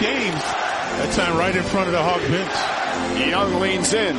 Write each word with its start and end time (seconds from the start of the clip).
game, 0.00 0.32
that 0.32 1.12
time 1.12 1.36
right 1.36 1.52
in 1.52 1.62
front 1.68 1.84
of 1.84 1.92
the 1.92 2.00
Hog 2.00 2.24
bench. 2.32 2.56
Young 3.20 3.60
leans 3.60 3.92
in. 3.92 4.16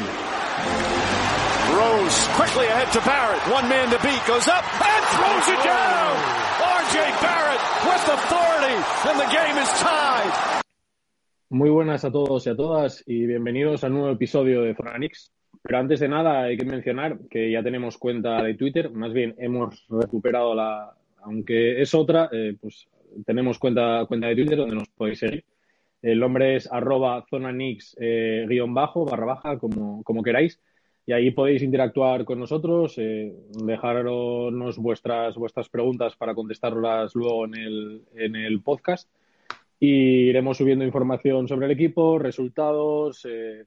Rose 1.74 2.18
quickly 2.38 2.70
ahead 2.70 2.86
to 2.94 3.02
Barrett. 3.02 3.42
One 3.50 3.66
man 3.66 3.90
to 3.90 3.98
beat. 4.06 4.22
Goes 4.30 4.46
up 4.46 4.62
and 4.62 5.04
throws 5.18 5.48
it 5.50 5.62
down. 5.66 6.14
RJ 6.62 6.98
Barrett 7.26 7.64
with 7.90 8.04
authority 8.14 8.78
and 9.10 9.18
the 9.18 9.30
game 9.34 9.58
is 9.58 9.70
tied. 9.82 10.62
Muy 11.50 11.70
buenas 11.72 12.06
a 12.06 12.12
todos 12.12 12.46
y 12.46 12.50
a 12.52 12.56
todas 12.56 13.04
y 13.08 13.26
bienvenidos 13.26 13.84
al 13.84 13.94
nuevo 13.94 14.12
episodio 14.12 14.62
de 14.62 14.76
Zoranix. 14.76 15.32
Pero 15.64 15.80
antes 15.80 16.00
de 16.00 16.08
nada 16.08 16.44
hay 16.44 16.58
que 16.58 16.66
mencionar 16.66 17.18
que 17.28 17.52
ya 17.52 17.64
tenemos 17.64 17.98
cuenta 17.98 18.42
de 18.44 18.54
Twitter, 18.54 18.92
más 18.92 19.14
bien 19.14 19.36
hemos 19.38 19.84
recuperado 19.90 20.56
la, 20.56 20.96
aunque 21.24 21.82
es 21.82 21.94
otra, 21.94 22.30
eh, 22.32 22.56
pues 22.60 22.88
tenemos 23.26 23.60
cuenta, 23.60 24.06
cuenta 24.08 24.28
de 24.28 24.36
Twitter 24.36 24.58
donde 24.58 24.76
nos 24.76 24.90
podéis 24.90 25.20
seguir. 25.20 25.46
El 26.02 26.20
nombre 26.20 26.56
es 26.56 26.72
arroba 26.72 27.24
zonanix 27.30 27.96
eh, 28.00 28.46
guion 28.48 28.74
bajo, 28.74 29.06
barra 29.06 29.26
baja, 29.26 29.60
como, 29.60 30.04
como 30.04 30.24
queráis. 30.24 30.60
Y 31.06 31.14
ahí 31.14 31.32
podéis 31.32 31.64
interactuar 31.64 32.26
con 32.26 32.40
nosotros, 32.40 32.96
eh, 32.98 33.34
dejarnos 33.66 34.78
vuestras, 34.78 35.36
vuestras 35.36 35.70
preguntas 35.70 36.16
para 36.16 36.36
contestarlas 36.36 37.16
luego 37.16 37.46
en 37.46 37.56
el, 37.56 38.02
en 38.16 38.36
el 38.36 38.62
podcast. 38.62 39.10
Y 39.80 40.30
iremos 40.30 40.58
subiendo 40.58 40.86
información 40.86 41.48
sobre 41.48 41.66
el 41.66 41.72
equipo, 41.72 42.20
resultados, 42.20 43.26
eh, 43.30 43.66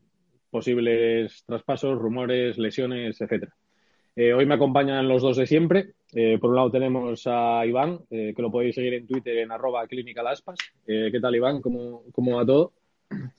posibles 0.51 1.45
traspasos, 1.45 1.98
rumores, 1.98 2.56
lesiones, 2.58 3.20
etcétera. 3.20 3.53
Eh, 4.17 4.33
hoy 4.33 4.47
me 4.47 4.55
acompañan 4.55 5.09
los 5.09 5.23
dos 5.23 5.37
de 5.37 5.47
siempre. 5.47 5.95
Eh, 6.12 6.39
por 6.39 6.51
un 6.51 6.57
lado 6.57 6.70
tenemos 6.70 7.27
a 7.27 7.67
Iván, 7.67 7.98
eh, 8.11 8.33
que 8.34 8.43
lo 8.43 8.51
podéis 8.51 8.77
seguir 8.77 8.95
en 8.95 9.07
Twitter 9.07 9.39
en 9.39 9.51
arroba 9.51 9.87
clinicalaspas. 9.89 10.59
¿Qué 10.87 11.19
tal, 11.20 11.34
Iván? 11.34 11.61
¿Cómo, 11.61 12.03
¿Cómo 12.12 12.37
va 12.37 12.47
todo? 12.47 12.73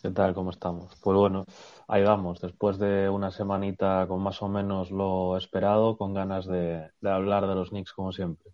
¿Qué 0.02 0.10
tal? 0.12 0.34
¿Cómo 0.34 0.50
estamos? 0.50 0.94
Pues 1.02 1.18
bueno, 1.18 1.46
ahí 1.88 2.04
vamos, 2.04 2.42
después 2.42 2.78
de 2.78 3.10
una 3.10 3.32
semanita 3.32 4.06
con 4.08 4.22
más 4.22 4.42
o 4.42 4.50
menos 4.50 4.92
lo 4.92 5.38
esperado, 5.38 5.98
con 5.98 6.14
ganas 6.14 6.46
de, 6.46 6.90
de 7.02 7.10
hablar 7.10 7.48
de 7.48 7.56
los 7.56 7.70
Knicks 7.70 7.94
como 7.94 8.12
siempre. 8.12 8.52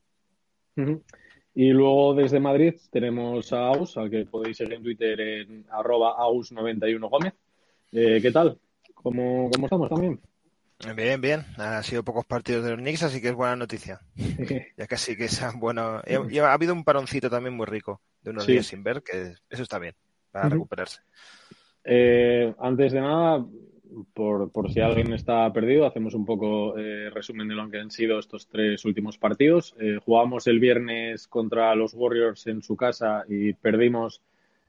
Y 1.53 1.69
luego 1.71 2.13
desde 2.13 2.39
Madrid 2.39 2.75
tenemos 2.91 3.51
a 3.51 3.67
Aus, 3.67 3.97
al 3.97 4.09
que 4.09 4.25
podéis 4.25 4.57
seguir 4.57 4.75
en 4.75 4.83
Twitter 4.83 5.19
en 5.19 5.65
arroba 5.69 6.15
aus91gómez. 6.17 7.33
¿Qué 7.91 8.31
tal? 8.31 8.57
¿Cómo, 8.93 9.49
¿Cómo 9.51 9.65
estamos 9.65 9.89
también? 9.89 10.19
Bien, 10.95 11.21
bien. 11.21 11.45
Han 11.57 11.83
sido 11.83 12.03
pocos 12.03 12.25
partidos 12.25 12.63
de 12.63 12.71
los 12.71 12.79
Knicks, 12.79 13.03
así 13.03 13.21
que 13.21 13.29
es 13.29 13.35
buena 13.35 13.55
noticia. 13.55 14.01
ya 14.77 14.87
casi 14.87 15.15
que 15.15 15.25
es 15.25 15.41
bueno. 15.55 16.01
Y 16.29 16.39
ha, 16.39 16.53
habido 16.53 16.73
un 16.73 16.83
paroncito 16.83 17.29
también 17.29 17.55
muy 17.55 17.65
rico 17.65 18.01
de 18.21 18.31
unos 18.31 18.45
sí. 18.45 18.53
días 18.53 18.65
sin 18.65 18.83
ver, 18.83 19.03
que 19.03 19.33
eso 19.49 19.63
está 19.63 19.79
bien 19.79 19.93
para 20.31 20.47
uh 20.47 20.49
-huh. 20.49 20.53
recuperarse. 20.53 21.01
Eh, 21.83 22.53
antes 22.59 22.93
de 22.93 23.01
nada, 23.01 23.45
por, 24.13 24.51
por, 24.51 24.71
si 24.71 24.79
alguien 24.79 25.13
está 25.13 25.51
perdido, 25.51 25.85
hacemos 25.85 26.13
un 26.13 26.25
poco 26.25 26.77
eh, 26.77 27.09
resumen 27.09 27.47
de 27.47 27.55
lo 27.55 27.69
que 27.69 27.79
han 27.79 27.91
sido 27.91 28.19
estos 28.19 28.47
tres 28.47 28.85
últimos 28.85 29.17
partidos. 29.17 29.75
Eh, 29.79 29.99
jugamos 30.03 30.47
el 30.47 30.59
viernes 30.59 31.27
contra 31.27 31.75
los 31.75 31.93
Warriors 31.93 32.47
en 32.47 32.61
su 32.61 32.75
casa 32.75 33.25
y 33.27 33.53
perdimos 33.53 34.21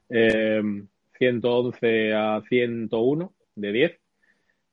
111 0.09 2.13
a 2.13 2.41
101 2.47 3.33
de 3.55 3.71
10. 3.71 4.02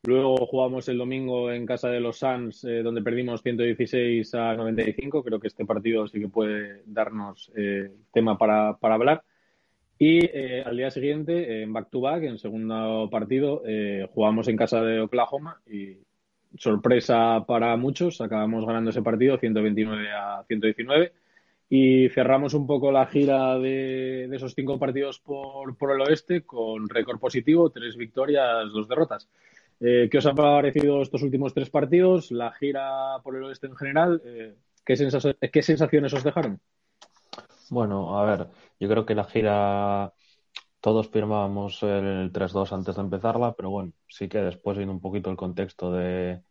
Luego 0.04 0.46
jugamos 0.46 0.88
el 0.88 0.96
domingo 0.96 1.52
en 1.52 1.66
casa 1.66 1.90
de 1.90 2.00
los 2.00 2.18
Suns, 2.18 2.64
eh, 2.64 2.82
donde 2.82 3.02
perdimos 3.02 3.42
116 3.42 4.34
a 4.34 4.54
95. 4.54 5.22
Creo 5.22 5.38
que 5.38 5.48
este 5.48 5.66
partido 5.66 6.08
sí 6.08 6.18
que 6.18 6.28
puede 6.28 6.82
darnos 6.86 7.52
eh, 7.54 7.92
tema 8.10 8.38
para, 8.38 8.78
hablar. 8.80 9.22
Y 9.98 10.24
eh, 10.24 10.62
al 10.64 10.78
día 10.78 10.90
siguiente, 10.90 11.62
en 11.62 11.74
back-to-back, 11.74 12.22
en 12.22 12.38
segundo 12.38 13.10
partido, 13.10 13.62
jugamos 14.14 14.48
en 14.48 14.56
casa 14.56 14.80
de 14.80 15.00
Oklahoma 15.00 15.60
y 15.70 15.98
sorpresa 16.56 17.44
para 17.46 17.76
muchos, 17.76 18.22
acabamos 18.22 18.64
ganando 18.64 18.90
ese 18.90 19.02
partido 19.02 19.36
129 19.36 20.10
a 20.10 20.42
119 20.48 21.12
y 21.68 22.08
cerramos 22.08 22.54
un 22.54 22.66
poco 22.66 22.90
la 22.90 23.06
gira 23.06 23.58
de, 23.58 24.26
de 24.28 24.36
esos 24.36 24.54
cinco 24.54 24.78
partidos 24.78 25.20
por, 25.20 25.76
por 25.76 25.92
el 25.92 26.00
oeste 26.00 26.42
con 26.42 26.88
récord 26.88 27.20
positivo, 27.20 27.70
tres 27.70 27.96
victorias, 27.96 28.72
dos 28.72 28.88
derrotas. 28.88 29.28
Eh, 29.80 30.08
¿Qué 30.10 30.18
os 30.18 30.26
ha 30.26 30.34
parecido 30.34 31.00
estos 31.00 31.22
últimos 31.22 31.54
tres 31.54 31.70
partidos? 31.70 32.30
La 32.30 32.52
gira 32.52 33.18
por 33.24 33.36
el 33.36 33.44
oeste 33.44 33.66
en 33.66 33.76
general. 33.76 34.20
Eh, 34.24 34.56
¿qué, 34.84 34.96
sens 34.96 35.16
¿qué, 35.52 35.62
sensaciones 35.62 36.12
os 36.12 36.22
dejaron? 36.22 36.60
Bueno, 37.70 38.18
a 38.18 38.24
ver, 38.24 38.48
yo 38.78 38.88
creo 38.88 39.06
que 39.06 39.14
la 39.14 39.24
gira 39.24 40.12
todos 40.80 41.08
firmábamos 41.08 41.82
el 41.82 42.30
3-2 42.32 42.72
antes 42.72 42.96
de 42.96 43.02
empezarla, 43.02 43.52
pero 43.52 43.70
bueno, 43.70 43.92
sí 44.08 44.28
que 44.28 44.38
después 44.38 44.76
viene 44.76 44.92
un 44.92 45.00
poquito 45.00 45.30
el 45.30 45.36
contexto 45.36 45.92
de, 45.92 46.42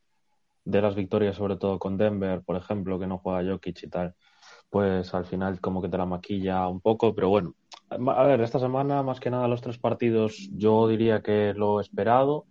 de 0.66 0.82
las 0.82 0.96
victorias, 0.96 1.36
sobre 1.36 1.58
todo 1.58 1.80
con 1.80 1.98
Denver, 1.98 2.42
por 2.42 2.56
ejemplo, 2.56 3.00
que 3.00 3.08
no 3.08 3.18
juega 3.18 3.52
Jokic 3.52 3.84
y 3.84 3.90
tal, 3.90 4.16
pues 4.70 5.14
al 5.14 5.26
final 5.26 5.60
como 5.60 5.82
que 5.82 5.90
te 5.90 5.98
la 5.98 6.06
maquilla 6.06 6.68
un 6.68 6.80
poco, 6.80 7.14
pero 7.16 7.30
bueno, 7.30 7.56
a 7.90 8.24
ver, 8.24 8.42
esta 8.42 8.60
semana 8.60 9.02
más 9.02 9.20
que 9.20 9.32
nada 9.32 9.48
los 9.48 9.62
tres 9.62 9.80
partidos 9.80 10.50
yo 10.54 10.88
diría 10.88 11.22
que 11.22 11.54
lo 11.56 11.82
esperado, 11.82 12.46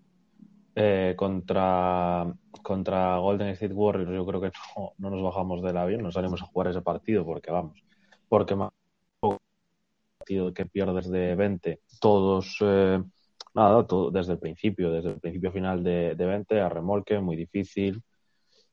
eh, 0.81 1.15
contra, 1.17 2.33
contra 2.63 3.19
Golden 3.19 3.49
State 3.49 3.75
Warriors, 3.75 4.13
yo 4.13 4.25
creo 4.25 4.41
que 4.41 4.53
no, 4.77 4.93
no, 4.99 5.11
nos 5.11 5.23
bajamos 5.25 5.61
del 5.61 5.77
avión, 5.77 6.05
no 6.05 6.13
salimos 6.13 6.41
a 6.41 6.47
jugar 6.47 6.69
ese 6.69 6.83
partido 6.83 7.25
porque 7.25 7.51
vamos, 7.51 7.83
porque 8.29 8.55
más 8.55 8.71
partido 10.19 10.55
que 10.55 10.67
pierdes 10.67 11.11
de 11.11 11.35
20, 11.35 11.81
todos, 12.01 12.59
eh, 12.61 13.03
nada, 13.55 13.87
todo, 13.89 14.13
desde 14.13 14.35
el 14.35 14.39
principio, 14.39 14.93
desde 14.93 15.11
el 15.11 15.21
principio 15.21 15.51
final 15.51 15.83
de, 15.83 16.15
de 16.15 16.27
20 16.27 16.61
a 16.61 16.69
remolque, 16.69 17.19
muy 17.19 17.35
difícil. 17.35 18.01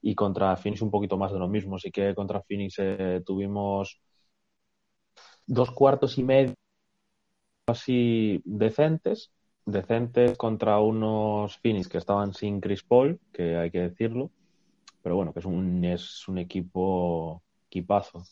Y 0.03 0.13
contra 0.13 0.55
Phoenix 0.57 0.83
un 0.83 0.91
poquito 0.91 1.17
más 1.17 1.31
de 1.33 1.39
lo 1.39 1.47
mismo, 1.47 1.77
así 1.77 1.89
que 1.89 2.13
contra 2.13 2.43
Phoenix 2.43 2.75
eh, 2.77 3.23
tuvimos 3.25 3.99
dos 5.47 5.71
cuartos 5.71 6.19
y 6.19 6.23
medio 6.23 6.53
así 7.65 8.43
decentes 8.45 9.31
decentes 9.65 10.37
contra 10.37 10.79
unos 10.79 11.57
Phoenix 11.57 11.87
que 11.87 11.97
estaban 11.97 12.33
sin 12.33 12.61
Chris 12.61 12.83
Paul, 12.83 13.19
que 13.33 13.57
hay 13.57 13.71
que 13.71 13.79
decirlo, 13.79 14.31
pero 15.01 15.15
bueno, 15.15 15.33
que 15.33 15.39
es 15.39 15.45
un, 15.45 15.83
es 15.85 16.27
un 16.27 16.37
equipo 16.37 17.43
equipazo. 17.67 18.23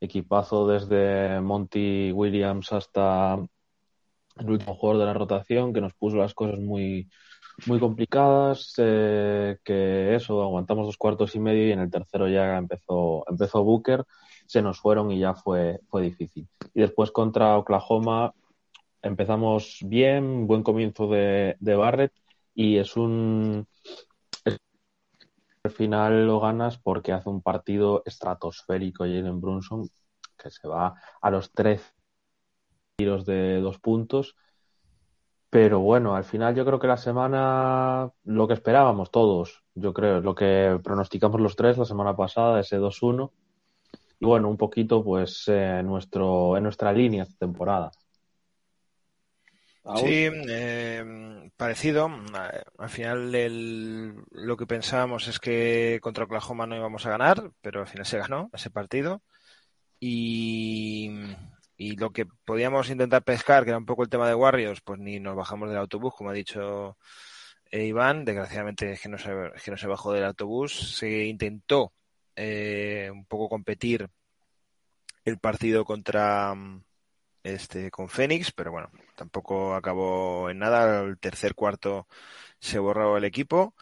Equipazo 0.00 0.66
desde 0.66 1.40
Monty 1.40 2.12
Williams 2.12 2.72
hasta 2.72 3.38
el 4.38 4.50
último 4.50 4.74
jugador 4.74 5.00
de 5.00 5.06
la 5.06 5.14
rotación, 5.14 5.72
que 5.72 5.80
nos 5.80 5.94
puso 5.94 6.16
las 6.16 6.34
cosas 6.34 6.58
muy, 6.60 7.08
muy 7.66 7.78
complicadas, 7.78 8.74
eh, 8.78 9.58
que 9.64 10.14
eso, 10.14 10.42
aguantamos 10.42 10.86
dos 10.86 10.96
cuartos 10.96 11.34
y 11.34 11.40
medio 11.40 11.68
y 11.68 11.72
en 11.72 11.80
el 11.80 11.90
tercero 11.90 12.28
ya 12.28 12.56
empezó, 12.56 13.24
empezó 13.28 13.62
Booker, 13.62 14.04
se 14.46 14.60
nos 14.60 14.80
fueron 14.80 15.10
y 15.10 15.20
ya 15.20 15.34
fue, 15.34 15.80
fue 15.88 16.02
difícil. 16.02 16.48
Y 16.74 16.80
después 16.80 17.10
contra 17.10 17.56
Oklahoma, 17.56 18.32
empezamos 19.04 19.80
bien, 19.84 20.46
buen 20.46 20.62
comienzo 20.62 21.08
de, 21.08 21.56
de 21.60 21.76
Barrett 21.76 22.12
y 22.54 22.78
es 22.78 22.96
un 22.96 23.66
al 25.62 25.70
final 25.70 26.26
lo 26.26 26.40
ganas 26.40 26.78
porque 26.78 27.12
hace 27.12 27.28
un 27.28 27.42
partido 27.42 28.02
estratosférico 28.04 29.04
Jalen 29.04 29.40
Brunson 29.40 29.88
que 30.36 30.50
se 30.50 30.68
va 30.68 30.94
a 31.20 31.30
los 31.30 31.52
tres 31.52 31.94
tiros 32.96 33.24
de 33.24 33.60
dos 33.60 33.78
puntos 33.78 34.36
pero 35.50 35.78
bueno, 35.78 36.16
al 36.16 36.24
final 36.24 36.56
yo 36.56 36.64
creo 36.64 36.80
que 36.80 36.88
la 36.88 36.96
semana 36.96 38.10
lo 38.24 38.48
que 38.48 38.54
esperábamos 38.54 39.12
todos, 39.12 39.62
yo 39.76 39.94
creo, 39.94 40.20
lo 40.20 40.34
que 40.34 40.80
pronosticamos 40.82 41.40
los 41.40 41.54
tres 41.54 41.78
la 41.78 41.84
semana 41.84 42.16
pasada, 42.16 42.58
ese 42.58 42.78
2-1 42.78 43.30
y 44.18 44.26
bueno, 44.26 44.48
un 44.48 44.56
poquito 44.56 45.04
pues 45.04 45.44
eh, 45.46 45.80
nuestro, 45.84 46.56
en 46.56 46.64
nuestra 46.64 46.92
línea 46.92 47.24
de 47.24 47.34
temporada. 47.38 47.92
Sí, 49.96 50.30
eh, 50.48 51.50
parecido. 51.56 52.10
Al 52.78 52.88
final 52.88 53.34
el, 53.34 54.14
lo 54.30 54.56
que 54.56 54.66
pensábamos 54.66 55.28
es 55.28 55.38
que 55.38 55.98
contra 56.02 56.24
Oklahoma 56.24 56.66
no 56.66 56.76
íbamos 56.76 57.04
a 57.04 57.10
ganar, 57.10 57.50
pero 57.60 57.80
al 57.80 57.86
final 57.86 58.06
se 58.06 58.18
ganó 58.18 58.50
ese 58.54 58.70
partido. 58.70 59.22
Y, 60.00 61.10
y 61.76 61.96
lo 61.96 62.10
que 62.10 62.26
podíamos 62.46 62.88
intentar 62.88 63.24
pescar, 63.24 63.64
que 63.64 63.70
era 63.70 63.78
un 63.78 63.86
poco 63.86 64.02
el 64.02 64.08
tema 64.08 64.26
de 64.26 64.34
Warriors, 64.34 64.80
pues 64.80 64.98
ni 65.00 65.20
nos 65.20 65.36
bajamos 65.36 65.68
del 65.68 65.78
autobús, 65.78 66.14
como 66.16 66.30
ha 66.30 66.34
dicho 66.34 66.96
eh, 67.70 67.84
Iván. 67.84 68.24
Desgraciadamente 68.24 68.92
es 68.92 69.02
que 69.02 69.10
no 69.10 69.18
se, 69.18 69.30
que 69.62 69.70
no 69.70 69.76
se 69.76 69.86
bajó 69.86 70.12
del 70.14 70.24
autobús. 70.24 70.96
Se 70.96 71.26
intentó 71.26 71.92
eh, 72.36 73.10
un 73.12 73.26
poco 73.26 73.50
competir 73.50 74.08
el 75.26 75.38
partido 75.38 75.84
contra 75.84 76.54
este 77.44 77.90
con 77.90 78.08
Fénix, 78.08 78.50
pero 78.52 78.72
bueno, 78.72 78.90
tampoco 79.14 79.74
acabó 79.74 80.50
en 80.50 80.58
nada. 80.58 81.02
El 81.02 81.18
tercer 81.18 81.54
cuarto 81.54 82.08
se 82.58 82.78
borró 82.78 83.16
el 83.16 83.24
equipo. 83.24 83.74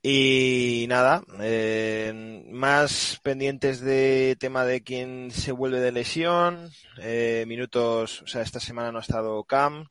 Y 0.00 0.86
nada, 0.88 1.24
eh, 1.40 2.44
más 2.50 3.20
pendientes 3.22 3.80
de 3.80 4.36
tema 4.38 4.64
de 4.64 4.82
quién 4.82 5.30
se 5.32 5.50
vuelve 5.52 5.80
de 5.80 5.90
lesión, 5.92 6.70
eh, 6.98 7.44
minutos, 7.48 8.22
o 8.22 8.26
sea, 8.28 8.42
esta 8.42 8.60
semana 8.60 8.92
no 8.92 8.98
ha 8.98 9.02
estado 9.02 9.42
Cam, 9.44 9.88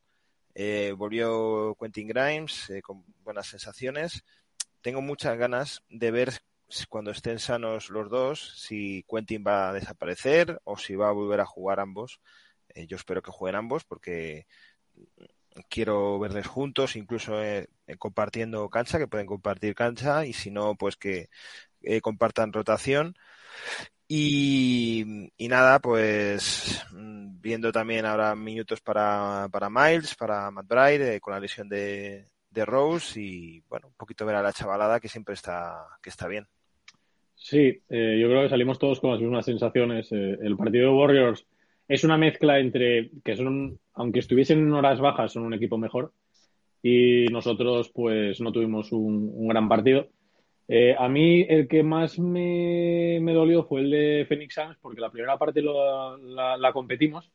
eh, 0.54 0.94
volvió 0.96 1.76
Quentin 1.78 2.08
Grimes 2.08 2.72
con 2.82 3.04
buenas 3.22 3.48
sensaciones. 3.48 4.24
Tengo 4.80 5.02
muchas 5.02 5.36
ganas 5.36 5.82
de 5.90 6.10
ver 6.10 6.32
cuando 6.88 7.10
estén 7.10 7.38
sanos 7.38 7.90
los 7.90 8.10
dos 8.10 8.54
si 8.58 9.04
Quentin 9.08 9.44
va 9.46 9.70
a 9.70 9.72
desaparecer 9.72 10.60
o 10.64 10.76
si 10.76 10.94
va 10.94 11.08
a 11.08 11.12
volver 11.12 11.40
a 11.40 11.46
jugar 11.46 11.80
ambos. 11.80 12.20
Yo 12.86 12.96
espero 12.96 13.22
que 13.22 13.32
jueguen 13.32 13.56
ambos 13.56 13.84
porque 13.84 14.46
quiero 15.68 16.18
verles 16.18 16.46
juntos, 16.46 16.96
incluso 16.96 17.42
eh, 17.42 17.68
eh, 17.86 17.96
compartiendo 17.96 18.68
cancha, 18.68 18.98
que 18.98 19.08
pueden 19.08 19.26
compartir 19.26 19.74
cancha, 19.74 20.26
y 20.26 20.32
si 20.32 20.50
no, 20.50 20.74
pues 20.76 20.96
que 20.96 21.28
eh, 21.82 22.00
compartan 22.00 22.52
rotación. 22.52 23.14
Y, 24.10 25.30
nada, 25.38 25.80
pues 25.80 26.82
mm, 26.92 27.40
viendo 27.40 27.72
también 27.72 28.06
ahora 28.06 28.34
minutos 28.34 28.80
para, 28.80 29.48
para 29.50 29.68
Miles, 29.68 30.14
para 30.14 30.50
Matt 30.50 30.68
con 31.20 31.34
la 31.34 31.40
lesión 31.40 31.68
de, 31.68 32.26
de 32.50 32.64
Rose 32.64 33.20
y 33.20 33.60
bueno, 33.68 33.88
un 33.88 33.94
poquito 33.94 34.24
ver 34.24 34.36
a 34.36 34.42
la 34.42 34.52
chavalada 34.52 35.00
que 35.00 35.08
siempre 35.08 35.34
está, 35.34 35.84
que 36.02 36.08
está 36.08 36.26
bien. 36.26 36.46
Sí, 37.34 37.82
yo 37.88 38.28
creo 38.28 38.42
que 38.42 38.48
salimos 38.48 38.78
todos 38.78 38.98
con 38.98 39.12
las 39.12 39.20
mismas 39.20 39.44
sensaciones. 39.44 40.10
el 40.10 40.56
partido 40.56 40.90
de 40.90 40.96
Warriors 40.96 41.46
es 41.88 42.04
una 42.04 42.18
mezcla 42.18 42.60
entre 42.60 43.10
que 43.24 43.36
son, 43.36 43.78
aunque 43.94 44.20
estuviesen 44.20 44.58
en 44.58 44.72
horas 44.72 45.00
bajas, 45.00 45.32
son 45.32 45.44
un 45.44 45.54
equipo 45.54 45.78
mejor 45.78 46.12
y 46.82 47.26
nosotros 47.26 47.90
pues 47.92 48.40
no 48.40 48.52
tuvimos 48.52 48.92
un, 48.92 49.48
gran 49.48 49.68
partido. 49.68 50.08
Eh, 50.68 50.94
a 50.98 51.08
mí 51.08 51.46
el 51.48 51.66
que 51.66 51.82
más 51.82 52.18
me, 52.18 53.20
dolió 53.32 53.64
fue 53.64 53.80
el 53.80 53.90
de 53.90 54.26
Phoenix 54.28 54.54
Suns 54.54 54.76
porque 54.82 55.00
la 55.00 55.10
primera 55.10 55.38
parte 55.38 55.62
la, 55.62 56.70
competimos, 56.74 57.30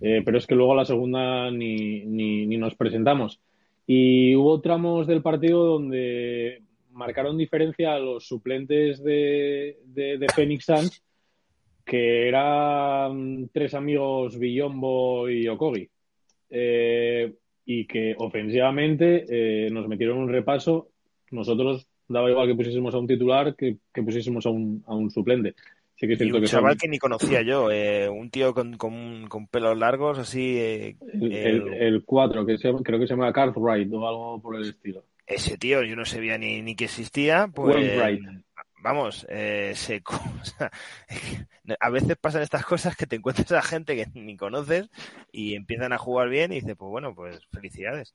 eh, 0.00 0.22
pero 0.24 0.38
es 0.38 0.46
que 0.46 0.54
luego 0.54 0.74
la 0.74 0.86
segunda 0.86 1.50
ni, 1.50 2.06
ni, 2.06 2.56
nos 2.56 2.74
presentamos. 2.74 3.40
Y 3.86 4.34
hubo 4.34 4.60
tramos 4.60 5.06
del 5.06 5.20
partido 5.20 5.64
donde 5.64 6.62
marcaron 6.90 7.36
diferencia 7.36 7.94
a 7.94 7.98
los 7.98 8.26
suplentes 8.26 9.02
de, 9.02 9.78
de, 9.84 10.16
de 10.16 10.26
Phoenix 10.34 10.64
Suns 10.64 11.02
que 11.84 12.28
eran 12.28 13.48
tres 13.52 13.74
amigos 13.74 14.38
Villombo 14.38 15.28
y 15.28 15.48
Okogi. 15.48 15.88
Eh, 16.50 17.32
y 17.64 17.86
que 17.86 18.14
ofensivamente 18.18 19.24
eh, 19.28 19.70
nos 19.70 19.86
metieron 19.86 20.18
un 20.18 20.28
repaso. 20.28 20.88
Nosotros 21.30 21.86
daba 22.08 22.30
igual 22.30 22.48
que 22.48 22.56
pusiésemos 22.56 22.94
a 22.94 22.98
un 22.98 23.06
titular 23.06 23.54
que, 23.54 23.76
que 23.94 24.02
pusiésemos 24.02 24.44
a 24.46 24.50
un, 24.50 24.82
a 24.86 24.94
un 24.94 25.10
suplente. 25.10 25.54
Sí 25.94 26.06
que 26.06 26.14
es 26.14 26.18
cierto 26.18 26.38
un 26.38 26.44
chaval 26.44 26.78
que 26.78 26.88
ni 26.88 26.98
conocía 26.98 27.42
yo, 27.42 27.70
eh, 27.70 28.08
un 28.08 28.30
tío 28.30 28.54
con, 28.54 28.78
con, 28.78 29.28
con, 29.28 29.46
pelos 29.48 29.76
largos, 29.76 30.18
así. 30.18 30.58
el, 30.58 32.02
4, 32.06 32.46
que 32.46 32.56
creo 32.82 32.98
que 32.98 33.06
se 33.06 33.14
llama 33.14 33.32
Cartwright 33.32 33.92
o 33.92 34.08
algo 34.08 34.40
por 34.40 34.56
el 34.56 34.62
estilo. 34.70 35.04
Ese 35.26 35.58
tío, 35.58 35.82
yo 35.82 35.94
no 35.94 36.06
sabía 36.06 36.38
ni, 36.38 36.62
ni 36.62 36.74
que 36.74 36.86
existía. 36.86 37.50
Pues, 37.54 37.76
vamos, 38.82 39.26
eh, 39.28 39.72
seco. 39.74 40.18
a 41.80 41.90
veces 41.90 42.16
pasan 42.16 42.42
estas 42.42 42.64
cosas 42.64 42.96
que 42.96 43.06
te 43.06 43.16
encuentras 43.16 43.52
a 43.52 43.62
gente 43.62 43.96
que 43.96 44.06
ni 44.14 44.36
conoces 44.36 44.88
y 45.32 45.54
empiezan 45.54 45.92
a 45.92 45.98
jugar 45.98 46.28
bien 46.28 46.52
y 46.52 46.56
dices, 46.56 46.76
pues 46.76 46.90
bueno, 46.90 47.14
pues 47.14 47.40
felicidades. 47.52 48.14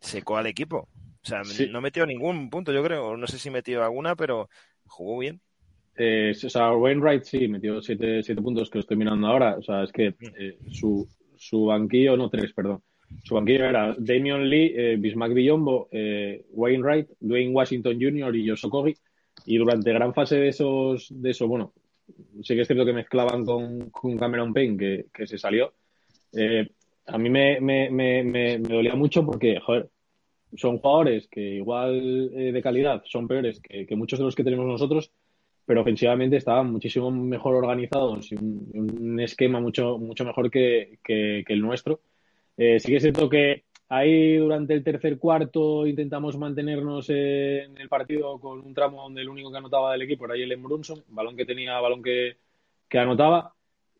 Secó 0.00 0.36
al 0.36 0.46
equipo. 0.46 0.88
O 1.22 1.26
sea, 1.28 1.42
no 1.70 1.80
metió 1.80 2.06
ningún 2.06 2.48
punto, 2.50 2.72
yo 2.72 2.82
creo. 2.82 3.16
No 3.16 3.26
sé 3.26 3.38
si 3.38 3.50
metió 3.50 3.84
alguna, 3.84 4.16
pero 4.16 4.48
jugó 4.86 5.18
bien. 5.18 5.40
Eh, 5.96 6.32
o 6.32 6.48
sea, 6.48 6.72
Wainwright 6.72 7.24
sí, 7.24 7.48
metió 7.48 7.82
siete, 7.82 8.22
siete 8.22 8.40
puntos 8.40 8.70
que 8.70 8.78
estoy 8.78 8.96
mirando 8.96 9.26
ahora. 9.26 9.56
O 9.56 9.62
sea, 9.62 9.82
es 9.82 9.92
que 9.92 10.10
mm. 10.10 10.26
eh, 10.38 10.58
su, 10.70 11.08
su 11.36 11.66
banquillo, 11.66 12.16
no 12.16 12.30
tres, 12.30 12.52
perdón. 12.52 12.82
Su 13.24 13.34
banquillo 13.34 13.64
era 13.64 13.94
Damian 13.98 14.48
Lee, 14.48 14.72
eh, 14.76 14.96
Bismack 14.98 15.32
Villombo, 15.32 15.88
eh, 15.90 16.44
Wainwright, 16.50 17.08
Dwayne 17.20 17.52
Washington 17.52 17.98
Jr. 18.00 18.36
y 18.36 18.44
Yosokogi. 18.44 18.96
Y 19.50 19.56
durante 19.56 19.94
gran 19.94 20.12
fase 20.12 20.36
de 20.36 20.48
esos, 20.48 21.08
de 21.10 21.30
eso, 21.30 21.48
bueno, 21.48 21.72
sí 22.42 22.54
que 22.54 22.60
es 22.60 22.66
cierto 22.66 22.84
que 22.84 22.92
mezclaban 22.92 23.46
con, 23.46 23.88
con 23.88 24.18
Cameron 24.18 24.52
Payne, 24.52 25.06
que, 25.10 25.26
se 25.26 25.38
salió. 25.38 25.72
Eh, 26.34 26.68
a 27.06 27.16
mí 27.16 27.30
me, 27.30 27.58
me, 27.58 27.88
me, 27.88 28.22
me, 28.24 28.58
dolía 28.58 28.94
mucho 28.94 29.24
porque, 29.24 29.58
joder, 29.58 29.88
son 30.54 30.76
jugadores 30.76 31.28
que 31.28 31.40
igual 31.40 32.30
eh, 32.34 32.52
de 32.52 32.62
calidad 32.62 33.02
son 33.06 33.26
peores 33.26 33.58
que, 33.60 33.86
muchos 33.96 34.18
de 34.18 34.26
los 34.26 34.34
que 34.34 34.44
tenemos 34.44 34.66
nosotros, 34.66 35.12
pero 35.64 35.80
ofensivamente 35.80 36.36
estaban 36.36 36.70
muchísimo 36.70 37.10
mejor 37.10 37.54
organizados 37.54 38.30
y 38.30 38.34
un, 38.34 39.18
esquema 39.18 39.60
mucho, 39.60 39.96
mucho 39.96 40.26
mejor 40.26 40.50
que, 40.50 40.98
que 41.02 41.42
el 41.48 41.62
nuestro. 41.62 42.02
Eh, 42.58 42.80
sí 42.80 42.88
que 42.88 42.96
es 42.96 43.02
cierto 43.02 43.30
que 43.30 43.64
Ahí 43.90 44.36
durante 44.36 44.74
el 44.74 44.84
tercer 44.84 45.18
cuarto 45.18 45.86
intentamos 45.86 46.36
mantenernos 46.36 47.08
en 47.08 47.78
el 47.78 47.88
partido 47.88 48.38
con 48.38 48.60
un 48.60 48.74
tramo 48.74 49.02
donde 49.02 49.22
el 49.22 49.30
único 49.30 49.50
que 49.50 49.56
anotaba 49.56 49.92
del 49.92 50.02
equipo 50.02 50.26
era 50.26 50.34
Jalen 50.36 50.62
Brunson, 50.62 51.02
balón 51.08 51.36
que 51.36 51.46
tenía, 51.46 51.80
balón 51.80 52.02
que, 52.02 52.36
anotaba. 52.98 53.54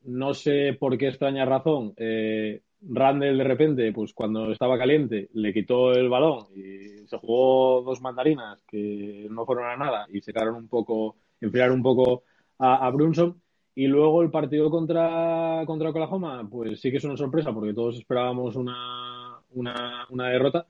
No 0.04 0.34
sé 0.34 0.76
por 0.78 0.98
qué 0.98 1.08
extraña 1.08 1.46
razón. 1.46 1.94
Eh, 1.96 2.60
Randall 2.82 3.38
de 3.38 3.44
repente, 3.44 3.92
pues 3.92 4.12
cuando 4.12 4.52
estaba 4.52 4.78
caliente, 4.78 5.28
le 5.32 5.54
quitó 5.54 5.92
el 5.92 6.08
balón 6.10 6.46
y 6.54 7.06
se 7.06 7.16
jugó 7.16 7.82
dos 7.82 8.00
mandarinas 8.02 8.62
que 8.64 9.26
no 9.30 9.46
fueron 9.46 9.70
a 9.70 9.76
nada 9.76 10.06
y 10.12 10.20
secaron 10.20 10.56
un 10.56 10.68
poco, 10.68 11.16
enfriaron 11.40 11.76
un 11.76 11.82
poco 11.82 12.24
a, 12.58 12.86
a 12.86 12.90
Brunson. 12.90 13.40
Y 13.74 13.86
luego 13.86 14.22
el 14.22 14.30
partido 14.30 14.70
contra, 14.70 15.62
contra 15.66 15.90
Oklahoma, 15.90 16.46
pues 16.50 16.80
sí 16.80 16.90
que 16.90 16.98
es 16.98 17.04
una 17.04 17.16
sorpresa 17.16 17.52
porque 17.54 17.72
todos 17.72 17.96
esperábamos 17.96 18.56
una 18.56 19.17
una, 19.50 20.06
una 20.10 20.28
derrota, 20.28 20.66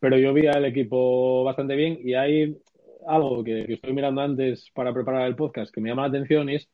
pero 0.00 0.18
yo 0.18 0.32
vi 0.32 0.46
al 0.46 0.64
equipo 0.64 1.44
bastante 1.44 1.74
bien 1.76 1.98
y 2.02 2.14
hay 2.14 2.56
algo 3.06 3.44
que, 3.44 3.72
estoy 3.72 3.92
mirando 3.92 4.20
antes 4.20 4.70
para 4.74 4.92
preparar 4.92 5.26
el 5.26 5.36
podcast 5.36 5.72
que 5.72 5.80
me 5.80 5.88
llama 5.88 6.02
la 6.02 6.08
atención 6.08 6.48
es 6.48 6.68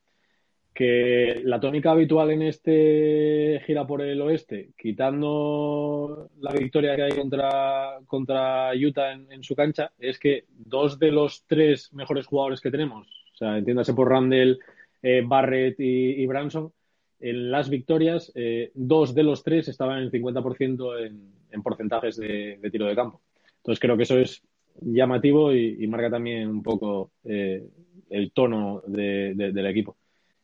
que 0.73 1.42
la 1.45 1.59
tónica 1.59 1.90
habitual 1.90 2.30
en 2.30 2.42
este 2.42 3.61
gira 3.66 3.87
por 3.87 4.02
el 4.02 4.21
oeste, 4.23 4.71
quitando 4.78 6.30
la 6.38 6.52
victoria 6.52 6.95
que 6.95 7.02
hay 7.02 7.12
contra, 7.12 7.99
contra 8.07 8.71
Utah 8.75 9.12
en, 9.12 9.42
su 9.42 9.57
cancha, 9.57 9.92
es 9.99 10.19
que 10.19 10.45
dos 10.49 10.99
de 10.99 11.11
los 11.11 11.45
tres 11.47 11.92
mejores 11.92 12.26
jugadores 12.26 12.61
que 12.61 12.71
tenemos, 12.71 13.09
o 13.35 13.37
sea, 13.37 13.59
entiéndase 13.59 13.95
por 13.95 14.09
Randall, 14.09 14.61
eh, 15.02 15.23
Barrett 15.26 15.80
y, 15.80 16.23
y 16.23 16.26
Branson, 16.26 16.73
en 17.20 17.50
las 17.50 17.68
victorias, 17.68 18.32
eh, 18.34 18.70
dos 18.74 19.14
de 19.14 19.22
los 19.22 19.42
tres 19.42 19.68
estaban 19.68 19.98
en 19.98 20.04
el 20.04 20.10
50% 20.10 21.06
en, 21.06 21.40
en 21.52 21.62
porcentajes 21.62 22.16
de, 22.16 22.58
tiro 22.70 22.86
de 22.86 22.94
campo. 22.94 23.20
Entonces 23.58 23.80
creo 23.80 23.96
que 23.96 24.04
eso 24.04 24.18
es 24.18 24.42
llamativo 24.80 25.52
y, 25.52 25.86
marca 25.86 26.10
también 26.10 26.48
un 26.48 26.62
poco 26.62 27.12
eh, 27.24 27.68
el 28.08 28.32
tono 28.32 28.82
del 28.86 29.66
equipo. 29.66 29.96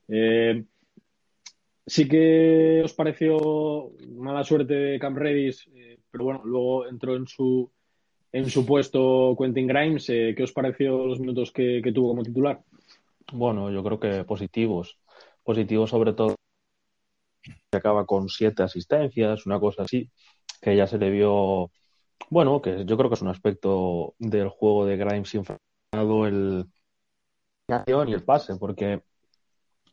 Eh, 0.08 0.64
sí 1.86 2.08
que 2.08 2.82
os 2.84 2.92
pareció 2.92 3.92
mala 4.08 4.44
suerte 4.44 4.74
de 4.74 4.98
Camp 4.98 5.16
Redis, 5.16 5.68
eh, 5.74 5.98
pero 6.10 6.24
bueno, 6.24 6.42
luego 6.44 6.86
entró 6.86 7.16
en 7.16 7.26
su 7.26 7.70
en 8.32 8.50
su 8.50 8.66
puesto 8.66 9.34
Quentin 9.38 9.66
Grimes. 9.66 10.06
¿Qué 10.06 10.42
os 10.42 10.52
pareció 10.52 11.06
los 11.06 11.20
minutos 11.20 11.52
que, 11.52 11.80
tuvo 11.94 12.08
como 12.08 12.22
titular? 12.22 12.60
Bueno, 13.32 13.70
yo 13.70 13.82
creo 13.82 13.98
que 13.98 14.24
positivos. 14.24 14.98
Positivos 15.42 15.88
sobre 15.88 16.12
todo 16.12 16.34
que 17.70 17.76
acaba 17.78 18.06
con 18.06 18.28
siete 18.28 18.62
asistencias, 18.62 19.46
una 19.46 19.60
cosa 19.60 19.84
así 19.84 20.10
que 20.60 20.76
ya 20.76 20.86
se 20.86 20.98
le 20.98 21.10
vio, 21.10 21.70
bueno, 22.30 22.60
que 22.60 22.84
yo 22.84 22.96
creo 22.96 23.08
que 23.08 23.14
es 23.14 23.22
un 23.22 23.28
aspecto 23.28 24.14
del 24.18 24.48
juego 24.48 24.86
de 24.86 24.96
Grimes 24.96 25.34
enfrentado 25.34 26.26
el 26.26 26.66
y 28.06 28.12
el 28.12 28.24
pase, 28.24 28.56
porque 28.56 29.02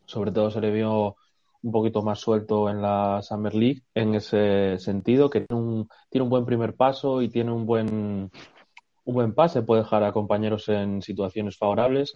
sobre 0.05 0.31
todo 0.31 0.51
se 0.51 0.62
le 0.62 0.72
vio 0.72 1.15
un 1.63 1.72
poquito 1.72 2.01
más 2.01 2.19
suelto 2.19 2.69
en 2.69 2.81
la 2.81 3.22
Summer 3.22 3.53
League 3.55 3.83
en 3.95 4.15
ese 4.15 4.77
sentido, 4.79 5.29
que 5.29 5.41
tiene 5.41 5.62
un, 5.62 5.89
tiene 6.10 6.24
un 6.24 6.29
buen 6.29 6.45
primer 6.45 6.75
paso 6.75 7.22
y 7.22 7.29
tiene 7.29 7.51
un 7.51 7.65
buen, 7.65 8.31
un 9.05 9.13
buen 9.13 9.33
pase, 9.33 9.63
puede 9.63 9.83
dejar 9.83 10.03
a 10.03 10.12
compañeros 10.12 10.67
en 10.69 11.01
situaciones 11.01 11.57
favorables. 11.57 12.13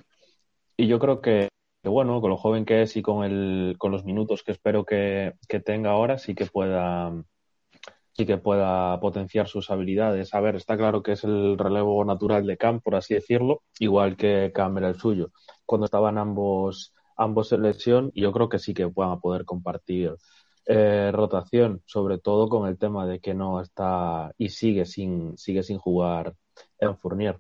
Y 0.75 0.87
yo 0.87 0.99
creo 0.99 1.21
que 1.21 1.49
bueno, 1.87 2.21
con 2.21 2.29
lo 2.29 2.37
joven 2.37 2.65
que 2.65 2.81
es 2.81 2.95
y 2.97 3.01
con, 3.01 3.23
el, 3.23 3.75
con 3.77 3.91
los 3.91 4.03
minutos 4.05 4.43
que 4.43 4.51
espero 4.51 4.85
que, 4.85 5.33
que 5.47 5.59
tenga 5.59 5.91
ahora, 5.91 6.17
sí 6.17 6.35
que 6.35 6.45
pueda 6.45 7.13
sí 8.17 8.25
que 8.25 8.37
pueda 8.37 8.99
potenciar 8.99 9.47
sus 9.47 9.69
habilidades. 9.69 10.33
A 10.33 10.39
ver, 10.39 10.55
está 10.55 10.75
claro 10.75 11.03
que 11.03 11.11
es 11.11 11.23
el 11.23 11.55
relevo 11.57 12.03
natural 12.03 12.47
de 12.47 12.57
Cam, 12.57 12.81
por 12.81 12.95
así 12.95 13.13
decirlo, 13.13 13.61
igual 13.79 14.17
que 14.17 14.51
Cam 14.53 14.77
era 14.79 14.89
el 14.89 14.95
suyo. 14.95 15.29
Cuando 15.67 15.85
estaban 15.85 16.17
ambos, 16.17 16.95
ambos 17.15 17.51
en 17.51 17.61
lesión, 17.61 18.11
yo 18.15 18.31
creo 18.31 18.49
que 18.49 18.57
sí 18.57 18.73
que 18.73 18.85
van 18.85 19.11
a 19.11 19.19
poder 19.19 19.45
compartir 19.45 20.15
eh, 20.65 21.11
rotación, 21.13 21.83
sobre 21.85 22.17
todo 22.17 22.49
con 22.49 22.67
el 22.67 22.79
tema 22.79 23.05
de 23.05 23.19
que 23.19 23.35
no 23.35 23.61
está 23.61 24.33
y 24.37 24.49
sigue 24.49 24.85
sin, 24.85 25.37
sigue 25.37 25.61
sin 25.61 25.77
jugar 25.77 26.33
en 26.79 26.97
Fournier. 26.97 27.39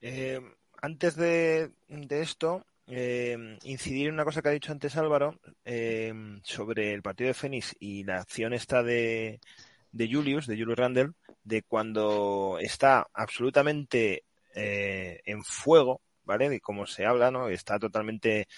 Eh, 0.00 0.40
antes 0.80 1.16
de, 1.16 1.72
de 1.88 2.22
esto, 2.22 2.64
eh, 2.90 3.58
incidir 3.64 4.08
en 4.08 4.14
una 4.14 4.24
cosa 4.24 4.42
que 4.42 4.48
ha 4.48 4.52
dicho 4.52 4.72
antes 4.72 4.96
Álvaro 4.96 5.38
eh, 5.64 6.12
sobre 6.42 6.94
el 6.94 7.02
partido 7.02 7.28
de 7.28 7.34
Fénix 7.34 7.76
y 7.78 8.04
la 8.04 8.20
acción 8.20 8.52
esta 8.52 8.82
de, 8.82 9.40
de 9.92 10.08
Julius, 10.10 10.46
de 10.46 10.56
Julius 10.56 10.78
Randle, 10.78 11.12
de 11.44 11.62
cuando 11.62 12.58
está 12.60 13.06
absolutamente 13.12 14.24
eh, 14.54 15.20
en 15.24 15.44
fuego, 15.44 16.00
¿vale? 16.24 16.48
De 16.48 16.60
cómo 16.60 16.86
se 16.86 17.06
habla, 17.06 17.30
¿no? 17.30 17.48
Está 17.48 17.78
totalmente 17.78 18.48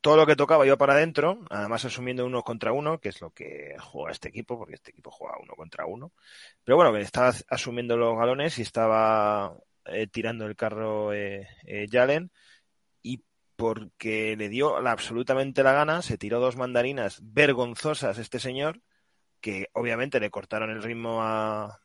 todo 0.00 0.16
lo 0.16 0.26
que 0.26 0.36
tocaba 0.36 0.66
iba 0.66 0.76
para 0.76 0.94
adentro, 0.94 1.40
además 1.50 1.84
asumiendo 1.84 2.24
uno 2.24 2.42
contra 2.42 2.72
uno, 2.72 3.00
que 3.00 3.08
es 3.08 3.20
lo 3.20 3.30
que 3.30 3.74
juega 3.80 4.12
este 4.12 4.28
equipo, 4.28 4.56
porque 4.56 4.74
este 4.74 4.92
equipo 4.92 5.10
juega 5.10 5.36
uno 5.42 5.54
contra 5.54 5.86
uno. 5.86 6.12
Pero 6.64 6.76
bueno, 6.76 6.92
que 6.92 7.00
estaba 7.00 7.32
asumiendo 7.48 7.96
los 7.96 8.16
galones 8.16 8.58
y 8.58 8.62
estaba 8.62 9.56
eh, 9.86 10.06
tirando 10.06 10.46
el 10.46 10.56
carro 10.56 11.12
eh, 11.12 11.48
eh, 11.64 11.86
Jalen 11.90 12.30
porque 13.60 14.36
le 14.38 14.48
dio 14.48 14.80
la, 14.80 14.90
absolutamente 14.90 15.62
la 15.62 15.74
gana, 15.74 16.00
se 16.00 16.16
tiró 16.16 16.40
dos 16.40 16.56
mandarinas 16.56 17.20
vergonzosas 17.22 18.16
este 18.16 18.38
señor, 18.38 18.80
que 19.42 19.68
obviamente 19.74 20.18
le 20.18 20.30
cortaron 20.30 20.70
el 20.70 20.82
ritmo 20.82 21.20
a, 21.20 21.82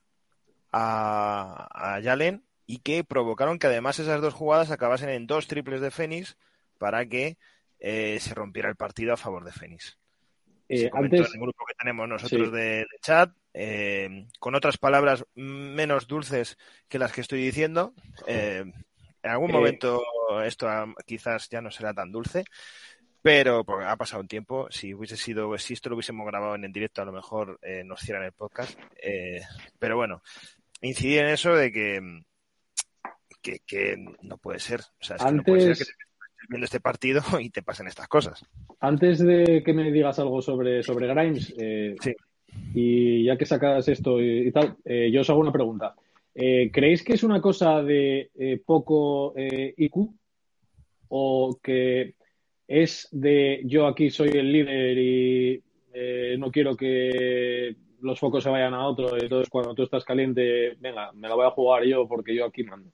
a, 0.72 1.96
a 1.98 2.02
Jalen 2.02 2.46
y 2.66 2.78
que 2.78 3.04
provocaron 3.04 3.60
que 3.60 3.68
además 3.68 4.00
esas 4.00 4.22
dos 4.22 4.34
jugadas 4.34 4.72
acabasen 4.72 5.10
en 5.10 5.28
dos 5.28 5.48
triples 5.48 5.82
de 5.82 5.92
Fénix 5.92 6.38
para 6.78 7.06
que 7.08 7.38
eh, 7.82 8.20
se 8.22 8.34
rompiera 8.34 8.70
el 8.70 8.78
partido 8.78 9.12
a 9.12 9.18
favor 9.18 9.44
de 9.44 9.52
Fénix. 9.52 9.98
Eh, 10.70 10.90
en 10.94 11.14
el 11.14 11.28
grupo 11.40 11.66
que 11.66 11.76
tenemos 11.78 12.08
nosotros 12.08 12.48
sí. 12.48 12.56
de, 12.56 12.62
de, 12.62 12.88
chat, 13.02 13.32
eh, 13.54 14.28
con 14.40 14.56
otras 14.56 14.78
palabras 14.78 15.26
menos 15.36 16.08
dulces 16.08 16.58
que 16.88 17.00
las 17.00 17.12
que 17.12 17.20
estoy 17.20 17.44
diciendo. 17.44 17.94
Eh, 18.28 18.64
en 19.26 19.32
algún 19.32 19.52
momento 19.52 20.02
esto 20.44 20.68
quizás 21.06 21.50
ya 21.50 21.62
no 21.62 21.72
será 21.72 21.94
tan 21.94 22.12
dulce, 22.12 22.44
pero 23.22 23.66
ha 23.86 23.96
pasado 23.98 24.22
un 24.22 24.28
tiempo. 24.28 24.68
Si 24.70 24.94
hubiese 24.94 25.18
sido, 25.18 25.58
si 25.58 25.74
esto 25.74 25.90
lo 25.90 25.96
hubiésemos 25.96 26.26
grabado 26.28 26.56
en 26.56 26.64
el 26.64 26.72
directo, 26.72 27.02
a 27.02 27.06
lo 27.06 27.12
mejor 27.12 27.60
nos 27.86 28.00
cierran 28.00 28.26
el 28.26 28.34
podcast. 28.34 28.80
pero 29.80 29.98
bueno, 29.98 30.22
incidir 30.82 31.20
en 31.20 31.28
eso 31.28 31.56
de 31.56 31.72
que, 31.72 32.02
que, 33.42 33.60
que 33.66 33.96
no 34.22 34.38
puede 34.38 34.60
ser. 34.60 34.82
O 34.82 35.04
sea, 35.04 35.16
es 35.16 35.22
que 35.22 35.28
Antes... 35.28 35.38
no 35.38 35.44
puede 35.44 35.76
ser 35.76 35.88
que 35.88 35.94
viendo 36.50 36.66
este 36.66 36.80
partido 36.80 37.22
y 37.40 37.50
te 37.50 37.64
pasen 37.64 37.88
estas 37.88 38.08
cosas. 38.08 38.46
Antes 38.80 39.20
de 39.20 39.64
que 39.64 39.74
me 39.74 39.92
digas 39.92 40.20
algo 40.20 40.42
sobre, 40.42 40.84
sobre 40.84 41.08
Grimes, 41.08 41.54
eh, 41.58 41.96
sí. 42.00 42.14
y 42.74 43.26
ya 43.26 43.38
que 43.38 43.46
sacas 43.46 43.88
esto 43.88 44.20
y, 44.20 44.48
y 44.48 44.52
tal, 44.52 44.78
eh, 44.86 45.10
yo 45.12 45.22
os 45.22 45.30
hago 45.30 45.40
una 45.40 45.52
pregunta. 45.52 45.96
Eh, 46.36 46.70
¿Creéis 46.72 47.04
que 47.04 47.14
es 47.14 47.24
una 47.24 47.42
cosa 47.42 47.82
de 47.82 48.30
eh, 48.36 48.62
poco 48.66 49.34
IQ 49.38 50.14
o 51.08 51.60
que 51.64 52.16
es 52.68 53.08
de 53.12 53.62
yo 53.66 53.88
aquí 53.88 54.10
soy 54.10 54.30
el 54.30 54.52
líder 54.52 54.98
y 54.98 55.64
eh, 55.94 56.36
no 56.38 56.52
quiero 56.52 56.76
que 56.76 57.76
los 58.02 58.20
focos 58.20 58.44
se 58.44 58.50
vayan 58.50 58.74
a 58.74 58.86
otro, 58.86 59.18
entonces 59.18 59.50
cuando 59.50 59.74
tú 59.74 59.84
estás 59.84 60.04
caliente, 60.04 60.76
venga, 60.80 61.12
me 61.14 61.28
la 61.28 61.36
voy 61.36 61.46
a 61.46 61.52
jugar 61.52 61.84
yo 61.86 62.08
porque 62.08 62.36
yo 62.36 62.46
aquí 62.46 62.64
mando? 62.64 62.92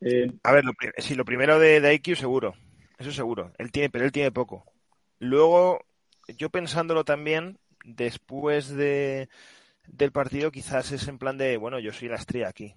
Eh, 0.00 0.30
a 0.42 0.52
ver, 0.52 0.64
lo, 0.64 0.72
lo 1.16 1.24
primero 1.24 1.58
de, 1.58 1.80
de 1.80 1.94
IQ 1.94 2.16
seguro, 2.16 2.54
eso 2.98 3.12
seguro. 3.12 3.52
Él 3.58 3.70
tiene, 3.70 3.88
pero 3.88 4.04
él 4.04 4.12
tiene 4.12 4.32
poco. 4.32 4.64
Luego, 5.18 5.80
yo 6.36 6.50
pensándolo 6.50 7.04
también, 7.04 7.58
después 7.84 8.68
de, 8.68 9.28
del 9.86 10.12
partido, 10.12 10.50
quizás 10.50 10.92
es 10.92 11.08
en 11.08 11.18
plan 11.18 11.38
de, 11.38 11.56
bueno, 11.56 11.78
yo 11.78 11.92
soy 11.92 12.08
la 12.08 12.16
estrella 12.16 12.48
aquí. 12.48 12.74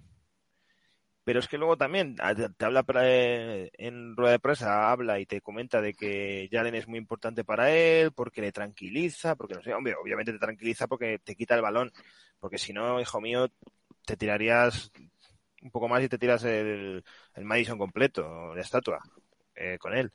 Pero 1.24 1.40
es 1.40 1.48
que 1.48 1.58
luego 1.58 1.76
también 1.76 2.16
te 2.16 2.64
habla 2.64 2.84
en 2.88 4.16
rueda 4.16 4.32
de 4.32 4.38
prensa, 4.38 4.90
habla 4.90 5.20
y 5.20 5.26
te 5.26 5.42
comenta 5.42 5.82
de 5.82 5.92
que 5.92 6.48
Jalen 6.50 6.74
es 6.74 6.88
muy 6.88 6.98
importante 6.98 7.44
para 7.44 7.70
él, 7.70 8.12
porque 8.12 8.40
le 8.40 8.50
tranquiliza, 8.50 9.36
porque 9.36 9.54
no 9.54 9.62
sé, 9.62 9.74
hombre, 9.74 9.94
obviamente 10.02 10.32
te 10.32 10.38
tranquiliza 10.38 10.86
porque 10.86 11.18
te 11.18 11.36
quita 11.36 11.54
el 11.54 11.60
balón, 11.60 11.92
porque 12.40 12.56
si 12.56 12.72
no, 12.72 12.98
hijo 12.98 13.20
mío, 13.20 13.48
te 14.06 14.16
tirarías 14.16 14.90
un 15.60 15.70
poco 15.70 15.86
más 15.88 16.02
y 16.02 16.08
te 16.08 16.16
tiras 16.16 16.44
el, 16.44 17.04
el 17.34 17.44
Madison 17.44 17.76
completo, 17.78 18.54
la 18.54 18.62
estatua, 18.62 18.98
eh, 19.54 19.76
con 19.78 19.94
él. 19.94 20.10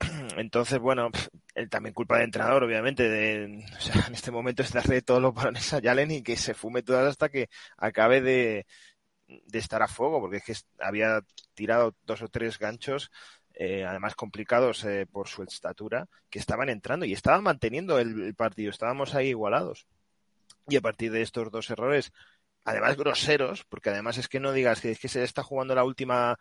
Entonces, 0.36 0.78
bueno, 0.78 1.10
él 1.54 1.68
también 1.68 1.94
culpa 1.94 2.18
de 2.18 2.24
entrenador, 2.24 2.64
obviamente. 2.64 3.08
De, 3.08 3.64
o 3.76 3.80
sea, 3.80 4.06
en 4.06 4.14
este 4.14 4.30
momento 4.30 4.62
es 4.62 4.72
darle 4.72 5.02
todos 5.02 5.22
los 5.22 5.34
balones 5.34 5.72
a 5.72 5.80
Jalen 5.80 6.10
y 6.10 6.22
que 6.22 6.36
se 6.36 6.54
fume 6.54 6.82
todas 6.82 7.08
hasta 7.08 7.28
que 7.28 7.48
acabe 7.76 8.20
de, 8.20 8.66
de 9.26 9.58
estar 9.58 9.82
a 9.82 9.88
fuego, 9.88 10.20
porque 10.20 10.38
es 10.38 10.44
que 10.44 10.54
había 10.80 11.20
tirado 11.54 11.94
dos 12.04 12.22
o 12.22 12.28
tres 12.28 12.58
ganchos, 12.58 13.10
eh, 13.54 13.84
además 13.84 14.14
complicados 14.14 14.84
eh, 14.84 15.06
por 15.10 15.28
su 15.28 15.42
estatura, 15.42 16.08
que 16.30 16.38
estaban 16.38 16.68
entrando 16.68 17.04
y 17.04 17.12
estaban 17.12 17.42
manteniendo 17.42 17.98
el, 17.98 18.22
el 18.22 18.34
partido. 18.34 18.70
Estábamos 18.70 19.14
ahí 19.14 19.28
igualados. 19.28 19.86
Y 20.68 20.76
a 20.76 20.80
partir 20.80 21.10
de 21.12 21.22
estos 21.22 21.50
dos 21.50 21.68
errores, 21.70 22.12
además 22.64 22.96
groseros, 22.96 23.64
porque 23.64 23.90
además 23.90 24.18
es 24.18 24.28
que 24.28 24.40
no 24.40 24.52
digas 24.52 24.80
que 24.80 24.92
es 24.92 24.98
que 24.98 25.08
se 25.08 25.22
está 25.24 25.42
jugando 25.42 25.74
la 25.74 25.84
última 25.84 26.38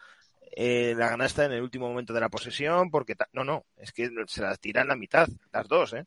eh, 0.51 0.93
la 0.97 1.09
ganaste 1.09 1.43
en 1.43 1.51
el 1.51 1.61
último 1.61 1.87
momento 1.87 2.13
de 2.13 2.19
la 2.19 2.29
posesión, 2.29 2.89
porque 2.89 3.15
no, 3.33 3.43
no, 3.43 3.65
es 3.77 3.91
que 3.91 4.09
se 4.27 4.41
las 4.41 4.59
tira 4.59 4.81
en 4.81 4.87
la 4.87 4.95
mitad, 4.95 5.27
las 5.51 5.67
dos, 5.67 5.93
¿eh? 5.93 6.05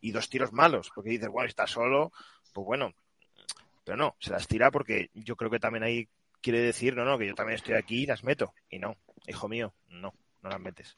Y 0.00 0.10
dos 0.12 0.28
tiros 0.28 0.52
malos, 0.52 0.90
porque 0.94 1.10
dices, 1.10 1.28
bueno, 1.28 1.48
está 1.48 1.66
solo, 1.66 2.12
pues 2.52 2.66
bueno, 2.66 2.92
pero 3.84 3.96
no, 3.96 4.16
se 4.18 4.30
las 4.30 4.48
tira 4.48 4.70
porque 4.70 5.10
yo 5.14 5.36
creo 5.36 5.50
que 5.50 5.60
también 5.60 5.84
ahí 5.84 6.08
quiere 6.40 6.60
decir, 6.60 6.96
no, 6.96 7.04
no, 7.04 7.18
que 7.18 7.26
yo 7.26 7.34
también 7.34 7.56
estoy 7.56 7.74
aquí 7.74 8.02
y 8.02 8.06
las 8.06 8.24
meto, 8.24 8.52
y 8.68 8.78
no, 8.78 8.96
hijo 9.26 9.48
mío, 9.48 9.72
no, 9.88 10.12
no 10.42 10.48
las 10.48 10.60
metes. 10.60 10.96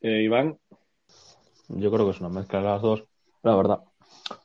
Eh, 0.00 0.22
Iván. 0.22 0.58
Yo 1.68 1.90
creo 1.90 2.04
que 2.04 2.12
es 2.12 2.20
una 2.20 2.28
mezcla 2.28 2.60
de 2.60 2.64
las 2.66 2.82
dos, 2.82 3.04
la 3.42 3.56
verdad, 3.56 3.80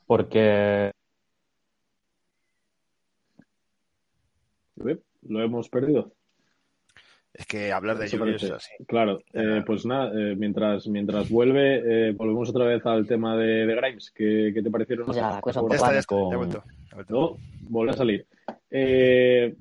porque 0.06 0.90
lo 5.22 5.42
hemos 5.42 5.68
perdido. 5.68 6.12
Es 7.34 7.46
que 7.46 7.72
hablar 7.72 7.96
de 7.96 8.10
Julius 8.10 8.44
así. 8.50 8.72
Claro, 8.86 9.20
eh, 9.32 9.62
pues 9.64 9.86
nada, 9.86 10.12
eh, 10.14 10.36
mientras, 10.36 10.86
mientras 10.86 11.30
vuelve, 11.30 12.08
eh, 12.08 12.12
volvemos 12.12 12.50
otra 12.50 12.66
vez 12.66 12.84
al 12.84 13.06
tema 13.06 13.36
de, 13.38 13.64
de 13.66 13.74
Grimes. 13.74 14.10
¿Qué, 14.14 14.52
¿Qué, 14.54 14.62
te 14.62 14.70
parecieron? 14.70 15.10
Ya, 15.12 15.30
la 15.30 15.40
cosa 15.40 15.62
ya 15.70 15.76
está, 15.76 15.92
ya 15.92 15.98
está, 16.00 16.14
ya 16.14 16.36
vuelto. 16.36 16.62
Ya 16.90 16.94
vuelto. 16.94 17.14
No, 17.14 17.38
vuelve 17.62 17.92
a 17.92 17.96
salir. 17.96 18.26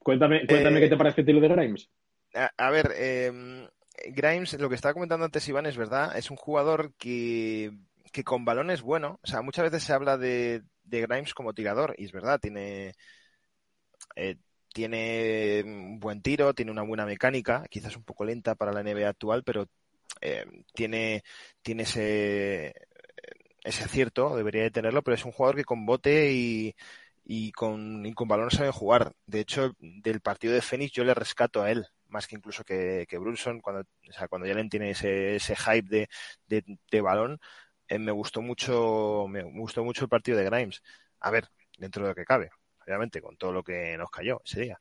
cuéntame, 0.00 0.44
cuéntame 0.46 0.80
qué 0.80 0.88
te 0.88 0.96
parece 0.96 1.22
lo 1.32 1.40
de 1.40 1.48
Grimes. 1.48 1.88
A, 2.34 2.50
a 2.56 2.70
ver, 2.70 2.90
em, 2.96 3.68
Grimes, 4.08 4.58
lo 4.58 4.68
que 4.68 4.74
estaba 4.74 4.94
comentando 4.94 5.24
antes 5.24 5.48
Iván 5.48 5.66
es 5.66 5.76
verdad, 5.76 6.18
es 6.18 6.32
un 6.32 6.36
jugador 6.36 6.92
que, 6.98 7.70
que 8.12 8.24
con 8.24 8.44
balón 8.44 8.72
es 8.72 8.82
bueno. 8.82 9.20
O 9.22 9.26
sea, 9.26 9.40
muchas 9.42 9.66
veces 9.66 9.84
se 9.84 9.92
habla 9.92 10.18
de, 10.18 10.62
de 10.82 11.00
Grimes 11.00 11.32
como 11.32 11.54
tirador, 11.54 11.94
y 11.96 12.06
es 12.06 12.12
verdad, 12.12 12.40
tiene 12.40 12.94
eh, 14.16 14.36
tiene 14.74 15.62
un 15.64 16.00
buen 16.00 16.22
tiro, 16.22 16.54
tiene 16.54 16.72
una 16.72 16.82
buena 16.82 17.06
mecánica, 17.06 17.64
quizás 17.70 17.96
un 17.96 18.04
poco 18.04 18.24
lenta 18.24 18.56
para 18.56 18.72
la 18.72 18.80
NBA 18.82 19.10
actual, 19.10 19.44
pero 19.44 19.68
eh, 20.20 20.44
tiene, 20.74 21.22
tiene 21.62 21.84
ese, 21.84 22.74
ese 23.64 23.84
acierto, 23.84 24.36
debería 24.36 24.62
de 24.64 24.70
tenerlo, 24.72 25.02
pero 25.02 25.14
es 25.16 25.24
un 25.24 25.32
jugador 25.32 25.56
que 25.56 25.64
con 25.64 25.86
bote 25.86 26.32
y, 26.32 26.74
y 27.24 27.52
con, 27.52 28.04
y 28.06 28.14
con 28.14 28.28
balón 28.28 28.50
sabe 28.50 28.70
jugar. 28.72 29.14
De 29.26 29.40
hecho, 29.40 29.72
del 29.80 30.20
partido 30.20 30.54
de 30.54 30.62
Phoenix 30.62 30.92
yo 30.92 31.04
le 31.04 31.14
rescato 31.14 31.62
a 31.62 31.70
él, 31.70 31.86
más 32.08 32.26
que 32.26 32.36
incluso 32.36 32.64
que, 32.64 33.06
que 33.08 33.18
Brunson, 33.18 33.60
cuando, 33.60 33.82
o 33.82 34.12
sea, 34.12 34.28
cuando 34.28 34.48
Jalen 34.48 34.68
tiene 34.70 34.90
ese, 34.90 35.36
ese 35.36 35.56
hype 35.56 35.88
de, 35.88 36.08
de, 36.48 36.64
de 36.90 37.00
balón, 37.00 37.38
eh, 37.88 37.98
me 37.98 38.12
gustó 38.12 38.42
mucho, 38.42 39.26
me 39.28 39.42
gustó 39.44 39.84
mucho 39.84 40.04
el 40.04 40.08
partido 40.10 40.38
de 40.38 40.44
Grimes. 40.44 40.82
A 41.20 41.30
ver, 41.30 41.48
dentro 41.78 42.02
de 42.04 42.08
lo 42.10 42.14
que 42.14 42.24
cabe 42.24 42.50
obviamente, 42.86 43.20
con 43.22 43.36
todo 43.36 43.52
lo 43.52 43.62
que 43.62 43.96
nos 43.96 44.10
cayó 44.10 44.40
ese 44.44 44.60
día. 44.62 44.80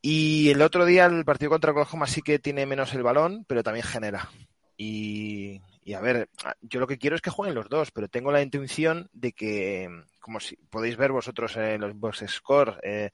Y 0.00 0.50
el 0.50 0.62
otro 0.62 0.84
día 0.84 1.06
el 1.06 1.24
partido 1.24 1.50
contra 1.50 1.72
Oklahoma 1.72 2.06
sí 2.06 2.22
que 2.22 2.38
tiene 2.38 2.66
menos 2.66 2.94
el 2.94 3.02
balón, 3.02 3.44
pero 3.48 3.62
también 3.62 3.86
genera. 3.86 4.30
Y, 4.76 5.60
y, 5.82 5.94
a 5.94 6.00
ver, 6.00 6.28
yo 6.60 6.78
lo 6.80 6.86
que 6.86 6.98
quiero 6.98 7.16
es 7.16 7.22
que 7.22 7.30
jueguen 7.30 7.56
los 7.56 7.68
dos, 7.68 7.90
pero 7.90 8.08
tengo 8.08 8.30
la 8.30 8.42
intuición 8.42 9.08
de 9.12 9.32
que, 9.32 9.88
como 10.20 10.38
si 10.38 10.56
podéis 10.70 10.96
ver 10.96 11.10
vosotros 11.10 11.56
en 11.56 11.80
los 11.80 11.94
box 11.94 12.24
score, 12.28 12.78
eh, 12.82 13.10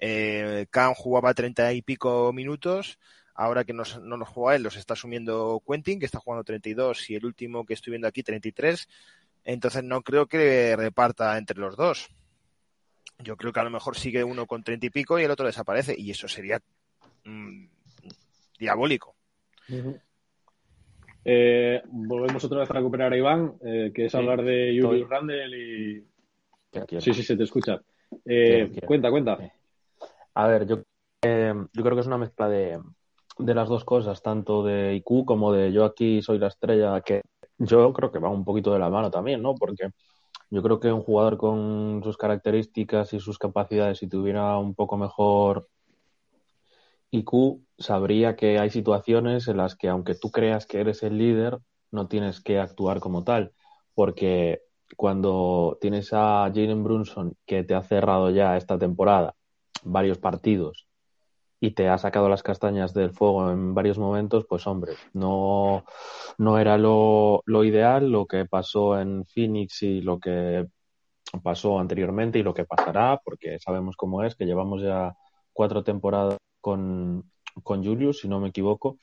Eh, 0.00 0.66
Khan 0.70 0.94
jugaba 0.94 1.34
treinta 1.34 1.72
y 1.72 1.82
pico 1.82 2.32
minutos, 2.32 2.98
ahora 3.34 3.64
que 3.64 3.72
no, 3.72 3.82
no 4.02 4.16
los 4.16 4.28
juega 4.28 4.56
él, 4.56 4.62
los 4.62 4.76
está 4.76 4.94
asumiendo 4.94 5.60
Quentin, 5.66 5.98
que 5.98 6.06
está 6.06 6.20
jugando 6.20 6.44
32, 6.44 7.10
y 7.10 7.16
el 7.16 7.26
último 7.26 7.64
que 7.66 7.74
estoy 7.74 7.90
viendo 7.92 8.06
aquí 8.06 8.22
33. 8.22 8.88
Entonces 9.44 9.82
no 9.82 10.02
creo 10.02 10.26
que 10.26 10.76
reparta 10.76 11.36
entre 11.36 11.58
los 11.58 11.76
dos. 11.76 12.08
Yo 13.22 13.36
creo 13.36 13.52
que 13.52 13.60
a 13.60 13.64
lo 13.64 13.70
mejor 13.70 13.96
sigue 13.96 14.22
uno 14.22 14.46
con 14.46 14.62
treinta 14.62 14.86
y 14.86 14.90
pico 14.90 15.18
y 15.18 15.24
el 15.24 15.30
otro 15.30 15.46
desaparece, 15.46 15.94
y 15.98 16.10
eso 16.10 16.28
sería 16.28 16.60
mmm, 17.24 17.66
diabólico. 18.58 19.14
Uh 19.68 19.74
-huh. 19.74 20.00
eh, 21.24 21.82
volvemos 21.86 22.44
otra 22.44 22.60
vez 22.60 22.70
a 22.70 22.74
recuperar 22.74 23.12
a 23.12 23.16
Iván, 23.16 23.54
eh, 23.62 23.90
que 23.94 24.06
es 24.06 24.12
sí, 24.12 24.18
hablar 24.18 24.42
de 24.42 24.78
Julius 24.80 25.02
estoy... 25.02 25.04
Randle 25.04 25.58
y... 25.58 26.04
Sí, 27.00 27.14
sí, 27.14 27.22
se 27.22 27.36
te 27.36 27.44
escucha. 27.44 27.80
Eh, 28.24 28.70
cuenta, 28.86 29.10
cuenta. 29.10 29.38
A 30.34 30.46
ver, 30.46 30.66
yo, 30.66 30.82
eh, 31.22 31.54
yo 31.72 31.82
creo 31.82 31.94
que 31.96 32.00
es 32.00 32.06
una 32.06 32.18
mezcla 32.18 32.48
de, 32.48 32.78
de 33.38 33.54
las 33.54 33.68
dos 33.68 33.84
cosas, 33.84 34.22
tanto 34.22 34.62
de 34.62 34.94
IQ 34.94 35.24
como 35.24 35.52
de 35.52 35.72
yo 35.72 35.84
aquí 35.84 36.22
soy 36.22 36.38
la 36.38 36.48
estrella, 36.48 37.00
que 37.00 37.22
yo 37.58 37.92
creo 37.92 38.12
que 38.12 38.20
va 38.20 38.28
un 38.28 38.44
poquito 38.44 38.72
de 38.72 38.78
la 38.78 38.90
mano 38.90 39.10
también, 39.10 39.42
¿no? 39.42 39.54
Porque 39.54 39.90
yo 40.50 40.62
creo 40.62 40.80
que 40.80 40.92
un 40.92 41.02
jugador 41.02 41.36
con 41.36 42.00
sus 42.02 42.16
características 42.16 43.12
y 43.12 43.20
sus 43.20 43.38
capacidades, 43.38 43.98
si 43.98 44.08
tuviera 44.08 44.56
un 44.58 44.74
poco 44.74 44.96
mejor 44.96 45.68
IQ, 47.10 47.60
sabría 47.78 48.36
que 48.36 48.58
hay 48.58 48.70
situaciones 48.70 49.48
en 49.48 49.58
las 49.58 49.76
que 49.76 49.88
aunque 49.88 50.14
tú 50.14 50.30
creas 50.30 50.66
que 50.66 50.80
eres 50.80 51.02
el 51.02 51.18
líder, 51.18 51.58
no 51.90 52.08
tienes 52.08 52.40
que 52.40 52.58
actuar 52.58 53.00
como 53.00 53.24
tal, 53.24 53.52
porque 53.94 54.62
cuando 54.96 55.78
tienes 55.80 56.12
a 56.12 56.50
Jalen 56.54 56.84
Brunson 56.84 57.34
que 57.46 57.64
te 57.64 57.74
ha 57.74 57.82
cerrado 57.82 58.30
ya 58.30 58.56
esta 58.56 58.78
temporada 58.78 59.34
varios 59.84 60.18
partidos 60.18 60.87
y 61.60 61.72
te 61.72 61.88
ha 61.88 61.98
sacado 61.98 62.28
las 62.28 62.42
castañas 62.42 62.94
del 62.94 63.10
fuego 63.10 63.50
en 63.50 63.74
varios 63.74 63.98
momentos, 63.98 64.46
pues 64.48 64.66
hombre, 64.66 64.92
no, 65.12 65.84
no 66.38 66.58
era 66.58 66.78
lo, 66.78 67.42
lo 67.46 67.64
ideal 67.64 68.10
lo 68.10 68.26
que 68.26 68.44
pasó 68.46 68.98
en 69.00 69.24
Phoenix 69.26 69.82
y 69.82 70.00
lo 70.00 70.20
que 70.20 70.66
pasó 71.42 71.78
anteriormente 71.78 72.38
y 72.38 72.42
lo 72.42 72.54
que 72.54 72.64
pasará, 72.64 73.20
porque 73.24 73.58
sabemos 73.58 73.96
cómo 73.96 74.22
es, 74.24 74.36
que 74.36 74.46
llevamos 74.46 74.82
ya 74.82 75.14
cuatro 75.52 75.82
temporadas 75.84 76.38
con, 76.60 77.30
con 77.62 77.84
Julius, 77.84 78.20
si 78.20 78.28
no 78.28 78.40
me 78.40 78.48
equivoco. 78.48 78.98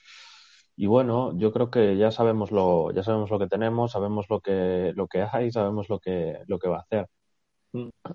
Y 0.78 0.88
bueno, 0.88 1.38
yo 1.38 1.54
creo 1.54 1.70
que 1.72 1.98
ya 1.98 2.12
sabemos 2.12 2.52
lo, 2.52 2.92
ya 2.92 3.04
sabemos 3.04 3.30
lo 3.30 3.40
que 3.40 3.48
tenemos, 3.48 3.92
sabemos 3.94 4.28
lo 4.30 4.42
que, 4.42 4.92
lo 4.96 5.08
que 5.08 5.26
hay, 5.32 5.52
sabemos 5.52 5.90
lo 5.90 6.00
que, 6.00 6.40
lo 6.48 6.60
que 6.60 6.70
va 6.70 6.78
a 6.78 6.82
hacer. 6.82 7.08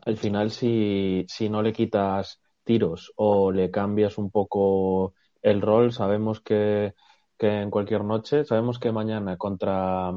Al 0.06 0.16
final, 0.16 0.50
si, 0.50 1.24
si 1.28 1.48
no 1.48 1.62
le 1.62 1.72
quitas 1.72 2.40
tiros 2.70 3.12
o 3.16 3.50
le 3.50 3.72
cambias 3.72 4.16
un 4.16 4.30
poco 4.30 5.14
el 5.42 5.60
rol, 5.60 5.92
sabemos 5.92 6.40
que, 6.40 6.94
que 7.36 7.62
en 7.62 7.68
cualquier 7.68 8.04
noche, 8.04 8.44
sabemos 8.44 8.78
que 8.78 8.92
mañana 8.92 9.36
contra, 9.36 10.12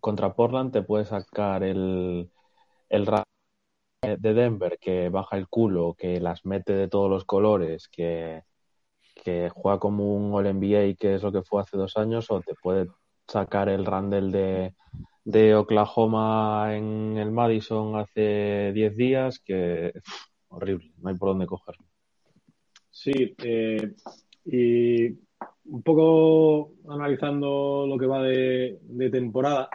contra 0.00 0.34
Portland 0.34 0.72
te 0.72 0.80
puede 0.80 1.04
sacar 1.04 1.62
el, 1.64 2.30
el 2.88 3.04
de 4.02 4.32
Denver 4.32 4.78
que 4.80 5.10
baja 5.10 5.36
el 5.36 5.48
culo, 5.48 5.94
que 5.98 6.18
las 6.18 6.46
mete 6.46 6.72
de 6.72 6.88
todos 6.88 7.10
los 7.10 7.26
colores, 7.26 7.88
que, 7.88 8.44
que 9.22 9.50
juega 9.50 9.78
como 9.78 10.14
un 10.14 10.32
All 10.32 10.46
NBA, 10.46 10.96
que 10.98 11.16
es 11.16 11.22
lo 11.22 11.32
que 11.32 11.42
fue 11.42 11.60
hace 11.60 11.76
dos 11.76 11.98
años, 11.98 12.30
o 12.30 12.40
te 12.40 12.54
puede 12.54 12.86
sacar 13.28 13.68
el 13.68 13.84
Randall 13.84 14.32
de, 14.32 14.74
de 15.24 15.54
Oklahoma 15.54 16.74
en 16.74 17.18
el 17.18 17.32
Madison 17.32 17.96
hace 17.96 18.72
diez 18.72 18.96
días, 18.96 19.40
que 19.40 19.92
horrible, 20.56 20.90
no 21.02 21.08
hay 21.08 21.16
por 21.16 21.30
dónde 21.30 21.46
cogerlo. 21.46 21.84
Sí, 22.90 23.34
eh, 23.38 23.94
y 24.46 25.06
un 25.08 25.82
poco 25.82 26.72
analizando 26.88 27.86
lo 27.86 27.98
que 27.98 28.06
va 28.06 28.22
de, 28.22 28.78
temporada, 29.10 29.68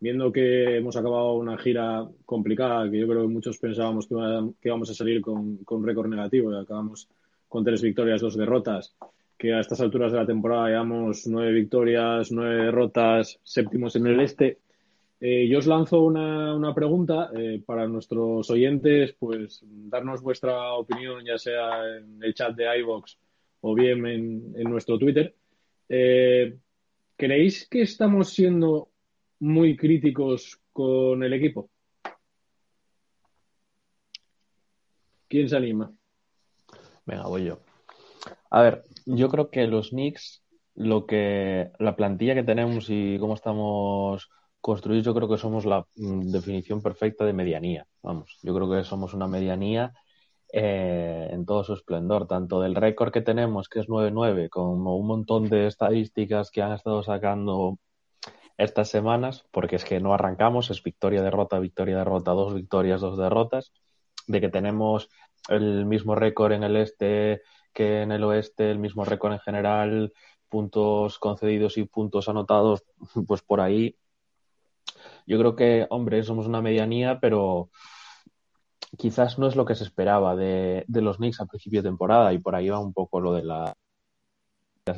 viendo 0.00 0.30
que 0.30 0.76
hemos 0.76 0.96
acabado 0.96 1.34
una 1.34 1.56
gira 1.58 2.06
complicada, 2.24 2.90
que 2.90 2.98
yo 2.98 3.08
creo 3.08 3.22
que 3.22 3.28
muchos 3.28 3.58
pensábamos 3.58 4.06
que, 4.06 4.14
que 4.60 4.68
íbamos 4.68 4.90
a 4.90 4.94
salir 4.94 5.20
con, 5.20 5.58
con 5.58 5.84
récord 5.84 6.08
negativo 6.08 6.52
y 6.52 6.60
acabamos 6.60 7.08
con 7.48 7.64
tres 7.64 7.80
victorias, 7.80 8.20
dos 8.20 8.36
derrotas, 8.36 8.94
que 9.38 9.54
a 9.54 9.60
estas 9.60 9.80
alturas 9.80 10.12
de 10.12 10.18
la 10.18 10.26
temporada 10.26 10.68
llevamos 10.68 11.26
nueve 11.26 11.52
victorias, 11.52 12.30
nueve 12.32 12.64
derrotas, 12.64 13.38
séptimos 13.42 13.96
en 13.96 14.06
el 14.08 14.20
este. 14.20 14.58
Eh, 15.20 15.48
yo 15.48 15.58
os 15.58 15.66
lanzo 15.66 16.02
una, 16.02 16.54
una 16.54 16.72
pregunta 16.72 17.30
eh, 17.36 17.60
para 17.66 17.88
nuestros 17.88 18.48
oyentes, 18.50 19.16
pues 19.18 19.60
darnos 19.64 20.22
vuestra 20.22 20.74
opinión, 20.74 21.24
ya 21.24 21.38
sea 21.38 21.82
en 21.96 22.22
el 22.22 22.34
chat 22.34 22.54
de 22.54 22.78
iVox 22.78 23.18
o 23.62 23.74
bien 23.74 24.06
en, 24.06 24.54
en 24.56 24.70
nuestro 24.70 24.96
Twitter. 24.96 25.34
Eh, 25.88 26.56
¿Creéis 27.16 27.68
que 27.68 27.82
estamos 27.82 28.30
siendo 28.30 28.90
muy 29.40 29.76
críticos 29.76 30.60
con 30.72 31.24
el 31.24 31.32
equipo? 31.32 31.68
¿Quién 35.26 35.48
se 35.48 35.56
anima? 35.56 35.92
Venga, 37.04 37.26
voy 37.26 37.44
yo. 37.44 37.58
A 38.50 38.62
ver, 38.62 38.84
yo 39.04 39.28
creo 39.28 39.50
que 39.50 39.66
los 39.66 39.90
Knicks, 39.90 40.44
lo 40.76 41.06
que 41.06 41.72
la 41.80 41.96
plantilla 41.96 42.34
que 42.34 42.44
tenemos 42.44 42.86
y 42.88 43.18
cómo 43.18 43.34
estamos 43.34 44.30
construidos, 44.68 45.06
yo 45.06 45.14
creo 45.14 45.30
que 45.30 45.38
somos 45.38 45.64
la 45.64 45.86
mm, 45.96 46.30
definición 46.30 46.82
perfecta 46.82 47.24
de 47.24 47.32
medianía. 47.32 47.86
Vamos, 48.02 48.38
yo 48.42 48.54
creo 48.54 48.70
que 48.70 48.84
somos 48.84 49.14
una 49.14 49.26
medianía 49.26 49.94
eh, 50.52 51.28
en 51.30 51.46
todo 51.46 51.64
su 51.64 51.72
esplendor, 51.72 52.26
tanto 52.26 52.60
del 52.60 52.74
récord 52.74 53.10
que 53.10 53.22
tenemos, 53.22 53.70
que 53.70 53.80
es 53.80 53.88
9-9, 53.88 54.50
como 54.50 54.94
un 54.98 55.06
montón 55.06 55.48
de 55.48 55.68
estadísticas 55.68 56.50
que 56.50 56.60
han 56.60 56.72
estado 56.72 57.02
sacando 57.02 57.78
estas 58.58 58.90
semanas, 58.90 59.46
porque 59.52 59.76
es 59.76 59.86
que 59.86 60.00
no 60.00 60.12
arrancamos, 60.12 60.70
es 60.70 60.82
victoria, 60.82 61.22
derrota, 61.22 61.58
victoria, 61.58 61.96
derrota, 61.96 62.32
dos 62.32 62.52
victorias, 62.54 63.00
dos 63.00 63.16
derrotas, 63.16 63.72
de 64.26 64.38
que 64.38 64.50
tenemos 64.50 65.08
el 65.48 65.86
mismo 65.86 66.14
récord 66.14 66.52
en 66.52 66.64
el 66.64 66.76
este 66.76 67.40
que 67.72 68.02
en 68.02 68.12
el 68.12 68.22
oeste, 68.22 68.70
el 68.70 68.78
mismo 68.78 69.06
récord 69.06 69.32
en 69.32 69.40
general, 69.40 70.12
puntos 70.50 71.18
concedidos 71.18 71.78
y 71.78 71.84
puntos 71.84 72.28
anotados, 72.28 72.84
pues 73.26 73.40
por 73.40 73.62
ahí. 73.62 73.96
Yo 75.26 75.38
creo 75.38 75.56
que, 75.56 75.86
hombre, 75.90 76.22
somos 76.22 76.46
una 76.46 76.62
medianía, 76.62 77.18
pero 77.20 77.70
quizás 78.96 79.38
no 79.38 79.46
es 79.46 79.56
lo 79.56 79.64
que 79.64 79.74
se 79.74 79.84
esperaba 79.84 80.36
de, 80.36 80.84
de 80.88 81.02
los 81.02 81.18
Knicks 81.18 81.40
a 81.40 81.46
principio 81.46 81.82
de 81.82 81.88
temporada 81.88 82.32
y 82.32 82.38
por 82.38 82.54
ahí 82.54 82.68
va 82.68 82.78
un 82.78 82.92
poco 82.92 83.20
lo 83.20 83.32
de 83.34 83.44
la 83.44 83.74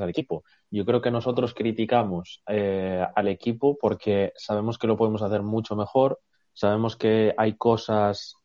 equipo. 0.09 0.45
Yo 0.71 0.85
creo 0.85 1.01
que 1.01 1.11
nosotros 1.11 1.55
criticamos 1.55 2.43
eh, 2.49 3.05
al 3.15 3.29
equipo 3.29 3.77
porque 3.81 4.33
sabemos 4.37 4.79
que 4.79 4.87
lo 4.87 4.97
podemos 4.97 5.23
hacer 5.23 5.43
mucho 5.43 5.77
mejor, 5.77 6.21
sabemos 6.53 6.97
que 6.97 7.35
hay 7.37 7.57
cosas 7.57 8.37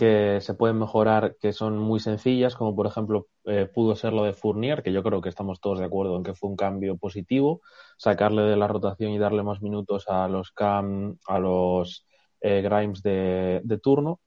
que 0.00 0.40
se 0.40 0.54
pueden 0.54 0.78
mejorar 0.78 1.36
que 1.38 1.52
son 1.52 1.76
muy 1.76 2.00
sencillas, 2.00 2.56
como 2.56 2.74
por 2.74 2.86
ejemplo 2.86 3.28
eh, 3.44 3.66
pudo 3.66 3.94
ser 3.94 4.14
lo 4.14 4.24
de 4.24 4.32
Fournier, 4.32 4.82
que 4.82 4.92
yo 4.94 5.02
creo 5.02 5.20
que 5.20 5.28
estamos 5.28 5.60
todos 5.60 5.78
de 5.78 5.84
acuerdo 5.84 6.16
en 6.16 6.22
que 6.22 6.34
fue 6.34 6.48
un 6.48 6.56
cambio 6.56 6.96
positivo, 6.96 7.60
sacarle 7.98 8.42
de 8.44 8.56
la 8.56 8.66
rotación 8.66 9.12
y 9.12 9.18
darle 9.18 9.42
más 9.42 9.60
minutos 9.60 10.06
a 10.08 10.26
los 10.26 10.52
Cam, 10.52 11.18
a 11.26 11.38
los 11.38 12.06
eh, 12.40 12.62
Grimes 12.62 13.02
de, 13.02 13.60
de, 13.62 13.78
turno. 13.78 14.20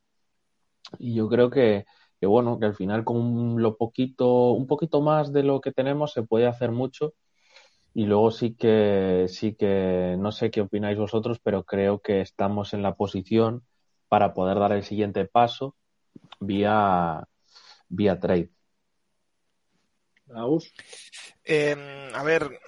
Y 0.99 1.15
yo 1.15 1.27
creo 1.27 1.49
que, 1.49 1.85
que, 2.19 2.27
bueno, 2.27 2.59
que 2.59 2.67
al 2.67 2.75
final 2.75 3.03
con 3.03 3.59
lo 3.61 3.75
poquito, 3.77 4.51
un 4.51 4.67
poquito 4.67 5.01
más 5.01 5.33
de 5.33 5.41
lo 5.41 5.59
que 5.59 5.71
tenemos 5.71 6.13
se 6.13 6.21
puede 6.21 6.45
hacer 6.45 6.71
mucho. 6.71 7.15
Y 7.95 8.05
luego 8.05 8.31
sí 8.31 8.55
que, 8.55 9.25
sí 9.29 9.55
que, 9.55 10.17
no 10.19 10.31
sé 10.31 10.51
qué 10.51 10.61
opináis 10.61 10.97
vosotros, 10.99 11.39
pero 11.43 11.63
creo 11.63 11.99
que 12.01 12.21
estamos 12.21 12.73
en 12.75 12.83
la 12.83 12.95
posición 12.95 13.63
para 14.13 14.31
poder 14.31 14.59
dar 14.59 14.71
el 14.73 14.83
siguiente 14.83 15.25
paso 15.25 15.75
vía, 16.39 17.27
vía 17.89 18.19
trade. 18.19 18.51
Eh, 21.43 22.11
a 22.13 22.21
ver, 22.21 22.59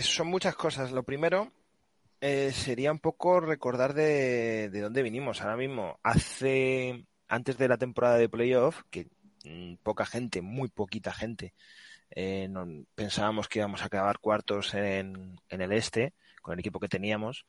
son 0.00 0.28
muchas 0.28 0.56
cosas. 0.56 0.92
Lo 0.92 1.02
primero 1.02 1.52
eh, 2.22 2.52
sería 2.52 2.90
un 2.90 3.00
poco 3.00 3.38
recordar 3.40 3.92
de, 3.92 4.70
de, 4.70 4.80
dónde 4.80 5.02
vinimos. 5.02 5.42
Ahora 5.42 5.58
mismo, 5.58 5.98
hace 6.02 7.04
antes 7.28 7.58
de 7.58 7.68
la 7.68 7.76
temporada 7.76 8.16
de 8.16 8.30
playoff, 8.30 8.80
que 8.88 9.08
mmm, 9.44 9.74
poca 9.82 10.06
gente, 10.06 10.40
muy 10.40 10.70
poquita 10.70 11.12
gente, 11.12 11.52
eh, 12.12 12.48
no, 12.48 12.66
pensábamos 12.94 13.50
que 13.50 13.58
íbamos 13.58 13.82
a 13.82 13.86
acabar 13.88 14.20
cuartos 14.20 14.72
en, 14.72 15.38
en 15.50 15.60
el 15.60 15.72
este 15.72 16.14
con 16.40 16.54
el 16.54 16.60
equipo 16.60 16.80
que 16.80 16.88
teníamos 16.88 17.44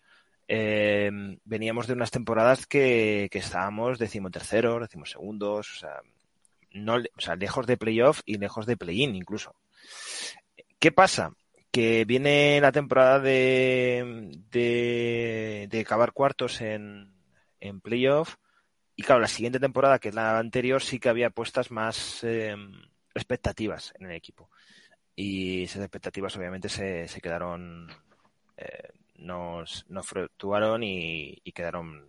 eh, 0.48 1.10
veníamos 1.44 1.88
de 1.88 1.94
unas 1.94 2.12
temporadas 2.12 2.66
que, 2.66 3.30
que 3.32 3.40
estábamos 3.40 4.00
decimoterceros, 4.00 4.82
decimosegundos, 4.82 5.72
o 5.72 5.80
sea, 5.80 6.02
no, 6.72 6.96
o 6.96 7.22
sea, 7.22 7.36
lejos 7.36 7.68
de 7.68 7.78
playoff 7.78 8.22
y 8.26 8.38
lejos 8.38 8.66
de 8.66 8.78
play-in 8.78 9.16
incluso. 9.16 9.56
¿Qué 10.80 10.92
pasa? 10.92 11.32
Que 11.72 12.06
viene 12.06 12.60
la 12.62 12.72
temporada 12.72 13.20
de, 13.20 14.32
de, 14.52 15.80
acabar 15.82 16.14
cuartos 16.14 16.62
en, 16.62 17.12
en 17.60 17.82
playoff 17.82 18.36
y 18.96 19.04
claro, 19.04 19.22
la 19.22 19.28
siguiente 19.28 19.60
temporada, 19.60 20.00
que 20.00 20.10
es 20.10 20.16
la 20.16 20.40
anterior, 20.40 20.82
sí 20.82 21.00
que 21.00 21.10
había 21.10 21.30
puestas 21.30 21.70
más 21.70 22.24
eh, 22.24 22.56
expectativas 23.14 23.94
en 24.00 24.06
el 24.06 24.16
equipo. 24.16 24.50
Y 25.16 25.64
esas 25.64 25.82
expectativas 25.82 26.36
obviamente 26.38 26.70
se, 26.70 27.08
se 27.08 27.22
quedaron, 27.22 27.90
eh, 28.58 28.92
no, 29.18 29.64
no 29.88 30.04
fluctuaron 30.04 30.84
y, 30.84 31.40
y, 31.44 31.52
quedaron 31.52 32.08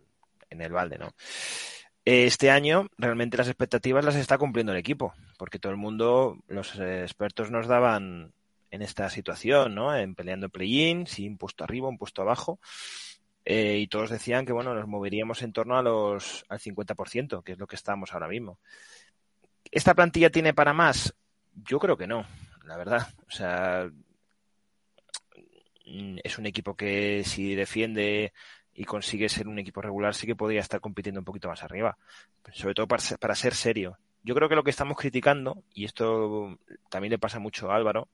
en 0.49 0.61
el 0.61 0.71
balde, 0.71 0.97
¿no? 0.97 1.13
Este 2.05 2.51
año 2.51 2.87
realmente 2.97 3.37
las 3.37 3.47
expectativas 3.47 4.05
las 4.05 4.15
está 4.15 4.37
cumpliendo 4.37 4.71
el 4.71 4.77
equipo, 4.77 5.13
porque 5.37 5.59
todo 5.59 5.71
el 5.71 5.77
mundo, 5.77 6.37
los 6.47 6.79
expertos 6.79 7.51
nos 7.51 7.67
daban 7.67 8.31
en 8.71 8.81
esta 8.81 9.09
situación, 9.09 9.75
¿no? 9.75 9.95
En 9.95 10.15
peleando 10.15 10.49
play-in, 10.49 11.07
si 11.07 11.27
un 11.27 11.37
puesto 11.37 11.63
arriba, 11.63 11.87
un 11.87 11.97
puesto 11.97 12.21
abajo. 12.21 12.59
Eh, 13.45 13.77
y 13.79 13.87
todos 13.87 14.09
decían 14.09 14.45
que 14.45 14.51
bueno, 14.51 14.73
nos 14.73 14.87
moveríamos 14.87 15.41
en 15.41 15.53
torno 15.53 15.77
a 15.77 15.81
los 15.81 16.45
al 16.49 16.59
50%, 16.59 17.43
que 17.43 17.53
es 17.53 17.57
lo 17.57 17.67
que 17.67 17.75
estamos 17.75 18.13
ahora 18.13 18.27
mismo. 18.27 18.59
¿Esta 19.71 19.95
plantilla 19.95 20.29
tiene 20.29 20.53
para 20.53 20.73
más? 20.73 21.13
Yo 21.53 21.79
creo 21.79 21.97
que 21.97 22.07
no, 22.07 22.25
la 22.65 22.77
verdad. 22.77 23.07
O 23.27 23.31
sea, 23.31 23.89
es 26.23 26.37
un 26.37 26.45
equipo 26.45 26.75
que 26.75 27.23
si 27.23 27.55
defiende 27.55 28.33
y 28.73 28.83
consigue 28.85 29.29
ser 29.29 29.47
un 29.47 29.59
equipo 29.59 29.81
regular, 29.81 30.13
sí 30.13 30.27
que 30.27 30.35
podría 30.35 30.61
estar 30.61 30.79
compitiendo 30.79 31.19
un 31.19 31.25
poquito 31.25 31.47
más 31.47 31.63
arriba. 31.63 31.97
Sobre 32.53 32.75
todo 32.75 32.87
para 32.87 33.03
para 33.19 33.35
ser 33.35 33.53
serio. 33.55 33.97
Yo 34.23 34.35
creo 34.35 34.49
que 34.49 34.55
lo 34.55 34.63
que 34.63 34.71
estamos 34.71 34.97
criticando, 34.97 35.63
y 35.73 35.85
esto 35.85 36.59
también 36.89 37.11
le 37.11 37.17
pasa 37.17 37.39
mucho 37.39 37.71
a 37.71 37.75
Álvaro, 37.75 38.09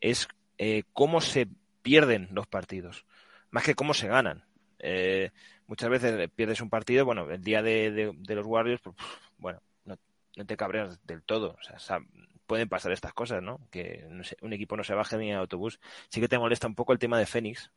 es 0.00 0.28
eh, 0.58 0.84
cómo 0.92 1.20
se 1.20 1.48
pierden 1.82 2.28
los 2.32 2.46
partidos, 2.46 3.06
más 3.50 3.64
que 3.64 3.74
cómo 3.74 3.94
se 3.94 4.08
ganan. 4.08 4.44
Eh, 4.78 5.30
muchas 5.66 5.88
veces 5.88 6.30
pierdes 6.36 6.60
un 6.60 6.68
partido, 6.68 7.04
bueno, 7.06 7.30
el 7.30 7.42
día 7.42 7.62
de 7.62 8.14
los 8.26 8.46
Warriors, 8.46 8.82
pues, 8.82 8.96
bueno, 9.38 9.62
no, 9.84 9.96
no, 10.36 10.44
te 10.44 10.56
cabreas 10.56 11.00
del 11.06 11.22
todo. 11.22 11.56
O 11.58 11.62
sea, 11.62 12.00
pueden 12.46 12.68
pasar 12.68 12.92
estas 12.92 13.12
cosas, 13.12 13.42
¿no? 13.42 13.60
Que 13.70 14.06
no 14.10 14.24
sé, 14.24 14.36
un 14.42 14.52
equipo 14.52 14.76
no 14.76 14.84
se 14.84 14.94
baje 14.94 15.16
ni 15.16 15.30
en 15.30 15.36
autobús. 15.36 15.80
Sí 16.08 16.20
que 16.20 16.28
te 16.28 16.38
molesta 16.38 16.66
un 16.66 16.74
poco 16.74 16.92
el 16.92 16.98
tema 16.98 17.18
de 17.18 17.26
Fénix, 17.26 17.70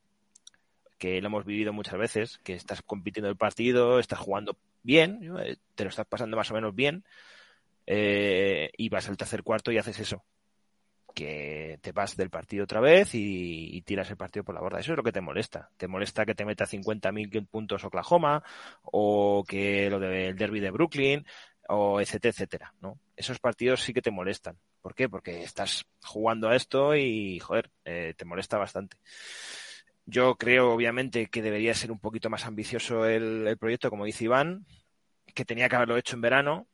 que 0.98 1.22
lo 1.22 1.28
hemos 1.28 1.46
vivido 1.46 1.74
muchas 1.74 1.98
veces, 1.98 2.40
que 2.44 2.54
estás 2.54 2.82
compitiendo 2.82 3.30
el 3.30 3.38
partido, 3.38 4.00
estás 4.00 4.20
jugando 4.20 4.58
bien, 4.84 5.36
eh, 5.40 5.58
te 5.76 5.84
lo 5.84 5.90
estás 5.90 6.08
pasando 6.08 6.38
más 6.38 6.52
o 6.52 6.54
menos 6.54 6.74
bien, 6.76 7.04
eh, 7.86 8.72
y 8.78 8.90
vas 8.90 9.08
al 9.10 9.18
tercer 9.18 9.44
cuarto 9.44 9.72
y 9.72 9.78
haces 9.78 10.00
eso, 10.00 10.24
que 11.14 11.80
te 11.82 11.92
vas 11.92 12.16
del 12.18 12.30
partido 12.30 12.66
otra 12.66 12.80
vez 12.80 13.16
y, 13.16 13.76
y, 13.76 13.82
tiras 13.82 14.10
el 14.12 14.18
partido 14.18 14.44
por 14.44 14.54
la 14.54 14.62
borda. 14.62 14.80
Eso 14.80 14.92
es 14.92 14.98
lo 14.98 15.04
que 15.04 15.12
te 15.12 15.22
molesta. 15.22 15.70
Te 15.76 15.88
molesta 15.88 16.26
que 16.26 16.36
te 16.36 16.46
meta 16.46 16.66
50.000 16.66 17.48
puntos 17.48 17.84
Oklahoma 17.84 18.44
o 18.84 19.44
que 19.48 19.90
lo 19.90 20.00
del 20.00 20.36
derby 20.36 20.60
de 20.60 20.70
Brooklyn 20.70 21.26
o 21.70 22.00
etcétera, 22.00 22.32
etcétera, 22.32 22.74
¿no? 22.82 23.00
Esos 23.16 23.40
partidos 23.40 23.82
sí 23.82 23.94
que 23.94 24.02
te 24.02 24.12
molestan. 24.12 24.58
¿Por 24.82 24.96
qué? 24.96 25.10
Porque 25.10 25.44
estás 25.44 25.86
jugando 26.02 26.50
a 26.50 26.56
esto 26.56 26.96
y, 26.96 27.40
joder, 27.40 27.72
eh, 27.86 28.14
te 28.18 28.26
molesta 28.26 28.58
bastante. 28.58 28.98
Yo 30.06 30.36
creo, 30.38 30.72
obviamente, 30.72 31.28
que 31.28 31.42
debería 31.42 31.74
ser 31.74 31.92
un 31.92 32.00
poquito 32.00 32.30
más 32.30 32.46
ambicioso 32.46 33.06
el, 33.06 33.58
proyecto, 33.60 33.90
como 33.90 34.06
dice 34.06 34.24
Iván, 34.24 34.66
que 35.36 35.44
tenía 35.44 35.68
que 35.68 35.76
haberlo 35.76 35.98
hecho 35.98 36.16
en 36.16 36.22
verano, 36.22 36.68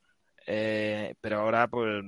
eh, 0.45 1.15
pero 1.19 1.39
ahora, 1.39 1.67
pues, 1.67 2.03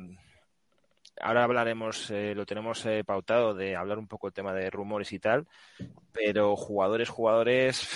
ahora 1.19 1.43
hablaremos, 1.43 2.11
eh, 2.11 2.35
lo 2.35 2.45
tenemos 2.45 2.85
eh, 2.85 3.03
pautado 3.03 3.55
de 3.55 3.75
hablar 3.75 3.97
un 3.97 4.07
poco 4.07 4.27
el 4.27 4.33
tema 4.33 4.53
de 4.53 4.69
rumores 4.69 5.13
y 5.13 5.19
tal, 5.19 5.47
pero 6.11 6.55
jugadores, 6.55 7.09
jugadores, 7.09 7.89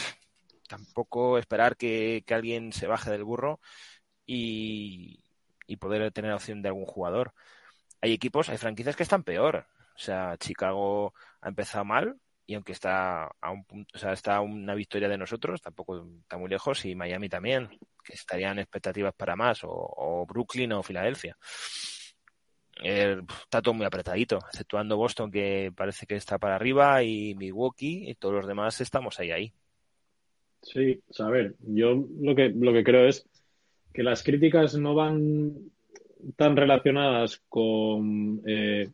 tampoco 0.68 1.38
esperar 1.38 1.78
que, 1.78 2.24
que 2.26 2.34
alguien 2.34 2.74
se 2.74 2.88
baje 2.88 3.12
del 3.12 3.24
burro 3.24 3.60
y, 4.32 5.78
poder 5.78 6.12
tener 6.12 6.34
opción 6.34 6.62
de 6.62 6.70
algún 6.70 6.86
jugador. 6.86 7.34
Hay 8.02 8.14
equipos, 8.14 8.50
hay 8.50 8.58
franquicias 8.58 8.96
que 8.96 9.04
están 9.04 9.24
peor. 9.24 9.66
O 9.96 10.00
sea, 10.00 10.36
Chicago 10.38 11.14
ha 11.42 11.50
empezado 11.50 11.86
mal 11.86 12.18
y 12.46 12.56
aunque 12.56 12.72
está 12.72 13.26
a 13.40 13.52
un 13.52 13.64
punto, 13.64 13.92
o 13.96 14.00
sea, 14.00 14.14
está 14.14 14.38
a 14.38 14.42
una 14.42 14.74
victoria 14.74 15.08
de 15.08 15.18
nosotros, 15.18 15.62
tampoco 15.62 16.04
está 16.22 16.38
muy 16.38 16.50
lejos, 16.50 16.84
y 16.86 16.96
Miami 16.96 17.30
también, 17.30 17.70
que 18.04 18.14
estarían 18.14 18.58
expectativas 18.58 19.14
para 19.14 19.36
más, 19.36 19.64
o, 19.64 19.70
o 19.70 20.26
Brooklyn 20.26 20.74
o 20.74 20.82
Filadelfia 20.82 21.38
eh, 22.84 23.22
está 23.44 23.62
todo 23.62 23.74
muy 23.74 23.86
apretadito, 23.86 24.38
exceptuando 24.38 24.98
Boston 24.98 25.32
que 25.32 25.72
parece 25.76 26.06
que 26.06 26.16
está 26.16 26.38
para 26.38 26.56
arriba 26.56 27.04
y 27.04 27.36
Milwaukee 27.36 28.10
y 28.10 28.16
todos 28.16 28.36
los 28.36 28.48
demás 28.48 28.80
estamos 28.82 29.20
ahí 29.20 29.32
ahí. 29.32 29.54
Sí, 30.62 31.02
a 31.20 31.30
ver, 31.30 31.56
yo 31.60 32.06
lo 32.22 32.36
que 32.36 32.50
lo 32.50 32.74
que 32.74 32.84
creo 32.84 33.08
es 33.08 33.26
que 33.94 34.04
las 34.04 34.24
críticas 34.24 34.76
no 34.76 34.96
van 34.96 35.54
tan 36.36 36.56
relacionadas 36.56 37.42
con 37.48 38.42
eh, 38.46 38.90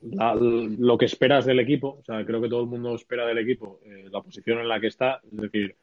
lo 0.00 0.98
que 0.98 1.04
esperas 1.04 1.44
del 1.44 1.60
equipo. 1.60 1.98
O 2.00 2.04
sea, 2.04 2.24
creo 2.24 2.40
que 2.40 2.48
todo 2.48 2.62
el 2.62 2.68
mundo 2.68 2.94
espera 2.94 3.26
del 3.26 3.38
equipo 3.38 3.80
eh, 3.84 4.08
la 4.10 4.22
posición 4.22 4.58
en 4.60 4.68
la 4.68 4.80
que 4.80 4.88
está, 4.88 5.20
es 5.30 5.40
decir, 5.40 5.76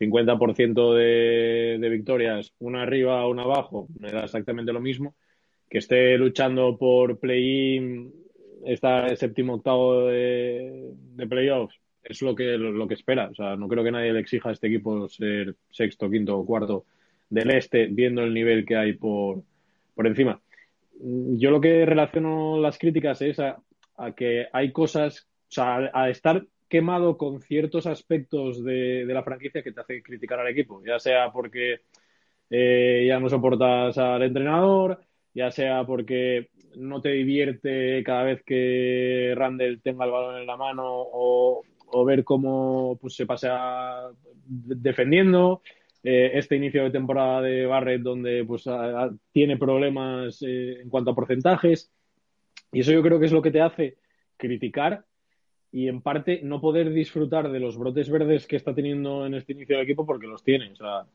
50% 0.00 0.94
de, 0.94 1.78
de 1.80 1.88
victorias, 1.88 2.52
una 2.58 2.82
arriba, 2.82 3.26
una 3.28 3.42
abajo, 3.42 3.86
me 3.98 4.10
da 4.10 4.24
exactamente 4.24 4.72
lo 4.72 4.80
mismo 4.80 5.14
que 5.72 5.78
esté 5.78 6.18
luchando 6.18 6.76
por 6.76 7.18
play-in, 7.18 8.12
está 8.66 9.16
séptimo 9.16 9.54
octavo 9.54 10.06
de, 10.08 10.90
de 11.14 11.26
playoffs, 11.26 11.80
es 12.02 12.20
lo 12.20 12.34
que, 12.34 12.58
lo, 12.58 12.72
lo, 12.72 12.86
que 12.86 12.92
espera. 12.92 13.30
O 13.30 13.34
sea, 13.34 13.56
no 13.56 13.68
creo 13.68 13.82
que 13.82 13.90
nadie 13.90 14.12
le 14.12 14.20
exija 14.20 14.50
a 14.50 14.52
este 14.52 14.66
equipo 14.66 15.08
ser 15.08 15.56
sexto, 15.70 16.10
quinto 16.10 16.36
o 16.36 16.44
cuarto 16.44 16.84
del 17.32 17.50
este, 17.50 17.86
viendo 17.86 18.22
el 18.22 18.34
nivel 18.34 18.66
que 18.66 18.76
hay 18.76 18.92
por, 18.92 19.42
por 19.94 20.06
encima. 20.06 20.40
Yo 21.00 21.50
lo 21.50 21.60
que 21.60 21.86
relaciono 21.86 22.60
las 22.60 22.78
críticas 22.78 23.22
es 23.22 23.40
a, 23.40 23.56
a 23.96 24.12
que 24.12 24.46
hay 24.52 24.70
cosas, 24.70 25.26
o 25.48 25.52
sea, 25.52 25.76
a, 25.76 26.02
a 26.04 26.10
estar 26.10 26.44
quemado 26.68 27.16
con 27.16 27.40
ciertos 27.40 27.86
aspectos 27.86 28.62
de, 28.62 29.06
de, 29.06 29.14
la 29.14 29.22
franquicia 29.22 29.62
que 29.62 29.72
te 29.72 29.80
hace 29.80 30.02
criticar 30.02 30.40
al 30.40 30.48
equipo, 30.48 30.82
ya 30.84 30.98
sea 30.98 31.32
porque 31.32 31.80
eh, 32.50 33.06
ya 33.08 33.18
no 33.18 33.30
soportas 33.30 33.96
al 33.96 34.22
entrenador, 34.22 35.00
ya 35.34 35.50
sea 35.50 35.84
porque 35.84 36.50
no 36.76 37.00
te 37.00 37.10
divierte 37.10 38.02
cada 38.04 38.24
vez 38.24 38.42
que 38.44 39.32
Randall 39.34 39.80
tenga 39.82 40.04
el 40.04 40.10
balón 40.10 40.38
en 40.38 40.46
la 40.46 40.56
mano 40.58 40.84
o, 40.86 41.62
o 41.92 42.04
ver 42.04 42.24
cómo 42.24 42.98
pues, 43.00 43.14
se 43.14 43.24
pasea 43.24 44.08
defendiendo. 44.44 45.62
Eh, 46.04 46.32
este 46.34 46.56
inicio 46.56 46.82
de 46.82 46.90
temporada 46.90 47.40
de 47.42 47.64
Barrett 47.66 48.02
donde 48.02 48.44
pues 48.44 48.66
a, 48.66 49.04
a, 49.04 49.10
tiene 49.30 49.56
problemas 49.56 50.42
eh, 50.42 50.80
en 50.82 50.88
cuanto 50.88 51.12
a 51.12 51.14
porcentajes. 51.14 51.90
Y 52.72 52.80
eso 52.80 52.92
yo 52.92 53.02
creo 53.02 53.20
que 53.20 53.26
es 53.26 53.32
lo 53.32 53.42
que 53.42 53.50
te 53.50 53.60
hace 53.60 53.98
criticar 54.36 55.04
y 55.72 55.88
en 55.88 56.02
parte 56.02 56.40
no 56.42 56.60
poder 56.60 56.92
disfrutar 56.92 57.50
de 57.50 57.58
los 57.58 57.78
brotes 57.78 58.10
verdes 58.10 58.46
que 58.46 58.56
está 58.56 58.74
teniendo 58.74 59.26
en 59.26 59.34
este 59.34 59.52
inicio 59.52 59.76
del 59.76 59.84
equipo 59.84 60.04
porque 60.04 60.26
los 60.26 60.44
tiene. 60.44 60.70
O 60.72 60.76
sea, 60.76 61.06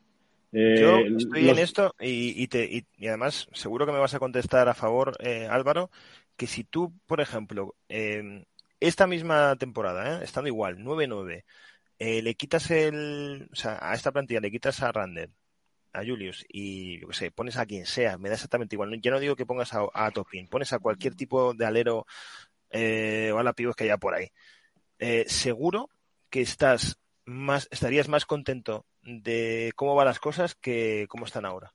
eh, 0.52 0.78
Yo 0.80 0.97
estoy 1.00 1.43
los... 1.43 1.58
en 1.58 1.63
esto 1.63 1.95
y, 2.00 2.41
y, 2.41 2.47
te, 2.47 2.65
y, 2.65 2.86
y, 2.97 3.08
además 3.08 3.47
seguro 3.54 3.86
que 3.86 3.91
me 3.91 4.00
vas 4.00 4.15
a 4.15 4.19
contestar 4.19 4.67
a 4.67 4.73
favor, 4.73 5.15
eh, 5.19 5.47
Álvaro, 5.50 5.91
que 6.36 6.47
si 6.47 6.63
tú, 6.63 6.91
por 7.06 7.21
ejemplo, 7.21 7.76
eh, 7.88 8.45
esta 8.80 9.06
misma 9.06 9.56
temporada, 9.58 10.23
estando 10.23 10.47
igual, 10.47 10.78
9-9, 10.80 11.43
le 11.99 12.36
quitas 12.36 12.69
el, 12.71 13.49
o 13.51 13.55
sea, 13.55 13.79
a 13.81 13.93
esta 13.93 14.12
plantilla 14.12 14.39
le 14.39 14.51
quitas 14.51 14.81
a 14.83 14.91
Rander, 14.91 15.29
a 15.93 16.05
Julius 16.05 16.45
y 16.47 16.99
yo 16.99 17.07
qué 17.07 17.13
sé, 17.13 17.31
pones 17.31 17.57
a 17.57 17.65
quien 17.65 17.86
sea, 17.86 18.17
me 18.17 18.29
da 18.29 18.36
exactamente 18.36 18.75
igual. 18.75 18.99
Ya 19.01 19.12
no 19.12 19.19
digo 19.19 19.36
que 19.36 19.45
pongas 19.45 19.71
a, 19.73 20.12
Topin, 20.12 20.47
pones 20.47 20.73
a 20.73 20.79
cualquier 20.79 21.15
tipo 21.15 21.53
de 21.53 21.65
alero 21.65 22.05
eh, 22.69 23.31
o 23.33 23.39
a 23.39 23.43
la 23.43 23.53
pibos 23.53 23.75
que 23.75 23.86
haya 23.86 23.97
por 23.97 24.13
ahí. 24.13 24.27
Eh, 24.99 25.25
seguro 25.27 25.89
que 26.29 26.41
estás 26.41 26.99
más, 27.25 27.67
estarías 27.71 28.10
más 28.10 28.25
contento 28.25 28.86
de 29.01 29.71
cómo 29.75 29.95
van 29.95 30.07
las 30.07 30.19
cosas 30.19 30.55
que 30.55 31.05
cómo 31.10 31.25
están 31.25 31.45
ahora. 31.45 31.73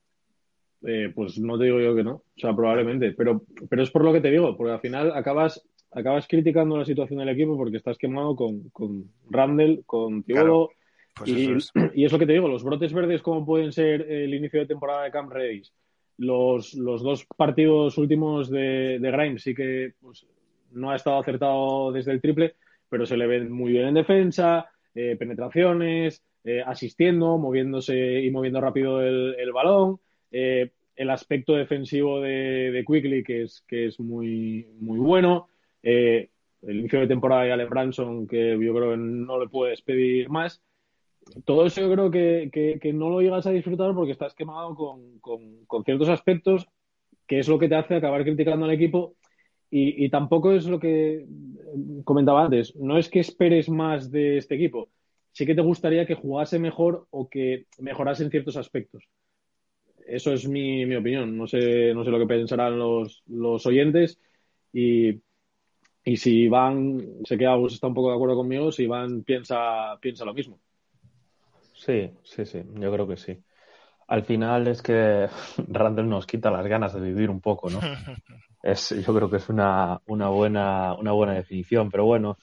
Eh, 0.85 1.11
pues 1.15 1.39
no 1.39 1.57
te 1.57 1.65
digo 1.65 1.79
yo 1.79 1.95
que 1.95 2.03
no, 2.03 2.15
o 2.15 2.23
sea, 2.35 2.53
probablemente, 2.53 3.13
pero, 3.13 3.45
pero 3.69 3.83
es 3.83 3.89
por 3.89 4.03
lo 4.03 4.11
que 4.11 4.19
te 4.19 4.29
digo, 4.29 4.57
porque 4.57 4.73
al 4.73 4.81
final 4.81 5.15
acabas, 5.15 5.65
acabas 5.93 6.27
criticando 6.27 6.77
la 6.77 6.85
situación 6.85 7.19
del 7.19 7.29
equipo 7.29 7.57
porque 7.57 7.77
estás 7.77 7.97
quemado 7.97 8.35
con, 8.35 8.69
con 8.69 9.11
Randall, 9.29 9.83
con 9.85 10.23
Thibodeau, 10.23 10.67
claro, 10.67 10.69
pues 11.15 11.29
y, 11.29 11.51
es. 11.51 11.71
y, 11.95 12.05
es. 12.05 12.11
lo 12.11 12.19
que 12.19 12.25
te 12.25 12.33
digo, 12.33 12.47
los 12.47 12.63
brotes 12.63 12.93
verdes 12.93 13.21
como 13.21 13.45
pueden 13.45 13.71
ser 13.71 14.01
el 14.01 14.33
inicio 14.33 14.59
de 14.59 14.65
temporada 14.65 15.03
de 15.03 15.11
Camp 15.11 15.31
Redis, 15.31 15.73
los, 16.17 16.73
los 16.73 17.01
dos 17.03 17.25
partidos 17.37 17.97
últimos 17.97 18.49
de, 18.49 18.99
de 18.99 19.11
Grimes 19.11 19.43
sí 19.43 19.55
que 19.55 19.93
pues, 19.99 20.25
no 20.71 20.91
ha 20.91 20.95
estado 20.95 21.19
acertado 21.19 21.91
desde 21.91 22.11
el 22.11 22.21
triple, 22.21 22.55
pero 22.89 23.05
se 23.05 23.17
le 23.17 23.27
ve 23.27 23.41
muy 23.41 23.71
bien 23.71 23.87
en 23.87 23.93
defensa, 23.95 24.69
eh, 24.93 25.15
penetraciones, 25.17 26.23
eh, 26.43 26.61
asistiendo, 26.65 27.37
moviéndose 27.37 28.21
y 28.21 28.29
moviendo 28.31 28.61
rápido 28.61 29.01
el, 29.01 29.35
el 29.39 29.51
balón. 29.51 29.99
Eh, 30.31 30.71
el 30.95 31.09
aspecto 31.09 31.53
defensivo 31.53 32.21
de, 32.21 32.71
de, 32.71 32.85
Quickly, 32.85 33.23
que 33.23 33.43
es, 33.43 33.63
que 33.67 33.87
es 33.87 33.99
muy, 33.99 34.67
muy 34.79 34.99
bueno. 34.99 35.47
Eh, 35.83 36.29
el 36.61 36.79
inicio 36.79 37.01
de 37.01 37.07
temporada 37.07 37.53
Allen 37.53 37.69
Branson, 37.69 38.27
que 38.27 38.51
yo 38.51 38.73
creo 38.73 38.91
que 38.91 38.97
no 38.97 39.39
le 39.39 39.49
puedes 39.49 39.81
pedir 39.81 40.29
más. 40.29 40.61
todo 41.45 41.65
eso 41.65 41.81
yo 41.81 41.91
creo 41.91 42.11
que, 42.11 42.79
que, 42.81 42.93
no 42.93 43.09
lo 43.09 43.21
llegas 43.21 43.47
a 43.47 43.51
disfrutar 43.51 43.93
porque 43.93 44.13
estás 44.13 44.33
quemado 44.33 44.75
con, 44.75 45.19
con, 45.19 45.83
ciertos 45.83 46.09
aspectos, 46.09 46.67
que 47.27 47.39
es 47.39 47.47
lo 47.47 47.59
que 47.59 47.69
te 47.69 47.75
hace 47.75 47.95
acabar 47.95 48.23
criticando 48.23 48.65
al 48.65 48.71
equipo. 48.71 49.15
Y, 49.69 50.05
y, 50.05 50.09
tampoco 50.09 50.51
es 50.53 50.65
lo 50.67 50.79
que 50.79 51.25
comentaba 52.03 52.45
antes, 52.45 52.75
no 52.75 52.97
es 52.97 53.09
que 53.09 53.19
esperes 53.19 53.69
más 53.69 54.11
de 54.11 54.37
este 54.37 54.55
equipo, 54.55 54.89
sí 55.31 55.47
que 55.47 55.55
te 55.55 55.61
gustaría 55.61 56.05
que 56.05 56.13
jugase 56.13 56.59
mejor 56.59 57.07
o 57.09 57.27
que 57.27 57.65
mejorase 57.79 58.23
en 58.23 58.29
ciertos 58.29 58.55
aspectos. 58.55 59.03
Eso 60.05 60.33
es 60.33 60.47
mi, 60.47 60.85
mi 60.85 60.95
opinión. 60.95 61.35
No 61.37 61.47
sé, 61.47 61.93
no 61.93 62.03
sé 62.03 62.11
lo 62.11 62.19
que 62.19 62.27
pensarán 62.27 62.77
los, 62.77 63.23
los 63.27 63.65
oyentes. 63.65 64.19
Y, 64.71 65.21
y 66.03 66.17
si 66.17 66.43
Iván, 66.43 67.01
sé 67.23 67.37
que 67.37 67.47
Agus 67.47 67.73
está 67.73 67.87
un 67.87 67.93
poco 67.93 68.09
de 68.09 68.15
acuerdo 68.15 68.35
conmigo, 68.35 68.71
si 68.71 68.83
Iván 68.83 69.23
piensa, 69.23 69.97
piensa 70.01 70.25
lo 70.25 70.33
mismo. 70.33 70.59
Sí, 71.73 72.11
sí, 72.23 72.45
sí, 72.45 72.61
yo 72.75 72.91
creo 72.91 73.07
que 73.07 73.17
sí. 73.17 73.43
Al 74.07 74.23
final 74.23 74.67
es 74.67 74.81
que 74.81 75.27
Randall 75.67 76.09
nos 76.09 76.25
quita 76.25 76.51
las 76.51 76.67
ganas 76.67 76.93
de 76.93 77.01
vivir 77.01 77.29
un 77.29 77.41
poco, 77.41 77.69
¿no? 77.69 77.79
Es, 78.63 78.91
yo 78.91 79.13
creo 79.13 79.29
que 79.29 79.35
es 79.35 79.49
una, 79.49 79.99
una, 80.05 80.29
buena, 80.29 80.93
una 80.93 81.11
buena 81.11 81.33
definición, 81.33 81.91
pero 81.91 82.05
bueno, 82.05 82.37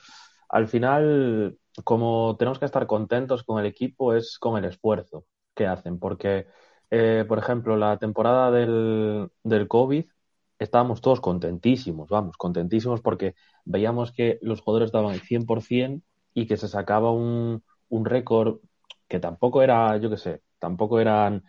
al 0.51 0.69
final, 0.69 1.57
como 1.83 2.37
tenemos 2.39 2.59
que 2.59 2.67
estar 2.67 2.87
contentos 2.87 3.43
con 3.43 3.59
el 3.59 3.65
equipo, 3.65 4.15
es 4.15 4.39
con 4.39 4.59
el 4.59 4.67
esfuerzo 4.67 5.25
que 5.55 5.67
hacen, 5.67 5.99
porque, 5.99 6.47
eh, 6.91 7.25
por 7.27 7.39
ejemplo, 7.39 7.75
la 7.75 7.97
temporada 7.97 8.51
del, 8.51 9.31
del 9.43 9.67
COVID 9.67 10.05
estábamos 10.61 11.01
todos 11.01 11.21
contentísimos, 11.21 12.09
vamos, 12.11 12.37
contentísimos 12.37 13.01
porque 13.01 13.35
veíamos 13.65 14.13
que 14.13 14.39
los 14.43 14.61
jugadores 14.61 14.93
daban 14.93 15.15
el 15.15 15.21
100% 15.23 16.03
y 16.35 16.47
que 16.47 16.57
se 16.57 16.69
sacaba 16.69 17.11
un, 17.13 17.65
un 17.89 18.05
récord 18.05 18.61
que 19.09 19.21
tampoco 19.21 19.63
era, 19.63 19.97
yo 19.97 20.11
qué 20.11 20.19
sé, 20.19 20.43
tampoco 20.59 21.01
eran 21.01 21.45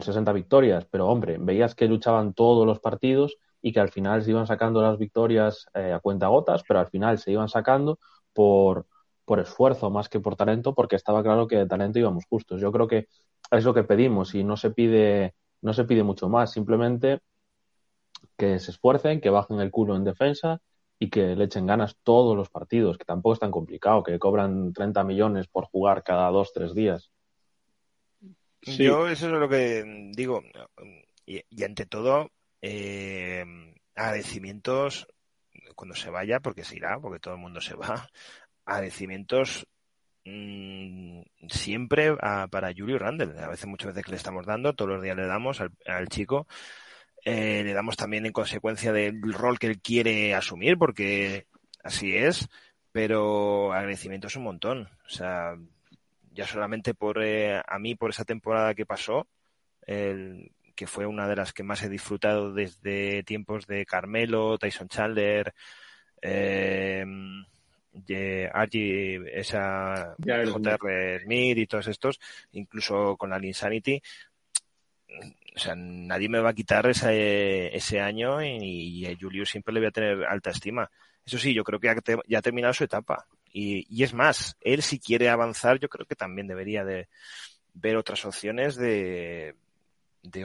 60 0.00 0.32
mm, 0.32 0.34
victorias, 0.34 0.86
pero 0.90 1.06
hombre, 1.08 1.36
veías 1.38 1.74
que 1.74 1.86
luchaban 1.86 2.34
todos 2.34 2.66
los 2.66 2.80
partidos 2.80 3.36
y 3.62 3.72
que 3.72 3.80
al 3.80 3.90
final 3.90 4.22
se 4.22 4.30
iban 4.30 4.46
sacando 4.46 4.82
las 4.82 4.98
victorias 4.98 5.66
eh, 5.74 5.92
a 5.92 6.00
cuenta 6.00 6.28
gotas, 6.28 6.62
pero 6.66 6.80
al 6.80 6.88
final 6.88 7.18
se 7.18 7.32
iban 7.32 7.48
sacando 7.48 7.98
por, 8.32 8.86
por 9.24 9.40
esfuerzo 9.40 9.90
más 9.90 10.08
que 10.08 10.20
por 10.20 10.36
talento, 10.36 10.74
porque 10.74 10.96
estaba 10.96 11.22
claro 11.22 11.46
que 11.46 11.56
de 11.56 11.66
talento 11.66 11.98
íbamos 11.98 12.24
justos. 12.28 12.60
Yo 12.60 12.72
creo 12.72 12.88
que 12.88 13.08
es 13.50 13.64
lo 13.64 13.74
que 13.74 13.84
pedimos 13.84 14.34
y 14.34 14.44
no 14.44 14.56
se 14.56 14.70
pide, 14.70 15.34
no 15.62 15.72
se 15.74 15.84
pide 15.84 16.02
mucho 16.02 16.28
más, 16.28 16.52
simplemente 16.52 17.20
que 18.36 18.58
se 18.58 18.70
esfuercen, 18.70 19.20
que 19.20 19.30
bajen 19.30 19.60
el 19.60 19.70
culo 19.70 19.96
en 19.96 20.04
defensa 20.04 20.60
y 20.98 21.10
que 21.10 21.36
le 21.36 21.44
echen 21.44 21.66
ganas 21.66 21.96
todos 22.02 22.36
los 22.36 22.48
partidos, 22.48 22.96
que 22.96 23.04
tampoco 23.04 23.34
es 23.34 23.40
tan 23.40 23.50
complicado, 23.50 24.02
que 24.02 24.18
cobran 24.18 24.72
30 24.72 25.04
millones 25.04 25.46
por 25.46 25.66
jugar 25.66 26.02
cada 26.02 26.30
dos, 26.30 26.52
tres 26.52 26.74
días. 26.74 27.10
Yo 28.62 29.08
eso 29.08 29.26
es 29.26 29.32
lo 29.32 29.48
que 29.48 30.10
digo. 30.12 30.42
Y, 31.26 31.42
ante 31.62 31.86
todo, 31.86 32.30
eh, 32.62 33.44
agradecimientos 33.94 35.06
cuando 35.74 35.94
se 35.94 36.10
vaya, 36.10 36.40
porque 36.40 36.64
se 36.64 36.76
irá, 36.76 36.98
porque 36.98 37.20
todo 37.20 37.34
el 37.34 37.40
mundo 37.40 37.60
se 37.60 37.74
va. 37.74 38.08
Agradecimientos 38.64 39.66
mm, 40.24 41.20
siempre 41.48 42.16
para 42.16 42.72
Julio 42.76 42.98
Randall. 42.98 43.38
A 43.38 43.48
veces, 43.48 43.66
muchas 43.66 43.88
veces 43.88 44.04
que 44.04 44.12
le 44.12 44.16
estamos 44.16 44.46
dando, 44.46 44.74
todos 44.74 44.92
los 44.92 45.02
días 45.02 45.16
le 45.16 45.26
damos 45.26 45.60
al 45.60 46.08
chico 46.08 46.46
eh, 47.28 47.64
le 47.64 47.72
damos 47.74 47.96
también 47.96 48.24
en 48.24 48.32
consecuencia 48.32 48.92
del 48.92 49.20
rol 49.32 49.58
que 49.58 49.66
él 49.66 49.80
quiere 49.80 50.32
asumir, 50.32 50.78
porque 50.78 51.48
así 51.82 52.16
es, 52.16 52.48
pero 52.92 53.72
agradecimiento 53.72 54.28
es 54.28 54.36
un 54.36 54.44
montón. 54.44 54.88
O 55.04 55.08
sea, 55.08 55.56
ya 56.30 56.46
solamente 56.46 56.94
por 56.94 57.20
eh, 57.20 57.60
a 57.66 57.78
mí, 57.80 57.96
por 57.96 58.10
esa 58.10 58.24
temporada 58.24 58.74
que 58.74 58.86
pasó, 58.86 59.26
el, 59.82 60.52
que 60.76 60.86
fue 60.86 61.04
una 61.04 61.26
de 61.26 61.34
las 61.34 61.52
que 61.52 61.64
más 61.64 61.82
he 61.82 61.88
disfrutado 61.88 62.52
desde 62.52 63.24
tiempos 63.24 63.66
de 63.66 63.84
Carmelo, 63.84 64.56
Tyson 64.56 64.86
Chandler, 64.86 65.52
eh, 66.22 67.04
esa 69.32 70.14
JR 70.24 71.20
Smith 71.24 71.58
y 71.58 71.66
todos 71.66 71.88
estos, 71.88 72.20
incluso 72.52 73.16
con 73.16 73.30
la 73.30 73.44
Insanity, 73.44 74.00
o 75.56 75.58
sea, 75.58 75.74
nadie 75.74 76.28
me 76.28 76.40
va 76.40 76.50
a 76.50 76.54
quitar 76.54 76.86
ese, 76.86 77.74
ese 77.74 78.00
año 78.00 78.42
y, 78.42 79.06
a 79.06 79.16
Julio 79.18 79.46
siempre 79.46 79.72
le 79.72 79.80
voy 79.80 79.88
a 79.88 79.92
tener 79.92 80.24
alta 80.24 80.50
estima. 80.50 80.90
Eso 81.24 81.38
sí, 81.38 81.54
yo 81.54 81.64
creo 81.64 81.80
que 81.80 81.88
ya, 82.28 82.38
ha 82.38 82.42
terminado 82.42 82.74
su 82.74 82.84
etapa. 82.84 83.26
Y, 83.52 84.02
es 84.02 84.12
más, 84.12 84.56
él 84.60 84.82
si 84.82 84.98
quiere 84.98 85.30
avanzar, 85.30 85.78
yo 85.78 85.88
creo 85.88 86.06
que 86.06 86.14
también 86.14 86.46
debería 86.46 86.84
de 86.84 87.08
ver 87.72 87.96
otras 87.96 88.24
opciones 88.26 88.76
de, 88.76 89.54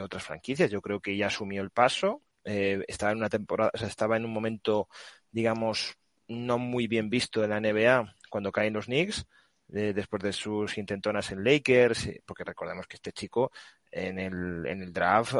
otras 0.02 0.24
franquicias. 0.24 0.70
Yo 0.70 0.80
creo 0.80 1.00
que 1.00 1.16
ya 1.16 1.26
asumió 1.26 1.62
el 1.62 1.70
paso. 1.70 2.22
Eh, 2.44 2.82
estaba 2.88 3.12
en 3.12 3.18
una 3.18 3.28
temporada, 3.28 3.70
o 3.74 3.78
sea, 3.78 3.88
estaba 3.88 4.16
en 4.16 4.24
un 4.24 4.32
momento, 4.32 4.88
digamos, 5.30 5.96
no 6.26 6.58
muy 6.58 6.86
bien 6.86 7.10
visto 7.10 7.40
de 7.40 7.48
la 7.48 7.60
NBA 7.60 8.16
cuando 8.30 8.50
caen 8.50 8.72
los 8.72 8.86
Knicks, 8.86 9.26
eh, 9.74 9.92
después 9.94 10.22
de 10.22 10.32
sus 10.32 10.78
intentonas 10.78 11.30
en 11.30 11.44
Lakers, 11.44 12.06
eh, 12.06 12.22
porque 12.24 12.44
recordemos 12.44 12.86
que 12.86 12.96
este 12.96 13.12
chico 13.12 13.52
en 13.92 14.18
el, 14.18 14.66
en 14.66 14.82
el 14.82 14.92
draft 14.92 15.34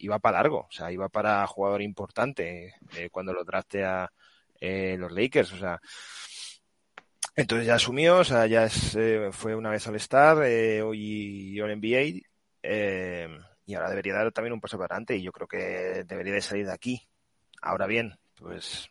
iba 0.00 0.18
para 0.18 0.38
largo, 0.38 0.66
o 0.68 0.72
sea, 0.72 0.90
iba 0.90 1.08
para 1.08 1.46
jugador 1.46 1.82
importante 1.82 2.74
eh, 2.96 3.10
cuando 3.10 3.32
lo 3.32 3.44
draftea 3.44 4.10
eh, 4.60 4.96
los 4.98 5.10
Lakers, 5.12 5.52
o 5.54 5.56
sea. 5.56 5.80
Entonces 7.34 7.66
ya 7.66 7.76
asumió, 7.76 8.18
o 8.18 8.24
sea, 8.24 8.46
ya 8.46 8.64
es, 8.64 8.94
eh, 8.96 9.30
fue 9.32 9.54
una 9.54 9.70
vez 9.70 9.86
al 9.86 9.96
Star, 9.96 10.42
eh, 10.44 10.82
hoy 10.82 11.58
All 11.60 11.70
NBA, 11.70 12.20
y 13.64 13.74
ahora 13.74 13.88
debería 13.88 14.14
dar 14.14 14.32
también 14.32 14.52
un 14.52 14.60
paso 14.60 14.76
para 14.76 14.94
adelante, 14.94 15.16
y 15.16 15.22
yo 15.22 15.32
creo 15.32 15.46
que 15.48 16.04
debería 16.04 16.34
de 16.34 16.40
salir 16.42 16.66
de 16.66 16.72
aquí. 16.72 17.08
Ahora 17.62 17.86
bien, 17.86 18.18
pues 18.36 18.90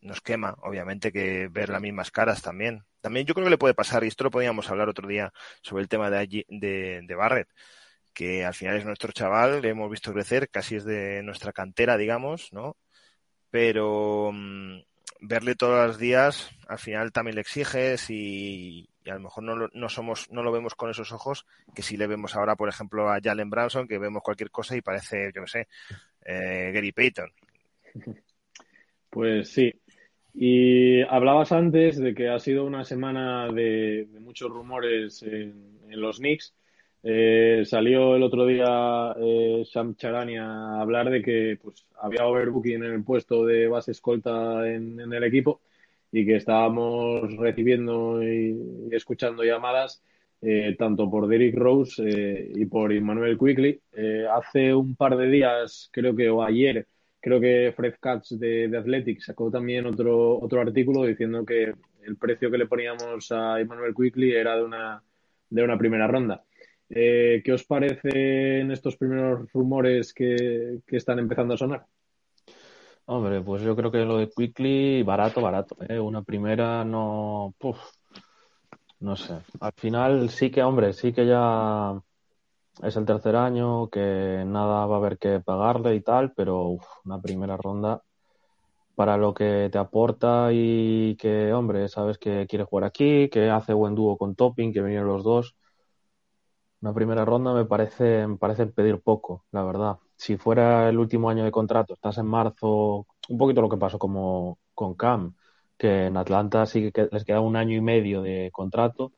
nos 0.00 0.20
quema, 0.20 0.56
obviamente, 0.62 1.12
que 1.12 1.48
ver 1.48 1.68
las 1.68 1.80
mismas 1.80 2.10
caras 2.10 2.42
también. 2.42 2.84
También 3.00 3.26
yo 3.26 3.34
creo 3.34 3.44
que 3.44 3.50
le 3.50 3.58
puede 3.58 3.74
pasar, 3.74 4.04
y 4.04 4.08
esto 4.08 4.24
lo 4.24 4.30
podíamos 4.30 4.70
hablar 4.70 4.88
otro 4.88 5.08
día 5.08 5.32
sobre 5.62 5.82
el 5.82 5.88
tema 5.88 6.10
de, 6.10 6.46
de, 6.48 7.00
de 7.02 7.14
Barrett 7.14 7.48
que 8.12 8.44
al 8.44 8.54
final 8.54 8.76
es 8.76 8.84
nuestro 8.84 9.12
chaval, 9.12 9.62
le 9.62 9.70
hemos 9.70 9.90
visto 9.90 10.12
crecer, 10.12 10.48
casi 10.50 10.76
es 10.76 10.84
de 10.84 11.22
nuestra 11.22 11.52
cantera, 11.52 11.96
digamos, 11.96 12.52
¿no? 12.52 12.76
Pero 13.50 14.30
mm, 14.32 14.80
verle 15.20 15.54
todos 15.54 15.86
los 15.86 15.98
días, 15.98 16.50
al 16.68 16.78
final 16.78 17.12
también 17.12 17.36
le 17.36 17.40
exiges 17.42 18.10
y, 18.10 18.88
a 19.06 19.14
lo 19.14 19.20
mejor 19.20 19.44
no, 19.44 19.68
no, 19.72 19.88
somos, 19.88 20.30
no 20.30 20.42
lo 20.42 20.52
vemos 20.52 20.74
con 20.74 20.90
esos 20.90 21.12
ojos 21.12 21.46
que 21.74 21.82
si 21.82 21.96
le 21.96 22.06
vemos 22.06 22.36
ahora, 22.36 22.56
por 22.56 22.68
ejemplo, 22.68 23.10
a 23.10 23.20
Jalen 23.22 23.50
Branson, 23.50 23.88
que 23.88 23.98
vemos 23.98 24.22
cualquier 24.22 24.50
cosa 24.50 24.76
y 24.76 24.82
parece, 24.82 25.30
yo 25.34 25.40
no 25.40 25.46
sé, 25.46 25.68
eh, 26.24 26.70
Gary 26.72 26.92
Payton. 26.92 27.30
Pues 29.10 29.50
sí. 29.50 29.70
Y 30.32 31.02
hablabas 31.02 31.52
antes 31.52 31.98
de 31.98 32.14
que 32.14 32.30
ha 32.30 32.38
sido 32.38 32.64
una 32.64 32.82
semana 32.82 33.52
de, 33.52 34.08
muchos 34.20 34.50
rumores 34.50 35.22
en, 35.22 35.78
en 35.90 36.00
los 36.00 36.16
Knicks. 36.16 36.54
Eh, 37.04 37.64
salió 37.66 38.14
el 38.14 38.22
otro 38.22 38.46
día 38.46 39.12
eh, 39.18 39.64
Sam 39.66 39.96
Charani 39.96 40.36
a 40.36 40.80
hablar 40.80 41.10
de 41.10 41.20
que 41.20 41.58
pues, 41.60 41.84
había 42.00 42.26
overbooking 42.26 42.84
en 42.84 42.92
el 42.92 43.02
puesto 43.04 43.44
de 43.44 43.66
base 43.66 43.90
escolta 43.90 44.68
en, 44.70 45.00
el 45.00 45.24
equipo 45.24 45.60
y 46.12 46.24
que 46.24 46.36
estábamos 46.36 47.36
recibiendo 47.36 48.22
y, 48.22 48.88
escuchando 48.92 49.42
llamadas 49.42 50.00
eh, 50.42 50.76
tanto 50.78 51.10
por 51.10 51.26
Derrick 51.26 51.56
Rose 51.56 52.02
eh, 52.06 52.52
y 52.54 52.66
por 52.66 52.92
Emmanuel 52.92 53.38
Quickly. 53.38 53.80
hace 54.30 54.74
un 54.74 54.94
par 54.94 55.16
de 55.16 55.28
días, 55.28 55.88
creo 55.92 56.14
que, 56.14 56.28
o 56.30 56.42
ayer, 56.42 56.86
creo 57.20 57.40
que 57.40 57.72
Fred 57.76 57.94
Katz 58.00 58.38
de, 58.38 58.68
de 58.68 58.78
Athletic 58.78 59.20
sacó 59.20 59.50
también 59.50 59.86
otro, 59.86 60.38
otro 60.38 60.60
artículo 60.60 61.04
diciendo 61.04 61.44
que 61.44 61.72
el 62.04 62.16
precio 62.16 62.50
que 62.50 62.58
le 62.58 62.66
poníamos 62.66 63.30
a 63.32 63.60
Emmanuel 63.60 63.94
Quickly 63.94 64.32
era 64.32 64.56
de 64.56 64.64
una, 64.64 65.02
de 65.50 65.62
una 65.64 65.78
primera 65.78 66.06
ronda. 66.06 66.44
Eh, 66.94 67.40
¿Qué 67.42 67.52
os 67.54 67.64
parecen 67.64 68.70
estos 68.70 68.98
primeros 68.98 69.50
rumores 69.50 70.12
que, 70.12 70.80
están 70.88 71.18
empezando 71.18 71.54
a 71.54 71.56
sonar? 71.56 71.86
Hombre, 73.06 73.40
pues 73.40 73.62
yo 73.62 73.74
creo 73.74 73.90
que 73.90 74.04
lo 74.04 74.18
de 74.18 74.28
Quickly, 74.28 75.02
barato, 75.02 75.40
barato. 75.40 75.74
¿eh? 75.88 75.98
Una 75.98 76.22
primera 76.22 76.84
no. 76.84 77.54
no 79.00 79.16
sé. 79.16 79.38
Al 79.60 79.72
final 79.72 80.28
sí 80.28 80.50
que, 80.50 80.62
hombre, 80.62 80.92
sí 80.92 81.14
que 81.14 81.26
ya 81.26 81.98
es 82.82 82.96
el 82.96 83.06
tercer 83.06 83.36
año, 83.36 83.88
que 83.88 84.44
nada 84.46 84.84
va 84.84 84.96
a 84.96 84.98
haber 84.98 85.16
que 85.16 85.40
pagarle 85.40 85.94
y 85.94 86.02
tal, 86.02 86.32
pero 86.34 86.76
una 87.06 87.22
primera 87.22 87.56
ronda 87.56 88.02
para 88.94 89.16
lo 89.16 89.32
que 89.32 89.70
te 89.72 89.78
aporta 89.78 90.50
y 90.52 91.16
que, 91.16 91.54
hombre, 91.54 91.88
sabes 91.88 92.18
que 92.18 92.46
quiere 92.46 92.64
jugar 92.64 92.84
aquí, 92.84 93.30
que 93.30 93.48
hace 93.48 93.72
buen 93.72 93.94
dúo 93.94 94.18
con 94.18 94.34
Topping, 94.34 94.74
que 94.74 94.82
vienen 94.82 95.06
los 95.06 95.24
dos 95.24 95.56
una 96.82 96.92
primera 96.94 97.24
ronda 97.24 97.54
me 97.54 97.64
parece, 97.64 98.26
me 98.26 98.36
parece 98.36 98.66
pedir 98.66 99.00
poco, 99.00 99.46
la 99.52 99.62
verdad. 99.64 99.98
Si 100.16 100.36
fuera 100.36 100.88
el 100.88 100.98
último 100.98 101.30
año 101.30 101.44
de 101.44 101.50
contrato, 101.52 101.94
estás 101.94 102.18
en 102.18 102.26
marzo, 102.26 103.06
un 103.28 103.38
poquito 103.38 103.62
lo 103.62 103.68
que 103.68 103.76
pasó 103.78 103.98
como 103.98 104.58
con 104.74 104.94
Cam, 104.94 105.34
que 105.78 106.06
en 106.06 106.16
Atlanta 106.16 106.66
sí 106.66 106.90
que 106.92 107.08
les 107.10 107.24
queda 107.24 107.40
un 107.40 107.56
año 107.56 107.76
y 107.76 107.80
medio 107.80 108.22
de 108.22 108.50
contrato, 108.52 109.12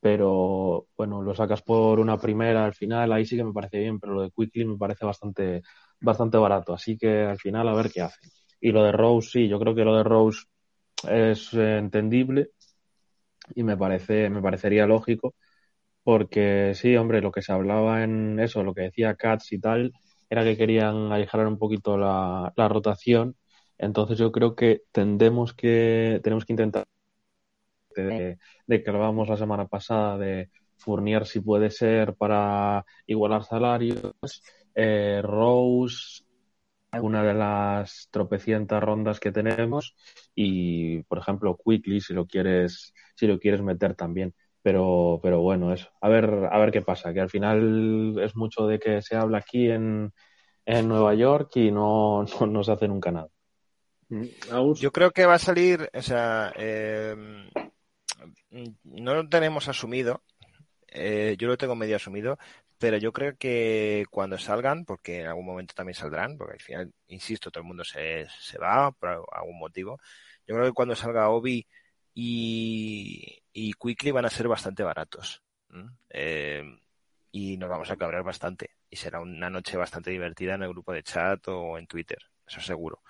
pero 0.00 0.88
bueno, 0.96 1.22
lo 1.22 1.34
sacas 1.34 1.62
por 1.62 2.00
una 2.00 2.18
primera 2.18 2.64
al 2.66 2.74
final, 2.74 3.12
ahí 3.12 3.24
sí 3.26 3.36
que 3.36 3.44
me 3.44 3.52
parece 3.52 3.78
bien, 3.80 4.00
pero 4.00 4.14
lo 4.14 4.22
de 4.22 4.30
Quickly 4.30 4.64
me 4.66 4.76
parece 4.78 5.06
bastante, 5.06 5.62
bastante 6.00 6.36
barato, 6.38 6.74
así 6.74 6.96
que 6.98 7.22
al 7.24 7.38
final 7.38 7.68
a 7.68 7.74
ver 7.74 7.90
qué 7.92 8.02
hacen. 8.02 8.30
Y 8.60 8.72
lo 8.72 8.82
de 8.84 8.92
Rose, 8.92 9.30
sí, 9.30 9.48
yo 9.48 9.58
creo 9.60 9.74
que 9.74 9.84
lo 9.84 9.96
de 9.96 10.04
Rose 10.04 10.40
es 11.10 11.54
entendible 11.54 12.50
y 13.54 13.62
me 13.62 13.76
parece, 13.76 14.30
me 14.30 14.42
parecería 14.42 14.86
lógico, 14.86 15.34
porque 16.04 16.72
sí, 16.76 16.96
hombre, 16.96 17.22
lo 17.22 17.32
que 17.32 17.42
se 17.42 17.52
hablaba 17.52 18.04
en 18.04 18.40
eso, 18.40 18.64
lo 18.64 18.74
que 18.74 18.82
decía 18.82 19.16
Katz 19.16 19.52
y 19.52 19.60
tal, 19.60 19.92
era 20.30 20.44
que 20.44 20.56
querían 20.58 21.12
aligerar 21.12 21.46
un 21.48 21.58
poquito 21.58 21.98
la, 21.98 22.52
la 22.56 22.68
rotación. 22.68 23.36
Entonces 23.78 24.18
yo 24.18 24.32
creo 24.32 24.56
que 24.56 24.82
tendemos 24.92 25.54
que, 25.54 26.20
tenemos 26.24 26.44
que 26.46 26.52
intentar 26.54 26.86
de, 27.94 28.38
de 28.66 28.82
que 28.82 28.90
hablábamos 28.90 29.28
la 29.28 29.36
semana 29.36 29.66
pasada 29.68 30.18
de 30.18 30.50
Fournier 30.78 31.26
si 31.26 31.40
puede 31.40 31.70
ser 31.70 32.14
para 32.16 32.84
igualar 33.06 33.44
salarios, 33.44 34.42
eh, 34.74 35.20
Rose 35.22 36.24
una 37.02 37.22
de 37.24 37.34
las 37.34 38.08
tropecientas 38.10 38.82
rondas 38.82 39.20
que 39.20 39.32
tenemos 39.32 39.96
y 40.34 41.02
por 41.04 41.18
ejemplo 41.18 41.56
Quickly 41.64 42.00
si 42.00 42.14
lo 42.14 42.26
quieres 42.26 42.94
si 43.16 43.26
lo 43.26 43.38
quieres 43.40 43.62
meter 43.62 43.94
también 43.96 44.34
pero 44.64 45.20
pero 45.22 45.40
bueno 45.42 45.74
eso. 45.74 45.90
A 46.00 46.08
ver 46.08 46.48
a 46.50 46.58
ver 46.58 46.72
qué 46.72 46.80
pasa 46.80 47.12
que 47.12 47.20
al 47.20 47.28
final 47.28 48.18
es 48.18 48.34
mucho 48.34 48.66
de 48.66 48.78
que 48.78 49.02
se 49.02 49.14
habla 49.14 49.38
aquí 49.38 49.70
en, 49.70 50.10
en 50.64 50.88
Nueva 50.88 51.14
York 51.14 51.50
y 51.56 51.70
no, 51.70 52.24
no, 52.24 52.46
no 52.46 52.64
se 52.64 52.72
hace 52.72 52.88
nunca 52.88 53.12
nada. 53.12 53.28
Yo 54.76 54.90
creo 54.90 55.10
que 55.10 55.26
va 55.26 55.34
a 55.34 55.38
salir 55.38 55.90
o 55.92 56.02
sea 56.02 56.50
eh, 56.56 57.14
no 58.84 59.14
lo 59.14 59.28
tenemos 59.28 59.68
asumido 59.68 60.22
eh, 60.88 61.36
yo 61.38 61.48
lo 61.48 61.58
tengo 61.58 61.74
medio 61.74 61.96
asumido, 61.96 62.38
pero 62.78 62.96
yo 62.98 63.12
creo 63.12 63.36
que 63.36 64.04
cuando 64.10 64.38
salgan, 64.38 64.84
porque 64.84 65.20
en 65.20 65.26
algún 65.26 65.44
momento 65.44 65.74
también 65.74 65.96
saldrán, 65.96 66.38
porque 66.38 66.54
al 66.54 66.60
final, 66.60 66.94
insisto, 67.08 67.50
todo 67.50 67.62
el 67.62 67.68
mundo 67.68 67.84
se, 67.84 68.26
se 68.40 68.58
va 68.58 68.92
por 68.92 69.26
algún 69.32 69.58
motivo, 69.58 69.98
yo 70.46 70.54
creo 70.54 70.66
que 70.66 70.72
cuando 70.72 70.94
salga 70.94 71.30
Obi 71.30 71.66
y, 72.14 73.43
y 73.54 73.72
Quickly 73.72 74.10
van 74.10 74.26
a 74.26 74.30
ser 74.30 74.48
bastante 74.48 74.82
baratos. 74.82 75.42
Eh, 76.10 76.62
y 77.32 77.56
nos 77.56 77.70
vamos 77.70 77.90
a 77.90 77.96
cabrear 77.96 78.22
bastante. 78.22 78.72
Y 78.90 78.96
será 78.96 79.20
una 79.20 79.48
noche 79.48 79.78
bastante 79.78 80.10
divertida 80.10 80.54
en 80.54 80.62
el 80.62 80.68
grupo 80.68 80.92
de 80.92 81.02
chat 81.02 81.48
o 81.48 81.78
en 81.78 81.86
Twitter, 81.86 82.18
eso 82.46 82.60
seguro. 82.60 83.02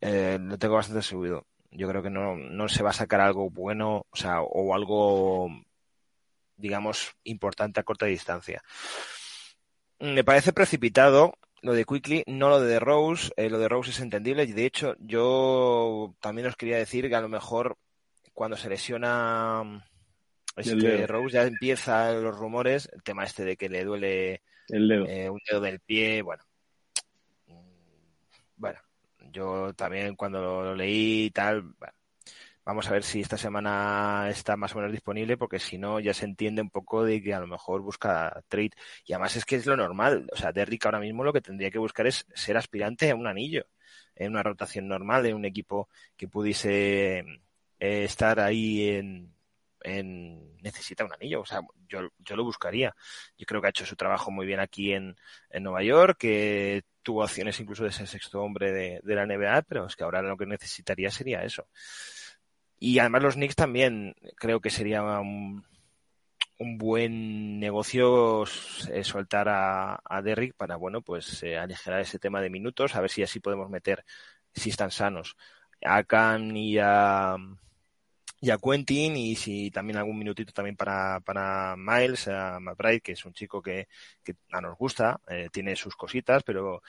Eh, 0.00 0.38
lo 0.40 0.56
tengo 0.56 0.76
bastante 0.76 1.02
seguro. 1.02 1.48
Yo 1.72 1.88
creo 1.88 2.02
que 2.02 2.10
no, 2.10 2.36
no 2.36 2.68
se 2.68 2.84
va 2.84 2.90
a 2.90 2.92
sacar 2.92 3.20
algo 3.20 3.50
bueno, 3.50 4.06
o 4.08 4.16
sea, 4.16 4.40
o 4.42 4.74
algo 4.74 5.50
digamos, 6.56 7.16
importante 7.24 7.80
a 7.80 7.82
corta 7.82 8.06
distancia. 8.06 8.62
Me 9.98 10.24
parece 10.24 10.52
precipitado 10.52 11.34
lo 11.62 11.72
de 11.72 11.84
Quickly, 11.84 12.24
no 12.26 12.48
lo 12.50 12.60
de 12.60 12.78
Rose. 12.78 13.32
Eh, 13.36 13.48
lo 13.48 13.58
de 13.58 13.68
Rose 13.68 13.90
es 13.90 14.00
entendible 14.00 14.44
y 14.44 14.52
de 14.52 14.66
hecho 14.66 14.96
yo 14.98 16.14
también 16.20 16.46
os 16.46 16.56
quería 16.56 16.76
decir 16.76 17.08
que 17.08 17.14
a 17.14 17.20
lo 17.20 17.28
mejor 17.28 17.78
cuando 18.34 18.56
se 18.56 18.68
lesiona 18.68 19.82
este 20.56 21.06
Rose 21.06 21.34
ya 21.34 21.44
empiezan 21.44 22.22
los 22.22 22.36
rumores, 22.36 22.88
el 22.92 23.02
tema 23.02 23.24
este 23.24 23.44
de 23.44 23.56
que 23.56 23.68
le 23.68 23.84
duele 23.84 24.42
el 24.68 24.88
dedo. 24.88 25.06
Eh, 25.06 25.30
un 25.30 25.40
dedo 25.48 25.60
del 25.60 25.80
pie, 25.80 26.22
bueno. 26.22 26.42
Bueno, 28.56 28.78
yo 29.32 29.72
también 29.74 30.14
cuando 30.14 30.40
lo 30.40 30.74
leí 30.74 31.24
y 31.24 31.30
tal, 31.30 31.62
bueno, 31.62 31.94
Vamos 32.66 32.88
a 32.88 32.92
ver 32.92 33.02
si 33.02 33.20
esta 33.20 33.36
semana 33.36 34.28
está 34.30 34.56
más 34.56 34.72
o 34.72 34.76
menos 34.76 34.90
disponible, 34.90 35.36
porque 35.36 35.58
si 35.58 35.76
no, 35.76 36.00
ya 36.00 36.14
se 36.14 36.24
entiende 36.24 36.62
un 36.62 36.70
poco 36.70 37.04
de 37.04 37.22
que 37.22 37.34
a 37.34 37.40
lo 37.40 37.46
mejor 37.46 37.82
busca 37.82 38.42
trade. 38.48 38.70
Y 39.04 39.12
además 39.12 39.36
es 39.36 39.44
que 39.44 39.56
es 39.56 39.66
lo 39.66 39.76
normal. 39.76 40.26
O 40.32 40.36
sea, 40.36 40.50
Derrick 40.50 40.86
ahora 40.86 40.98
mismo 40.98 41.24
lo 41.24 41.32
que 41.34 41.42
tendría 41.42 41.70
que 41.70 41.78
buscar 41.78 42.06
es 42.06 42.26
ser 42.34 42.56
aspirante 42.56 43.10
a 43.10 43.16
un 43.16 43.26
anillo, 43.26 43.66
en 44.14 44.32
una 44.32 44.42
rotación 44.42 44.88
normal, 44.88 45.26
en 45.26 45.36
un 45.36 45.44
equipo 45.44 45.90
que 46.16 46.26
pudiese 46.26 47.42
eh, 47.84 48.04
estar 48.04 48.40
ahí 48.40 48.88
en, 48.88 49.34
en, 49.82 50.56
necesita 50.62 51.04
un 51.04 51.12
anillo. 51.12 51.42
O 51.42 51.44
sea, 51.44 51.60
yo, 51.88 52.08
yo 52.18 52.36
lo 52.36 52.44
buscaría. 52.44 52.94
Yo 53.36 53.46
creo 53.46 53.60
que 53.60 53.66
ha 53.66 53.70
hecho 53.70 53.84
su 53.84 53.96
trabajo 53.96 54.30
muy 54.30 54.46
bien 54.46 54.60
aquí 54.60 54.92
en, 54.92 55.16
en 55.50 55.62
Nueva 55.62 55.82
York, 55.82 56.16
que 56.18 56.84
tuvo 57.02 57.22
acciones 57.22 57.60
incluso 57.60 57.84
de 57.84 57.92
ser 57.92 58.06
sexto 58.06 58.40
hombre 58.40 58.72
de, 58.72 59.00
de 59.02 59.14
la 59.14 59.26
NBA, 59.26 59.62
pero 59.62 59.86
es 59.86 59.96
que 59.96 60.04
ahora 60.04 60.22
lo 60.22 60.38
que 60.38 60.46
necesitaría 60.46 61.10
sería 61.10 61.44
eso. 61.44 61.66
Y 62.78 62.98
además 62.98 63.22
los 63.22 63.34
Knicks 63.34 63.56
también 63.56 64.14
creo 64.36 64.60
que 64.60 64.70
sería 64.70 65.02
un, 65.02 65.64
un 66.58 66.78
buen 66.78 67.60
negocio 67.60 68.44
eh, 68.90 69.04
soltar 69.04 69.48
a, 69.50 70.00
a, 70.04 70.22
Derrick 70.22 70.54
para, 70.56 70.76
bueno, 70.76 71.02
pues 71.02 71.42
eh, 71.42 71.58
aligerar 71.58 72.00
ese 72.00 72.18
tema 72.18 72.40
de 72.40 72.50
minutos, 72.50 72.94
a 72.94 73.00
ver 73.02 73.10
si 73.10 73.22
así 73.22 73.40
podemos 73.40 73.68
meter, 73.68 74.04
si 74.54 74.70
están 74.70 74.90
sanos, 74.90 75.36
a 75.84 76.02
Khan 76.04 76.56
y 76.56 76.78
a, 76.78 77.36
y 78.44 78.50
a 78.50 78.58
Quentin 78.58 79.16
y 79.16 79.36
si 79.36 79.70
también 79.70 79.96
algún 79.96 80.18
minutito 80.18 80.52
también 80.52 80.76
para, 80.76 81.20
para 81.20 81.76
Miles, 81.78 82.28
a 82.28 82.60
McBride, 82.60 83.00
que 83.00 83.12
es 83.12 83.24
un 83.24 83.32
chico 83.32 83.62
que, 83.62 83.88
a 84.52 84.60
nos 84.60 84.76
gusta, 84.76 85.18
eh, 85.28 85.48
tiene 85.50 85.74
sus 85.76 85.96
cositas, 85.96 86.42
pero 86.42 86.82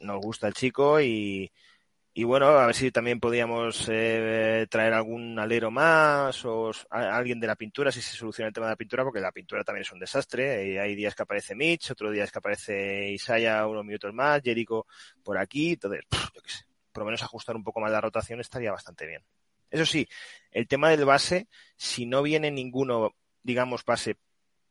nos 0.00 0.20
gusta 0.20 0.46
el 0.46 0.52
chico 0.54 1.00
y, 1.00 1.50
bueno, 2.24 2.48
a 2.48 2.66
ver 2.66 2.74
si 2.74 2.90
también 2.90 3.18
podíamos 3.18 3.86
eh, 3.88 4.66
traer 4.68 4.92
algún 4.92 5.38
alero 5.38 5.70
más 5.70 6.44
o 6.44 6.70
alguien 6.90 7.40
de 7.40 7.46
la 7.46 7.56
pintura, 7.56 7.90
si 7.90 8.02
se 8.02 8.14
soluciona 8.16 8.48
el 8.48 8.54
tema 8.54 8.66
de 8.66 8.72
la 8.72 8.76
pintura, 8.76 9.02
porque 9.04 9.20
la 9.20 9.32
pintura 9.32 9.64
también 9.64 9.82
es 9.82 9.92
un 9.92 10.00
desastre. 10.00 10.68
Y 10.68 10.76
hay 10.76 10.94
días 10.94 11.14
que 11.14 11.22
aparece 11.22 11.54
Mitch, 11.54 11.92
otros 11.92 12.12
días 12.12 12.30
que 12.30 12.38
aparece 12.38 13.10
Isaiah 13.10 13.66
unos 13.66 13.86
minutos 13.86 14.12
más, 14.12 14.42
Jericho 14.42 14.86
por 15.24 15.38
aquí. 15.38 15.72
Entonces, 15.72 16.02
yo 16.34 16.42
qué 16.42 16.50
sé, 16.50 16.66
por 16.92 17.02
lo 17.02 17.06
menos 17.06 17.22
ajustar 17.22 17.56
un 17.56 17.64
poco 17.64 17.80
más 17.80 17.90
la 17.90 18.02
rotación 18.02 18.40
estaría 18.40 18.72
bastante 18.72 19.06
bien. 19.06 19.22
Eso 19.70 19.86
sí, 19.86 20.08
el 20.50 20.66
tema 20.68 20.90
del 20.90 21.04
base, 21.04 21.48
si 21.76 22.06
no 22.06 22.22
viene 22.22 22.50
ninguno, 22.50 23.14
digamos, 23.42 23.84
base 23.84 24.16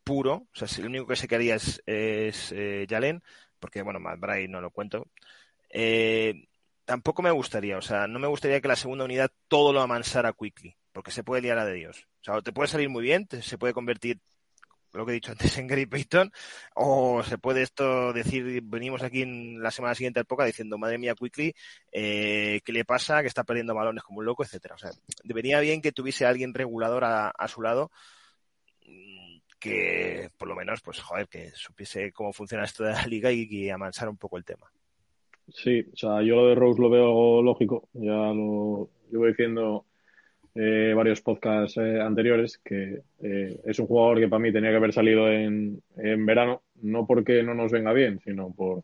puro, 0.03 0.47
o 0.51 0.55
sea, 0.55 0.67
si 0.67 0.81
lo 0.81 0.87
único 0.87 1.07
que 1.07 1.15
se 1.15 1.27
quedaría 1.27 1.55
es, 1.55 1.81
es 1.85 2.51
eh, 2.51 2.85
Jalen, 2.89 3.21
porque 3.59 3.81
bueno, 3.81 3.99
Bray 4.17 4.47
no 4.47 4.61
lo 4.61 4.71
cuento. 4.71 5.07
Eh, 5.69 6.47
tampoco 6.85 7.21
me 7.21 7.31
gustaría, 7.31 7.77
o 7.77 7.81
sea, 7.81 8.07
no 8.07 8.19
me 8.19 8.27
gustaría 8.27 8.61
que 8.61 8.67
la 8.67 8.75
segunda 8.75 9.05
unidad 9.05 9.31
todo 9.47 9.71
lo 9.73 9.81
amansara 9.81 10.33
quickly, 10.33 10.75
porque 10.91 11.11
se 11.11 11.23
puede 11.23 11.41
liar 11.41 11.59
a 11.59 11.65
de 11.65 11.73
Dios. 11.75 12.07
O 12.21 12.23
sea, 12.23 12.41
te 12.41 12.51
puede 12.51 12.67
salir 12.67 12.89
muy 12.89 13.03
bien, 13.03 13.27
se 13.41 13.57
puede 13.57 13.73
convertir, 13.73 14.19
lo 14.93 15.05
que 15.05 15.11
he 15.11 15.15
dicho 15.15 15.31
antes, 15.31 15.57
en 15.57 15.67
Gary 15.67 15.85
Payton, 15.85 16.31
o 16.75 17.23
se 17.23 17.37
puede 17.37 17.61
esto 17.61 18.13
decir, 18.13 18.61
venimos 18.63 19.03
aquí 19.03 19.21
en 19.21 19.61
la 19.61 19.71
semana 19.71 19.95
siguiente 19.95 20.19
al 20.19 20.25
poca 20.25 20.45
diciendo, 20.45 20.77
madre 20.77 20.97
mía, 20.97 21.15
quickly, 21.15 21.53
eh, 21.91 22.61
¿qué 22.63 22.71
le 22.71 22.85
pasa? 22.85 23.21
Que 23.21 23.27
está 23.27 23.43
perdiendo 23.43 23.75
balones 23.75 24.03
como 24.03 24.19
un 24.19 24.25
loco, 24.25 24.43
etcétera. 24.43 24.75
O 24.75 24.77
sea, 24.77 24.91
debería 25.23 25.59
bien 25.59 25.81
que 25.81 25.91
tuviese 25.91 26.25
alguien 26.25 26.53
regulador 26.53 27.03
a, 27.03 27.47
su 27.47 27.61
lado 27.61 27.91
mm, 28.85 29.37
que 29.59 30.29
por 30.37 30.47
lo 30.47 30.55
menos, 30.55 30.81
pues 30.81 30.99
joder, 31.01 31.27
que 31.27 31.51
supiese 31.53 32.11
cómo 32.11 32.33
funciona 32.33 32.63
esto 32.63 32.83
de 32.83 32.93
la 32.93 33.05
liga 33.05 33.31
y, 33.31 33.69
amansar 33.69 34.09
un 34.09 34.17
poco 34.17 34.37
el 34.37 34.45
tema. 34.45 34.71
Sí, 35.53 35.83
o 35.93 35.97
sea, 35.97 36.21
yo 36.21 36.35
lo 36.35 36.47
de 36.47 36.55
Rose 36.55 36.81
lo 36.81 36.89
veo 36.89 37.41
lógico. 37.41 37.89
Ya 37.93 38.11
lo 38.11 38.89
llevo 39.11 39.25
diciendo 39.25 39.85
eh, 40.55 40.93
varios 40.95 41.21
podcasts 41.21 41.77
eh, 41.77 42.01
anteriores 42.01 42.57
que 42.57 43.01
eh, 43.21 43.59
es 43.63 43.79
un 43.79 43.87
jugador 43.87 44.19
que 44.19 44.27
para 44.27 44.39
mí 44.39 44.51
tenía 44.51 44.71
que 44.71 44.77
haber 44.77 44.93
salido 44.93 45.31
en, 45.31 45.81
en, 45.97 46.25
verano, 46.25 46.63
no 46.81 47.05
porque 47.05 47.43
no 47.43 47.53
nos 47.53 47.71
venga 47.71 47.93
bien, 47.93 48.19
sino 48.23 48.51
por 48.51 48.83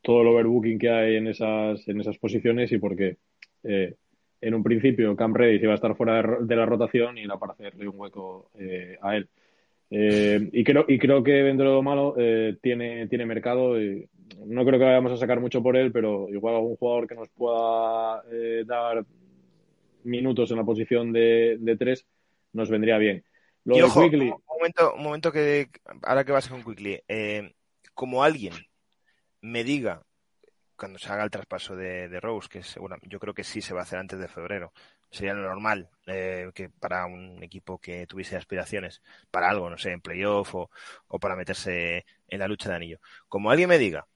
todo 0.00 0.22
el 0.22 0.28
overbooking 0.28 0.78
que 0.78 0.90
hay 0.90 1.16
en 1.16 1.28
esas, 1.28 1.86
en 1.86 2.00
esas 2.00 2.18
posiciones 2.18 2.72
y 2.72 2.78
porque 2.78 3.16
eh, 3.62 3.94
en 4.40 4.54
un 4.54 4.62
principio 4.62 5.14
Cam 5.14 5.34
Reddish 5.34 5.62
iba 5.62 5.72
a 5.72 5.76
estar 5.76 5.94
fuera 5.94 6.22
de, 6.22 6.44
de 6.46 6.56
la 6.56 6.66
rotación 6.66 7.18
y 7.18 7.22
era 7.22 7.38
para 7.38 7.52
hacerle 7.52 7.86
un 7.88 7.98
hueco 7.98 8.50
eh, 8.58 8.96
a 9.00 9.16
él. 9.16 9.28
Y 9.94 10.64
creo 10.64 10.86
y 10.88 10.98
creo 10.98 11.22
que 11.22 11.32
dentro 11.32 11.68
de 11.68 11.74
lo 11.74 11.82
malo 11.82 12.16
tiene 12.62 13.06
tiene 13.08 13.26
mercado 13.26 13.78
y 13.78 14.08
no 14.46 14.64
creo 14.64 14.78
que 14.78 14.86
vayamos 14.86 15.12
a 15.12 15.18
sacar 15.18 15.38
mucho 15.38 15.62
por 15.62 15.76
él 15.76 15.92
pero 15.92 16.30
igual 16.30 16.54
algún 16.54 16.76
jugador 16.76 17.06
que 17.06 17.14
nos 17.14 17.28
pueda 17.28 18.22
dar 18.64 19.04
minutos 20.04 20.50
en 20.50 20.56
la 20.58 20.64
posición 20.64 21.12
de, 21.12 21.56
de 21.60 21.76
tres 21.76 22.06
nos 22.52 22.70
vendría 22.70 22.98
bien 22.98 23.24
lo 23.64 23.76
y 23.76 23.78
de 23.78 23.84
ojo, 23.84 24.02
Quickly... 24.02 24.30
un 24.30 24.42
momento 24.46 24.94
un 24.94 25.02
momento 25.02 25.32
que 25.32 25.68
ahora 26.02 26.24
que 26.24 26.32
vas 26.32 26.48
con 26.48 26.64
Quickly 26.64 27.02
eh, 27.08 27.54
como 27.94 28.22
alguien 28.24 28.54
me 29.40 29.64
diga 29.64 30.02
cuando 30.76 30.98
se 30.98 31.12
haga 31.12 31.24
el 31.24 31.30
traspaso 31.30 31.76
de, 31.76 32.08
de 32.08 32.20
Rose 32.20 32.48
que 32.48 32.62
seguro, 32.62 32.96
yo 33.02 33.20
creo 33.20 33.34
que 33.34 33.44
sí 33.44 33.60
se 33.60 33.74
va 33.74 33.80
a 33.80 33.82
hacer 33.84 33.98
antes 33.98 34.18
de 34.18 34.28
febrero 34.28 34.72
sería 35.12 35.34
lo 35.34 35.42
normal 35.42 35.90
eh, 36.06 36.50
que 36.54 36.70
para 36.70 37.06
un 37.06 37.42
equipo 37.42 37.78
que 37.78 38.06
tuviese 38.06 38.36
aspiraciones 38.36 39.02
para 39.30 39.50
algo, 39.50 39.68
no 39.68 39.76
sé, 39.76 39.92
en 39.92 40.00
playoff 40.00 40.54
o, 40.54 40.70
o, 41.06 41.20
para 41.20 41.36
meterse 41.36 42.06
en 42.28 42.38
la 42.38 42.48
lucha 42.48 42.70
de 42.70 42.76
anillo. 42.76 42.98
Como 43.28 43.50
alguien 43.50 43.68
me 43.68 43.78
diga 43.78 44.06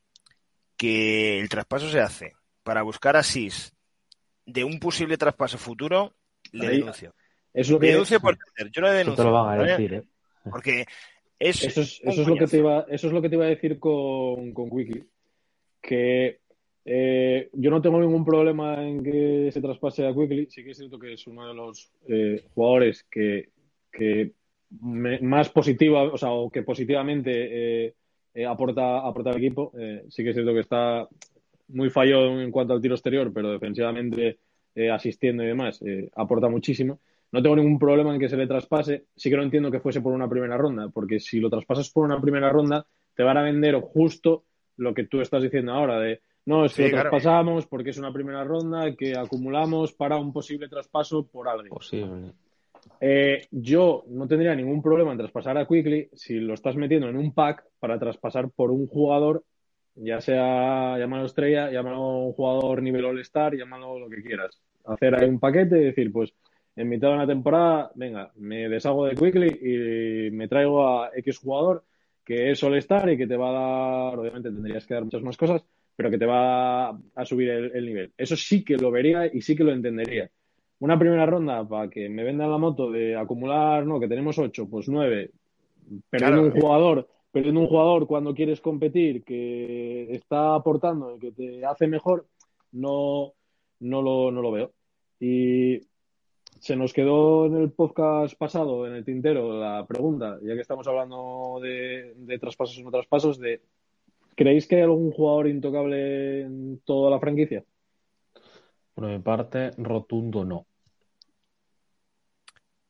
que 0.77 1.39
el 1.39 1.49
traspaso 1.49 1.91
se 1.91 2.01
hace 2.01 2.33
para 2.63 2.83
buscar 2.83 3.17
asís 3.17 3.76
de 4.47 4.65
un 4.65 4.79
posible 4.79 5.19
traspaso 5.19 5.59
futuro, 5.59 6.15
le 6.53 6.69
Ahí, 6.69 6.79
denuncio. 6.79 7.15
Es 7.53 7.69
lo 7.69 7.79
que 7.79 7.87
le 7.87 7.93
denuncio 7.93 8.21
por 8.21 8.39
Yo 8.73 8.81
no 8.81 8.89
le 8.89 8.95
denuncio. 8.95 9.23
Te 9.25 9.29
lo 9.29 9.33
van 9.35 9.61
a 9.61 9.63
decir, 9.65 9.95
¿eh? 9.95 10.03
Porque 10.51 10.87
es 11.39 11.65
Eso 11.65 11.81
es, 11.83 12.01
un 12.03 12.09
eso 12.11 12.23
es 12.23 12.29
lo 12.29 12.37
que 12.37 12.47
te 12.47 12.59
iba, 12.59 12.87
eso 12.89 13.07
es 13.09 13.13
lo 13.13 13.21
que 13.21 13.29
te 13.29 13.35
iba 13.35 13.45
a 13.45 13.49
decir 13.49 13.79
con, 13.79 14.53
con 14.55 14.71
Quickly. 14.71 15.05
Que 15.83 16.39
eh, 16.85 17.49
yo 17.53 17.71
no 17.71 17.83
tengo 17.83 18.01
ningún 18.01 18.25
problema 18.25 18.87
en 18.87 19.03
que 19.03 19.51
se 19.53 19.61
traspase 19.61 20.07
a 20.07 20.15
Quickly. 20.15 20.47
Sí 20.51 20.63
que 20.65 20.71
es 20.71 20.77
cierto 20.79 20.99
que 20.99 21.15
es 21.15 21.27
uno 21.27 21.49
de 21.49 21.55
los 21.55 21.91
eh, 22.09 22.45
jugadores 22.55 23.05
que, 23.11 23.49
que 23.91 24.33
me- 24.81 25.19
más 25.21 25.49
positiva, 25.51 26.05
o 26.05 26.17
sea, 26.17 26.31
o 26.31 26.49
que 26.51 26.63
positivamente 26.63 27.87
eh, 27.87 27.95
eh, 28.35 28.47
aporta, 28.47 28.99
aporta 29.07 29.31
al 29.31 29.39
equipo. 29.39 29.73
Eh, 29.79 30.05
sí 30.09 30.23
que 30.23 30.31
es 30.31 30.37
cierto 30.37 30.55
que 30.55 30.61
está 30.61 31.09
muy 31.69 31.91
fallo 31.91 32.41
en 32.41 32.51
cuanto 32.51 32.73
al 32.75 32.81
tiro 32.81 32.95
exterior, 32.95 33.33
pero 33.33 33.51
defensivamente 33.51 34.39
eh, 34.75 34.91
asistiendo 34.91 35.43
y 35.43 35.47
demás, 35.47 35.81
eh, 35.83 36.11
aporta 36.15 36.49
muchísimo. 36.49 37.01
No 37.33 37.43
tengo 37.43 37.57
ningún 37.57 37.79
problema 37.79 38.15
en 38.15 38.21
que 38.21 38.29
se 38.29 38.37
le 38.37 38.47
traspase. 38.47 39.07
Sí 39.17 39.31
que 39.31 39.37
no 39.37 39.43
entiendo 39.43 39.71
que 39.71 39.81
fuese 39.81 40.01
por 40.01 40.13
una 40.13 40.29
primera 40.29 40.57
ronda, 40.57 40.89
porque 40.89 41.19
si 41.19 41.41
lo 41.41 41.51
traspasas 41.51 41.91
por 41.91 42.05
una 42.05 42.21
primera 42.21 42.51
ronda, 42.51 42.87
te 43.15 43.23
van 43.23 43.37
a 43.37 43.43
vender 43.43 43.75
justo 43.81 44.45
lo 44.77 44.95
que 44.95 45.05
tú 45.05 45.21
estás 45.21 45.43
diciendo 45.43 45.73
ahora, 45.73 45.99
de 45.99 46.21
no, 46.45 46.65
es 46.65 46.75
que 46.75 46.85
Sí, 46.85 46.89
lo 46.91 46.95
claro. 46.95 47.11
traspasamos 47.11 47.67
porque 47.67 47.91
es 47.91 47.99
una 47.99 48.13
primera 48.13 48.45
ronda 48.45 48.95
que 48.95 49.17
acumulamos 49.17 49.93
para 49.93 50.17
un 50.17 50.33
posible 50.33 50.69
traspaso 50.69 51.27
por 51.27 51.49
algo. 51.49 51.75
Posible. 51.75 52.33
Eh, 53.01 53.49
yo 53.51 54.05
no 54.09 54.29
tendría 54.29 54.55
ningún 54.55 54.81
problema 54.81 55.11
en 55.11 55.19
traspasar 55.19 55.59
a 55.59 55.67
Quickly 55.67 56.09
si 56.13 56.35
lo 56.39 56.55
estás 56.55 56.77
metiendo 56.77 57.09
en 57.09 57.17
un 57.17 57.35
pack 57.35 57.65
para 57.81 57.99
traspasar 57.99 58.51
por 58.51 58.71
un 58.71 58.87
jugador, 58.87 59.43
ya 59.97 60.21
sea 60.21 60.99
llámalo 60.99 61.27
estrella, 61.27 61.71
llámalo 61.71 62.27
un 62.27 62.33
jugador 62.33 62.83
nivel 62.83 63.05
All-Star, 63.05 63.57
llámalo 63.57 63.99
lo 63.99 64.09
que 64.09 64.23
quieras. 64.23 64.61
Hacer 64.85 65.15
ahí 65.15 65.29
un 65.29 65.41
paquete 65.41 65.79
y 65.79 65.85
decir, 65.85 66.13
pues 66.13 66.33
en 66.77 66.89
mitad 66.89 67.09
de 67.09 67.15
una 67.15 67.27
temporada, 67.27 67.91
venga, 67.95 68.31
me 68.37 68.69
deshago 68.69 69.07
de 69.07 69.15
Quickly 69.15 70.29
y 70.29 70.31
me 70.31 70.49
traigo 70.49 70.87
a 70.89 71.11
X 71.15 71.39
jugador 71.39 71.85
que 72.25 72.51
es 72.51 72.63
All-Star 72.63 73.09
y 73.11 73.17
que 73.17 73.27
te 73.27 73.37
va 73.37 73.51
a 73.51 73.53
dar, 74.11 74.19
obviamente 74.19 74.51
tendrías 74.51 74.87
que 74.87 74.95
dar 74.95 75.05
muchas 75.05 75.23
más 75.23 75.37
cosas, 75.37 75.65
pero 75.95 76.11
que 76.11 76.19
te 76.19 76.27
va 76.27 76.89
a 76.91 77.25
subir 77.25 77.51
el, 77.51 77.71
el 77.75 77.87
nivel. 77.87 78.13
Eso 78.17 78.37
sí 78.37 78.65
que 78.65 78.77
lo 78.77 78.91
vería 78.91 79.27
y 79.33 79.41
sí 79.43 79.55
que 79.55 79.65
lo 79.65 79.73
entendería 79.73 80.29
una 80.79 80.99
primera 80.99 81.27
ronda 81.27 81.67
para 81.67 81.89
que 81.89 82.09
me 82.09 82.25
vendan 82.25 82.51
la 82.51 82.59
moto 82.59 82.91
de 82.91 83.17
acumular, 83.17 83.87
no, 83.87 83.99
que 83.99 84.09
tenemos 84.09 84.39
ocho, 84.39 84.69
pues 84.69 84.89
nueve, 84.89 85.31
Claro. 86.11 86.43
un 86.43 86.51
jugador, 86.51 87.09
perdiendo 87.37 87.61
un 87.61 87.67
jugador 87.67 88.07
cuando 88.07 88.35
quieres 88.35 88.63
competir, 88.63 89.23
que 89.23 90.11
está 90.11 90.55
aportando 90.55 91.15
y 91.15 91.19
que 91.19 91.33
te 91.33 91.67
hace 91.67 91.87
mejor, 91.87 92.27
no, 92.73 93.35
no 93.81 94.01
lo, 94.01 94.31
no 94.33 94.41
lo 94.41 94.51
veo. 94.51 94.73
Y 95.21 95.83
se 96.59 96.77
nos 96.77 96.95
quedó 96.95 97.45
en 97.45 97.57
el 97.57 97.73
podcast 97.73 98.39
pasado, 98.39 98.87
en 98.87 98.95
el 98.95 99.05
tintero, 99.05 99.61
la 99.61 99.85
pregunta, 99.87 100.39
ya 100.43 100.55
que 100.55 100.63
estamos 100.63 100.89
hablando 100.89 101.59
de, 101.61 102.15
de 102.17 102.39
traspasos 102.39 102.79
o 102.79 102.85
no 102.85 102.91
traspasos, 102.91 103.39
de 103.39 103.61
¿creéis 104.35 104.67
que 104.67 104.77
hay 104.77 104.83
algún 104.85 105.11
jugador 105.13 105.49
intocable 105.49 106.41
en 106.41 106.81
toda 106.87 107.11
la 107.11 107.21
franquicia? 107.21 107.63
Por 108.95 109.09
mi 109.09 109.19
parte, 109.19 109.73
rotundo 109.77 110.43
no. 110.43 110.67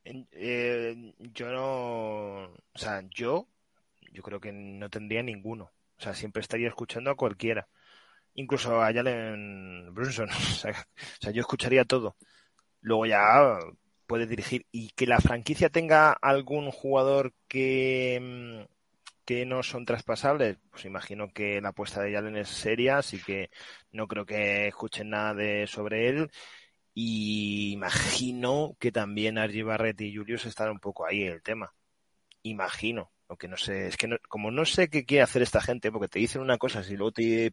En- 0.05 0.29
eh, 0.31 1.15
yo 1.35 1.51
no, 1.51 2.45
o 2.45 2.79
sea, 2.79 3.03
yo, 3.13 3.49
yo 4.17 4.23
creo 4.23 4.41
que 4.41 4.53
no 4.53 4.89
tendría 4.91 5.23
ninguno. 5.23 5.73
O 5.99 6.03
sea, 6.03 6.15
siempre 6.15 6.41
estaría 6.41 6.69
escuchando 6.69 7.11
a 7.11 7.17
cualquiera. 7.17 7.69
Incluso 8.35 8.83
a 8.83 8.93
Jalen 8.93 9.93
Brunson. 9.95 10.29
O 11.21 11.23
sea, 11.23 11.33
yo 11.33 11.41
escucharía 11.41 11.85
todo. 11.85 12.17
Luego 12.81 13.07
ya 13.07 13.59
puede 14.07 14.27
dirigir. 14.27 14.67
Y 14.73 14.91
que 14.91 15.07
la 15.07 15.21
franquicia 15.21 15.71
tenga 15.71 16.13
algún 16.13 16.71
jugador 16.71 17.35
que, 17.49 18.19
mm, 18.67 18.75
que 19.27 19.47
no 19.47 19.63
son 19.63 19.85
traspasables, 19.85 20.59
pues 20.71 20.85
imagino 20.87 21.29
que 21.33 21.61
la 21.61 21.71
apuesta 21.71 22.03
de 22.03 22.13
Jalen 22.13 22.37
es 22.37 22.49
seria, 22.49 22.99
así 22.99 23.21
que 23.23 23.51
no 23.93 24.07
creo 24.09 24.27
que 24.27 24.69
escuchen 24.69 25.11
nada 25.11 25.35
de, 25.35 25.67
sobre 25.67 26.09
él. 26.09 26.31
Y 26.95 27.73
imagino 27.75 28.77
que 28.81 28.93
también 28.93 29.39
Archie 29.39 29.63
Barrett 29.65 30.01
y 30.01 30.17
Julius 30.17 30.47
están 30.47 30.71
un 30.71 30.81
poco 30.81 31.07
ahí 31.07 31.23
el 31.25 31.43
tema. 31.43 31.75
Imagino. 32.43 33.11
Aunque 33.29 33.49
no 33.49 33.57
sé, 33.57 33.89
es 33.89 33.97
que 33.97 34.07
no- 34.07 34.17
como 34.29 34.51
no 34.51 34.65
sé 34.65 34.89
qué 34.89 35.05
quiere 35.05 35.23
hacer 35.23 35.43
esta 35.43 35.61
gente, 35.61 35.91
porque 35.91 36.09
te 36.09 36.19
dicen 36.19 36.43
una 36.43 36.59
cosa 36.59 36.83
y 36.89 36.97
luego 36.97 37.13
te, 37.13 37.53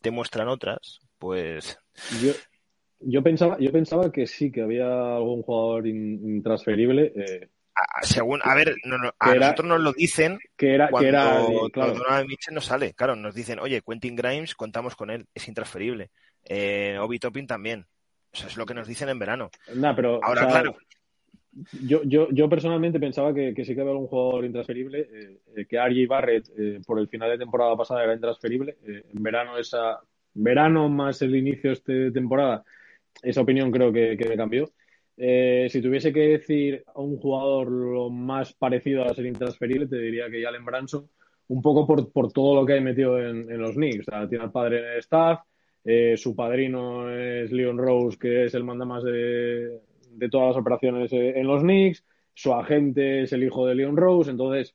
te 0.00 0.10
muestran 0.10 0.48
otras, 0.48 1.00
pues 1.18 1.78
Yo, 2.22 2.32
yo 3.00 3.22
pensaba, 3.22 3.56
yo 3.60 3.70
pensaba 3.70 4.10
que 4.10 4.26
sí, 4.26 4.50
que 4.50 4.62
había 4.62 5.16
algún 5.16 5.42
jugador 5.42 5.86
in- 5.86 6.20
intransferible, 6.28 7.12
eh, 7.14 7.48
a, 7.74 8.02
según, 8.04 8.40
a 8.42 8.54
ver, 8.54 8.74
no, 8.84 8.98
no, 8.98 9.12
a 9.18 9.30
Que 9.30 9.36
era- 9.36 9.46
nosotros 9.46 9.68
nos 9.68 9.80
lo 9.80 9.92
dicen 9.92 10.38
que 10.56 10.74
era, 10.74 10.86
que 10.88 10.90
cuando 10.90 11.08
era, 11.08 11.46
claro, 11.72 11.94
Donovan 11.94 12.26
Mitchell 12.26 12.54
no 12.54 12.60
sale. 12.60 12.92
Claro, 12.92 13.16
nos 13.16 13.34
dicen, 13.34 13.60
oye, 13.60 13.80
Quentin 13.80 14.14
Grimes, 14.14 14.54
contamos 14.54 14.94
con 14.94 15.10
él, 15.10 15.26
es 15.32 15.48
intransferible. 15.48 16.10
Eh, 16.44 16.98
Obi 17.00 17.18
Toppin 17.18 17.46
también. 17.46 17.86
O 18.32 18.36
sea, 18.36 18.48
es 18.48 18.56
lo 18.56 18.66
que 18.66 18.74
nos 18.74 18.86
dicen 18.88 19.08
en 19.08 19.18
verano. 19.18 19.50
Nah, 19.74 19.94
pero, 19.94 20.18
o 20.18 20.20
Ahora, 20.22 20.42
sea, 20.42 20.50
claro, 20.50 20.76
yo, 21.82 22.02
yo, 22.04 22.28
yo 22.30 22.48
personalmente 22.48 22.98
pensaba 22.98 23.34
que, 23.34 23.52
que 23.54 23.64
sí 23.64 23.74
que 23.74 23.80
había 23.80 23.92
algún 23.92 24.06
jugador 24.06 24.44
intransferible, 24.44 25.00
eh, 25.00 25.38
eh, 25.56 25.66
que 25.66 25.76
RJ 25.76 26.06
Barrett 26.08 26.48
eh, 26.56 26.80
por 26.86 26.98
el 26.98 27.08
final 27.08 27.30
de 27.30 27.38
temporada 27.38 27.76
pasada 27.76 28.04
era 28.04 28.14
intransferible, 28.14 28.76
eh, 28.86 29.04
en 29.12 29.22
verano 29.22 29.58
esa, 29.58 30.00
verano 30.34 30.88
más 30.88 31.20
el 31.22 31.36
inicio 31.36 31.70
de 31.70 31.74
esta 31.74 32.12
temporada, 32.12 32.64
esa 33.22 33.42
opinión 33.42 33.70
creo 33.70 33.92
que, 33.92 34.16
que 34.16 34.28
me 34.28 34.36
cambió. 34.36 34.70
Eh, 35.16 35.68
si 35.70 35.82
tuviese 35.82 36.12
que 36.12 36.20
decir 36.20 36.84
a 36.94 37.00
un 37.00 37.18
jugador 37.18 37.70
lo 37.70 38.10
más 38.10 38.54
parecido 38.54 39.04
a 39.04 39.14
ser 39.14 39.26
intransferible, 39.26 39.86
te 39.86 39.98
diría 39.98 40.30
que 40.30 40.42
Jalen 40.42 40.64
Branson, 40.64 41.08
un 41.48 41.60
poco 41.60 41.86
por, 41.86 42.10
por 42.10 42.32
todo 42.32 42.54
lo 42.54 42.66
que 42.66 42.74
hay 42.74 42.80
metido 42.80 43.18
en, 43.18 43.50
en 43.50 43.60
los 43.60 43.74
Knicks. 43.74 44.08
O 44.08 44.10
sea, 44.10 44.28
tiene 44.28 44.44
al 44.44 44.52
padre 44.52 44.78
en 44.78 44.84
el 44.86 44.98
staff, 45.00 45.40
eh, 45.84 46.16
su 46.16 46.34
padrino 46.34 47.10
es 47.10 47.52
Leon 47.52 47.78
Rose, 47.78 48.18
que 48.18 48.46
es 48.46 48.54
el 48.54 48.64
mandamás 48.64 49.04
de, 49.04 49.80
de 50.12 50.28
todas 50.28 50.48
las 50.48 50.56
operaciones 50.56 51.12
eh, 51.12 51.38
en 51.38 51.46
los 51.46 51.62
Knicks, 51.62 52.04
su 52.34 52.52
agente 52.52 53.22
es 53.22 53.32
el 53.32 53.44
hijo 53.44 53.66
de 53.66 53.74
Leon 53.74 53.96
Rose, 53.96 54.30
entonces 54.30 54.74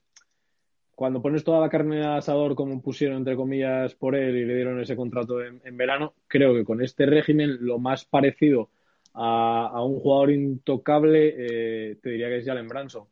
cuando 0.98 1.22
pones 1.22 1.44
toda 1.44 1.60
la 1.60 1.68
carne 1.68 2.02
al 2.02 2.18
asador 2.18 2.56
como 2.56 2.82
pusieron 2.82 3.18
entre 3.18 3.36
comillas 3.36 3.94
por 3.94 4.16
él 4.16 4.36
y 4.36 4.44
le 4.44 4.56
dieron 4.56 4.80
ese 4.80 4.96
contrato 4.96 5.40
en, 5.44 5.76
verano, 5.76 6.14
creo 6.26 6.52
que 6.54 6.64
con 6.64 6.82
este 6.82 7.06
régimen 7.06 7.58
lo 7.60 7.78
más 7.78 8.04
parecido 8.04 8.70
a, 9.14 9.70
a 9.72 9.84
un 9.84 10.00
jugador 10.00 10.32
intocable 10.32 11.34
eh, 11.38 11.98
te 12.02 12.10
diría 12.10 12.26
que 12.26 12.38
es 12.38 12.44
Jalen 12.44 12.66
Branson. 12.66 13.04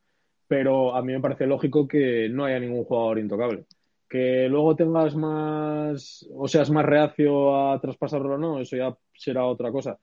Pero 0.49 0.97
a 0.97 1.03
mí 1.03 1.13
me 1.13 1.21
parece 1.21 1.47
lógico 1.47 1.87
que 1.87 2.29
no 2.29 2.45
haya 2.45 2.59
ningún 2.59 2.85
jugador 2.85 3.21
intocable. 3.21 3.67
Que 4.09 4.49
luego 4.49 4.75
tengas 4.75 5.15
más 5.15 6.27
o 6.35 6.49
seas 6.49 6.71
más 6.71 6.85
reacio 6.85 7.71
a 7.71 7.81
traspasarlo 7.81 8.35
o 8.35 8.39
no, 8.39 8.61
eso 8.61 8.77
ya 8.77 8.97
será 9.15 9.47
otra 9.47 9.71
cosa. 9.71 9.97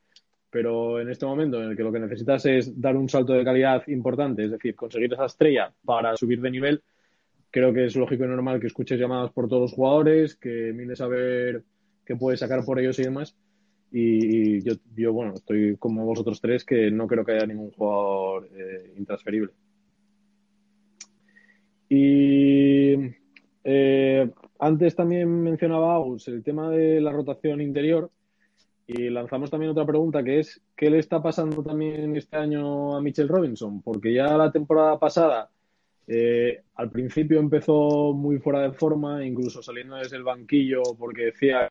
Pero 0.53 1.01
en 1.01 1.09
este 1.09 1.25
momento 1.25 1.61
en 1.61 1.71
el 1.71 1.75
que 1.75 1.81
lo 1.81 1.91
que 1.91 1.99
necesitas 1.99 2.45
es 2.45 2.79
dar 2.79 2.95
un 2.95 3.09
salto 3.09 3.33
de 3.33 3.43
calidad 3.43 3.81
importante, 3.87 4.45
es 4.45 4.51
decir, 4.51 4.75
conseguir 4.75 5.11
esa 5.11 5.25
estrella 5.25 5.73
para 5.83 6.15
subir 6.15 6.39
de 6.41 6.51
nivel, 6.51 6.83
creo 7.49 7.73
que 7.73 7.85
es 7.85 7.95
lógico 7.95 8.23
y 8.23 8.27
normal 8.27 8.59
que 8.59 8.67
escuches 8.67 8.99
llamadas 8.99 9.31
por 9.31 9.49
todos 9.49 9.63
los 9.63 9.73
jugadores, 9.73 10.35
que 10.35 10.71
mires 10.71 11.01
a 11.01 11.07
ver 11.07 11.63
qué 12.05 12.15
puedes 12.15 12.39
sacar 12.39 12.63
por 12.63 12.79
ellos 12.79 12.99
y 12.99 13.03
demás. 13.03 13.35
Y, 13.91 14.61
yo, 14.61 14.73
yo, 14.95 15.11
bueno, 15.11 15.33
estoy 15.33 15.75
como 15.77 16.05
vosotros 16.05 16.39
tres, 16.39 16.63
que 16.63 16.91
no 16.91 17.07
creo 17.07 17.25
que 17.25 17.31
haya 17.31 17.47
ningún 17.47 17.71
jugador 17.71 18.47
eh, 18.55 18.93
intransferible. 18.95 19.53
Y 21.89 22.93
eh, 23.63 24.31
antes 24.59 24.95
también 24.95 25.29
mencionaba 25.41 25.99
el 26.27 26.43
tema 26.43 26.69
de 26.69 27.01
la 27.01 27.11
rotación 27.11 27.59
interior. 27.59 28.11
Y 28.95 29.09
lanzamos 29.09 29.49
también 29.49 29.71
otra 29.71 29.87
pregunta 29.87 30.23
que 30.23 30.39
es, 30.39 30.61
¿qué 30.75 30.87
le 30.87 30.99
está 30.99 31.19
pasando 31.19 31.63
también 31.63 32.15
este 32.15 32.37
año 32.37 32.95
a 32.95 33.01
Mitchell 33.01 33.27
Robinson? 33.27 33.81
Porque 33.81 34.13
ya 34.13 34.37
la 34.37 34.51
temporada 34.51 34.99
pasada, 34.99 35.49
eh, 36.05 36.61
al 36.75 36.91
principio 36.91 37.39
empezó 37.39 38.13
muy 38.13 38.37
fuera 38.37 38.61
de 38.61 38.71
forma, 38.71 39.25
incluso 39.25 39.63
saliendo 39.63 39.95
desde 39.95 40.17
el 40.17 40.23
banquillo 40.23 40.83
porque 40.99 41.25
decía 41.25 41.67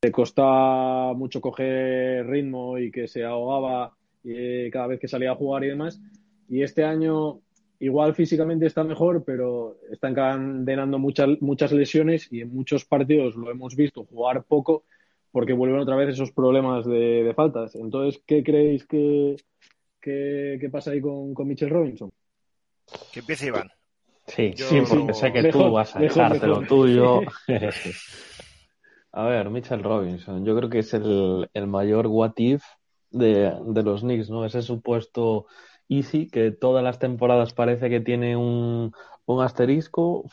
que 0.00 0.08
le 0.08 0.12
costaba 0.12 1.12
mucho 1.12 1.42
coger 1.42 2.26
ritmo 2.26 2.78
y 2.78 2.90
que 2.90 3.08
se 3.08 3.22
ahogaba 3.22 3.94
eh, 4.24 4.70
cada 4.72 4.86
vez 4.86 4.98
que 4.98 5.08
salía 5.08 5.32
a 5.32 5.36
jugar 5.36 5.64
y 5.64 5.68
demás. 5.68 6.00
Y 6.48 6.62
este 6.62 6.82
año 6.82 7.40
igual 7.78 8.14
físicamente 8.14 8.64
está 8.64 8.84
mejor, 8.84 9.22
pero 9.22 9.76
está 9.90 10.08
encadenando 10.08 10.98
muchas, 10.98 11.28
muchas 11.42 11.72
lesiones 11.72 12.32
y 12.32 12.40
en 12.40 12.54
muchos 12.54 12.86
partidos 12.86 13.36
lo 13.36 13.50
hemos 13.50 13.76
visto 13.76 14.04
jugar 14.04 14.44
poco 14.44 14.84
porque 15.36 15.52
vuelven 15.52 15.80
otra 15.80 15.96
vez 15.96 16.08
esos 16.08 16.32
problemas 16.32 16.86
de, 16.86 17.22
de 17.22 17.34
faltas. 17.34 17.74
Entonces, 17.74 18.22
¿qué 18.26 18.42
creéis 18.42 18.86
que, 18.86 19.36
que, 20.00 20.56
que 20.58 20.70
pasa 20.70 20.92
ahí 20.92 21.02
con, 21.02 21.34
con 21.34 21.46
Mitchell 21.46 21.68
Robinson? 21.68 22.10
que 23.12 23.20
empiece 23.20 23.48
Iván. 23.48 23.70
Sí, 24.28 24.54
Yo- 24.56 24.64
sí, 24.66 24.82
porque 24.88 25.12
sé 25.12 25.32
que 25.34 25.42
Mejor, 25.42 25.64
tú 25.64 25.72
vas 25.72 25.94
a 25.94 26.00
mejor, 26.00 26.22
dejarte 26.22 26.46
mejor. 26.46 26.62
lo 26.62 26.66
tuyo. 26.66 27.20
a 29.12 29.24
ver, 29.26 29.50
Mitchell 29.50 29.82
Robinson, 29.82 30.42
yo 30.42 30.56
creo 30.56 30.70
que 30.70 30.78
es 30.78 30.94
el, 30.94 31.50
el 31.52 31.66
mayor 31.66 32.06
what 32.06 32.32
if 32.38 32.62
de, 33.10 33.52
de 33.66 33.82
los 33.82 34.00
Knicks, 34.00 34.30
¿no? 34.30 34.46
Ese 34.46 34.62
supuesto 34.62 35.48
Y 35.86 36.04
sí, 36.04 36.28
que 36.30 36.50
todas 36.50 36.82
las 36.82 36.98
temporadas 36.98 37.52
parece 37.52 37.90
que 37.90 38.00
tiene 38.00 38.38
un, 38.38 38.90
un 39.26 39.42
asterisco. 39.42 40.24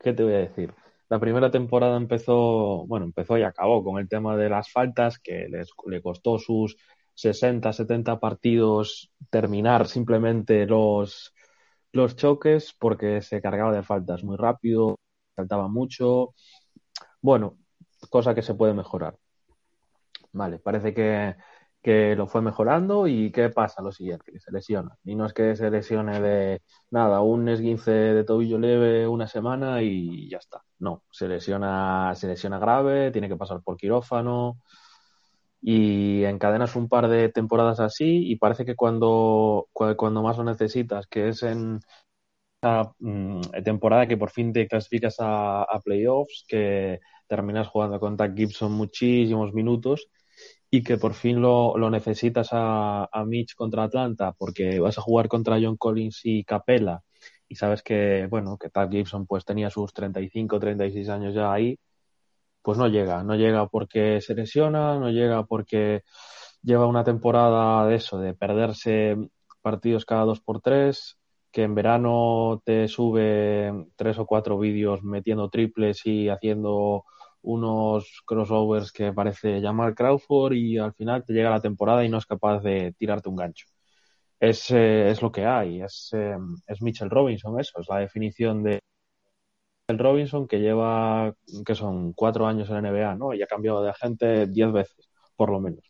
¿Qué 0.00 0.12
te 0.12 0.24
voy 0.24 0.32
a 0.34 0.38
decir? 0.38 0.74
La 1.08 1.20
primera 1.20 1.50
temporada 1.50 1.96
empezó, 1.96 2.84
bueno, 2.86 3.06
empezó 3.06 3.38
y 3.38 3.42
acabó 3.42 3.84
con 3.84 3.98
el 3.98 4.08
tema 4.08 4.36
de 4.36 4.48
las 4.48 4.70
faltas, 4.70 5.18
que 5.18 5.48
les, 5.48 5.70
le 5.86 6.02
costó 6.02 6.38
sus 6.38 6.76
60, 7.14 7.72
70 7.72 8.18
partidos 8.20 9.10
terminar 9.30 9.86
simplemente 9.86 10.66
los, 10.66 11.32
los 11.92 12.16
choques 12.16 12.74
porque 12.78 13.22
se 13.22 13.40
cargaba 13.40 13.72
de 13.72 13.82
faltas 13.82 14.24
muy 14.24 14.36
rápido, 14.36 14.98
faltaba 15.34 15.68
mucho. 15.68 16.34
Bueno, 17.20 17.58
cosa 18.10 18.34
que 18.34 18.42
se 18.42 18.54
puede 18.54 18.74
mejorar. 18.74 19.16
Vale, 20.32 20.58
parece 20.58 20.92
que, 20.92 21.36
que 21.86 22.16
lo 22.16 22.26
fue 22.26 22.42
mejorando 22.42 23.06
y 23.06 23.30
¿qué 23.30 23.48
pasa? 23.48 23.80
Lo 23.80 23.92
siguiente, 23.92 24.32
que 24.32 24.40
se 24.40 24.50
lesiona. 24.50 24.98
Y 25.04 25.14
no 25.14 25.24
es 25.24 25.32
que 25.32 25.54
se 25.54 25.70
lesione 25.70 26.20
de 26.20 26.62
nada, 26.90 27.20
un 27.20 27.48
esguince 27.48 27.92
de 27.92 28.24
tobillo 28.24 28.58
leve 28.58 29.06
una 29.06 29.28
semana 29.28 29.80
y 29.82 30.28
ya 30.28 30.38
está. 30.38 30.64
No, 30.80 31.04
se 31.12 31.28
lesiona, 31.28 32.12
se 32.16 32.26
lesiona 32.26 32.58
grave, 32.58 33.12
tiene 33.12 33.28
que 33.28 33.36
pasar 33.36 33.62
por 33.62 33.76
quirófano 33.76 34.58
y 35.60 36.24
encadenas 36.24 36.74
un 36.74 36.88
par 36.88 37.06
de 37.06 37.28
temporadas 37.28 37.78
así 37.78 38.32
y 38.32 38.34
parece 38.34 38.64
que 38.64 38.74
cuando, 38.74 39.68
cuando 39.72 40.22
más 40.24 40.38
lo 40.38 40.42
necesitas, 40.42 41.06
que 41.06 41.28
es 41.28 41.44
en 41.44 41.78
la 42.62 42.92
mm, 42.98 43.42
temporada 43.64 44.08
que 44.08 44.16
por 44.16 44.30
fin 44.30 44.52
te 44.52 44.66
clasificas 44.66 45.18
a, 45.20 45.64
playoffs, 45.84 46.44
que 46.48 46.98
terminas 47.28 47.68
jugando 47.68 48.00
con 48.00 48.16
Doug 48.16 48.34
Gibson 48.34 48.72
muchísimos 48.72 49.54
minutos 49.54 50.08
y 50.70 50.82
que 50.82 50.98
por 50.98 51.14
fin 51.14 51.40
lo, 51.40 51.76
lo 51.78 51.90
necesitas 51.90 52.48
a, 52.52 53.08
a, 53.10 53.24
Mitch 53.24 53.54
contra 53.54 53.84
Atlanta 53.84 54.32
porque 54.32 54.80
vas 54.80 54.98
a 54.98 55.02
jugar 55.02 55.28
contra 55.28 55.58
John 55.60 55.76
Collins 55.76 56.20
y 56.24 56.44
Capella 56.44 57.02
y 57.48 57.56
sabes 57.56 57.82
que, 57.82 58.26
bueno, 58.28 58.58
que 58.58 58.70
Tad 58.70 58.90
Gibson 58.90 59.26
pues 59.26 59.44
tenía 59.44 59.70
sus 59.70 59.92
35, 59.92 60.58
36 60.58 61.08
años 61.08 61.34
ya 61.34 61.52
ahí, 61.52 61.78
pues 62.62 62.78
no 62.78 62.88
llega, 62.88 63.22
no 63.22 63.36
llega 63.36 63.68
porque 63.68 64.20
se 64.20 64.34
lesiona, 64.34 64.98
no 64.98 65.10
llega 65.10 65.44
porque 65.44 66.02
lleva 66.62 66.86
una 66.86 67.04
temporada 67.04 67.86
de 67.86 67.96
eso, 67.96 68.18
de 68.18 68.34
perderse 68.34 69.16
partidos 69.62 70.04
cada 70.04 70.24
dos 70.24 70.40
por 70.40 70.60
tres, 70.60 71.18
que 71.52 71.62
en 71.62 71.74
verano 71.74 72.62
te 72.64 72.88
sube 72.88 73.72
tres 73.96 74.18
o 74.18 74.26
cuatro 74.26 74.58
vídeos 74.58 75.02
metiendo 75.02 75.48
triples 75.48 76.04
y 76.06 76.28
haciendo 76.28 77.04
unos 77.46 78.22
crossovers 78.26 78.92
que 78.92 79.12
parece 79.12 79.60
llamar 79.60 79.94
Crawford 79.94 80.54
y 80.54 80.78
al 80.78 80.92
final 80.94 81.24
te 81.24 81.32
llega 81.32 81.50
la 81.50 81.60
temporada 81.60 82.04
y 82.04 82.08
no 82.08 82.18
es 82.18 82.26
capaz 82.26 82.60
de 82.60 82.92
tirarte 82.98 83.28
un 83.28 83.36
gancho. 83.36 83.66
Es, 84.40 84.70
eh, 84.72 85.10
es 85.10 85.22
lo 85.22 85.30
que 85.32 85.46
hay, 85.46 85.80
es, 85.82 86.10
eh, 86.12 86.36
es 86.66 86.82
Mitchell 86.82 87.08
Robinson, 87.10 87.58
eso, 87.60 87.80
es 87.80 87.88
la 87.88 87.98
definición 87.98 88.62
de 88.64 88.80
Mitchell 89.88 90.04
Robinson 90.04 90.48
que 90.48 90.58
lleva, 90.58 91.34
que 91.64 91.74
son 91.76 92.12
cuatro 92.14 92.46
años 92.46 92.68
en 92.68 92.82
la 92.82 92.90
NBA, 92.90 93.14
¿no? 93.14 93.32
Y 93.32 93.42
ha 93.42 93.46
cambiado 93.46 93.82
de 93.82 93.90
agente 93.90 94.46
diez 94.48 94.72
veces, 94.72 95.08
por 95.36 95.50
lo 95.50 95.60
menos. 95.60 95.84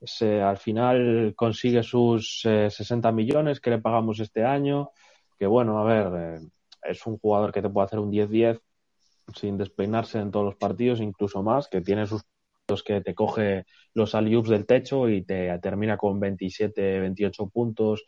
Es, 0.00 0.22
eh, 0.22 0.40
al 0.40 0.56
final 0.56 1.34
consigue 1.36 1.82
sus 1.82 2.40
60 2.42 3.12
millones 3.12 3.60
que 3.60 3.70
le 3.70 3.78
pagamos 3.78 4.20
este 4.20 4.44
año, 4.44 4.90
que 5.38 5.46
bueno, 5.46 5.78
a 5.78 5.84
ver, 5.84 6.40
es 6.82 7.06
un 7.06 7.18
jugador 7.18 7.52
que 7.52 7.62
te 7.62 7.68
puede 7.68 7.86
hacer 7.86 7.98
un 7.98 8.10
10-10 8.10 8.60
sin 9.34 9.58
despeinarse 9.58 10.18
en 10.18 10.30
todos 10.30 10.46
los 10.46 10.56
partidos, 10.56 11.00
incluso 11.00 11.42
más, 11.42 11.68
que 11.68 11.80
tiene 11.80 12.06
sus 12.06 12.22
partidos 12.22 12.82
que 12.82 13.00
te 13.00 13.14
coge 13.14 13.64
los 13.94 14.14
alley 14.14 14.40
del 14.42 14.66
techo 14.66 15.08
y 15.08 15.24
te 15.24 15.58
termina 15.60 15.96
con 15.96 16.20
27, 16.20 17.00
28 17.00 17.48
puntos 17.48 18.04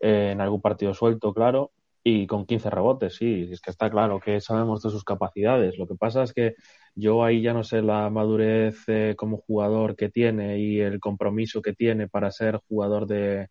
eh, 0.00 0.30
en 0.32 0.40
algún 0.40 0.60
partido 0.60 0.94
suelto, 0.94 1.32
claro, 1.32 1.72
y 2.02 2.26
con 2.26 2.46
15 2.46 2.70
rebotes, 2.70 3.16
sí, 3.16 3.48
es 3.50 3.60
que 3.60 3.70
está 3.70 3.90
claro 3.90 4.20
que 4.20 4.40
sabemos 4.40 4.82
de 4.82 4.90
sus 4.90 5.04
capacidades. 5.04 5.76
Lo 5.78 5.86
que 5.86 5.94
pasa 5.96 6.22
es 6.22 6.32
que 6.32 6.54
yo 6.94 7.24
ahí 7.24 7.42
ya 7.42 7.52
no 7.52 7.64
sé 7.64 7.82
la 7.82 8.08
madurez 8.10 8.84
eh, 8.88 9.14
como 9.16 9.38
jugador 9.38 9.96
que 9.96 10.08
tiene 10.08 10.58
y 10.58 10.80
el 10.80 11.00
compromiso 11.00 11.60
que 11.62 11.74
tiene 11.74 12.08
para 12.08 12.30
ser 12.30 12.60
jugador 12.68 13.06
de, 13.06 13.48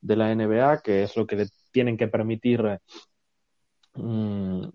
de 0.00 0.16
la 0.16 0.32
NBA, 0.32 0.82
que 0.82 1.04
es 1.04 1.16
lo 1.16 1.26
que 1.26 1.36
le 1.36 1.46
tienen 1.72 1.96
que 1.96 2.08
permitir 2.08 2.78
mm, 3.94 4.68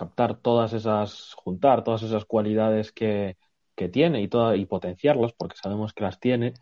captar 0.00 0.36
todas 0.40 0.72
esas, 0.72 1.34
juntar 1.34 1.84
todas 1.84 2.02
esas 2.02 2.24
cualidades 2.24 2.90
que, 2.92 3.36
que 3.76 3.88
tiene 3.90 4.22
y, 4.22 4.28
toda, 4.28 4.56
y 4.56 4.64
potenciarlas, 4.66 5.32
porque 5.34 5.56
sabemos 5.62 5.92
que 5.92 6.04
las 6.04 6.18
tiene. 6.20 6.54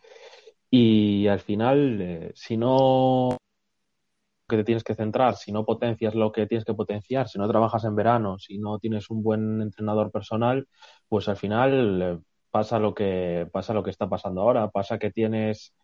Y 0.71 1.29
al 1.29 1.41
final, 1.41 2.01
eh, 2.01 2.33
si 2.35 2.57
no 2.57 3.37
que 4.49 4.57
te 4.57 4.65
tienes 4.65 4.83
que 4.83 4.95
centrar, 4.95 5.37
si 5.37 5.53
no 5.53 5.65
potencias 5.65 6.15
lo 6.15 6.33
que 6.33 6.47
tienes 6.47 6.65
que 6.65 6.75
potenciar, 6.75 7.29
si 7.29 7.39
no 7.39 7.49
trabajas 7.49 7.85
en 7.85 7.95
verano, 7.95 8.39
si 8.39 8.59
no 8.59 8.79
tienes 8.79 9.11
un 9.11 9.23
buen 9.23 9.61
entrenador 9.63 10.11
personal, 10.11 10.67
pues 11.09 11.29
al 11.29 11.37
final 11.37 12.03
eh, 12.03 12.19
pasa 12.51 12.79
lo 12.79 12.95
que 12.95 13.47
pasa 13.53 13.75
lo 13.75 13.83
que 13.85 13.91
está 13.91 14.09
pasando 14.09 14.41
ahora, 14.43 14.71
pasa 14.71 14.99
que 14.99 15.11
tienes 15.13 15.75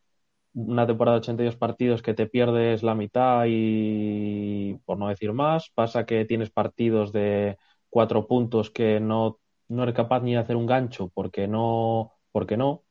una 0.55 0.87
temporada 0.87 1.17
de 1.17 1.21
82 1.21 1.57
partidos 1.57 2.03
que 2.03 2.15
te 2.15 2.27
pierdes 2.27 2.83
la 2.83 2.95
mitad 2.95 3.45
y, 3.49 4.75
por 4.85 4.99
no 4.99 5.09
decir 5.09 5.33
más, 5.33 5.71
pasa 5.75 6.07
que 6.07 6.25
tienes 6.25 6.51
partidos 6.51 7.13
de 7.13 7.59
cuatro 7.91 8.27
puntos 8.27 8.71
que 8.71 9.01
no, 9.01 9.41
no 9.69 9.83
eres 9.83 9.95
capaz 9.95 10.21
ni 10.23 10.33
de 10.33 10.39
hacer 10.39 10.57
un 10.57 10.67
gancho 10.67 11.11
porque 11.13 11.49
no, 11.49 12.13
porque 12.33 12.57
no. 12.57 12.85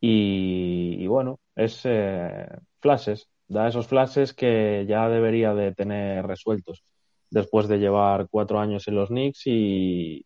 Y, 0.00 1.06
bueno, 1.06 1.40
es 1.54 1.82
eh, 1.84 2.46
flashes, 2.80 3.28
da 3.48 3.68
esos 3.68 3.86
flashes 3.86 4.34
que 4.34 4.86
ya 4.88 5.08
debería 5.08 5.54
de 5.54 5.74
tener 5.74 6.26
resueltos 6.26 6.84
después 7.30 7.68
de 7.68 7.78
llevar 7.78 8.28
cuatro 8.30 8.60
años 8.60 8.88
en 8.88 8.94
los 8.94 9.08
Knicks 9.08 9.46
y, 9.46 10.24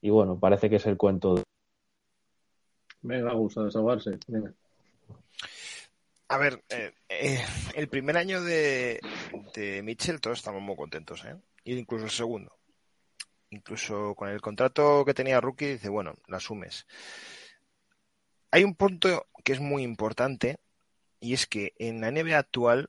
y 0.00 0.10
bueno, 0.10 0.38
parece 0.38 0.68
que 0.68 0.76
es 0.76 0.86
el 0.86 0.96
cuento. 0.96 1.42
Venga, 3.00 3.32
gusta 3.32 3.64
desahogarse. 3.64 4.18
Venga. 4.28 4.52
A 6.32 6.38
ver, 6.38 6.64
eh, 6.70 6.94
eh, 7.10 7.44
el 7.74 7.88
primer 7.90 8.16
año 8.16 8.42
de, 8.42 8.98
Mitchell 9.84 10.18
todos 10.18 10.38
estamos 10.38 10.62
muy 10.62 10.74
contentos, 10.76 11.22
¿eh? 11.26 11.36
Incluso 11.64 12.06
el 12.06 12.10
segundo. 12.10 12.56
Incluso 13.50 14.14
con 14.14 14.30
el 14.30 14.40
contrato 14.40 15.04
que 15.04 15.12
tenía 15.12 15.42
Rookie, 15.42 15.74
dice, 15.74 15.90
bueno, 15.90 16.14
lo 16.26 16.36
asumes. 16.38 16.86
Hay 18.50 18.64
un 18.64 18.74
punto 18.76 19.26
que 19.44 19.52
es 19.52 19.60
muy 19.60 19.82
importante 19.82 20.58
y 21.20 21.34
es 21.34 21.46
que 21.46 21.74
en 21.78 22.00
la 22.00 22.10
NBA 22.10 22.38
actual 22.38 22.88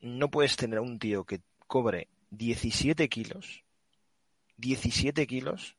no 0.00 0.30
puedes 0.30 0.56
tener 0.56 0.78
a 0.78 0.82
un 0.82 0.98
tío 0.98 1.24
que 1.24 1.42
cobre 1.66 2.08
17 2.30 3.06
kilos, 3.10 3.64
17 4.56 5.26
kilos, 5.26 5.76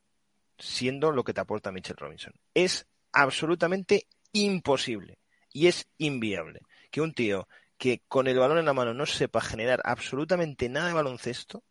siendo 0.60 1.12
lo 1.12 1.24
que 1.24 1.34
te 1.34 1.41
aporta 1.41 1.72
Mitchell 1.72 1.97
Robinson. 1.97 2.36
Es 2.53 2.86
absolutamente 3.14 4.05
imposible 4.32 5.18
y 5.51 5.66
es 5.66 5.88
inviable 5.97 6.62
que 6.90 7.02
un 7.02 7.14
tío 7.14 7.48
que 7.78 8.02
con 8.08 8.28
el 8.28 8.38
balón 8.38 8.58
en 8.58 8.66
la 8.66 8.74
mano 8.74 8.94
no 8.94 9.06
sepa 9.06 9.42
generar 9.42 9.82
absolutamente 9.86 10.68
nada 10.68 10.88
de 10.88 10.94
baloncesto, 10.94 11.64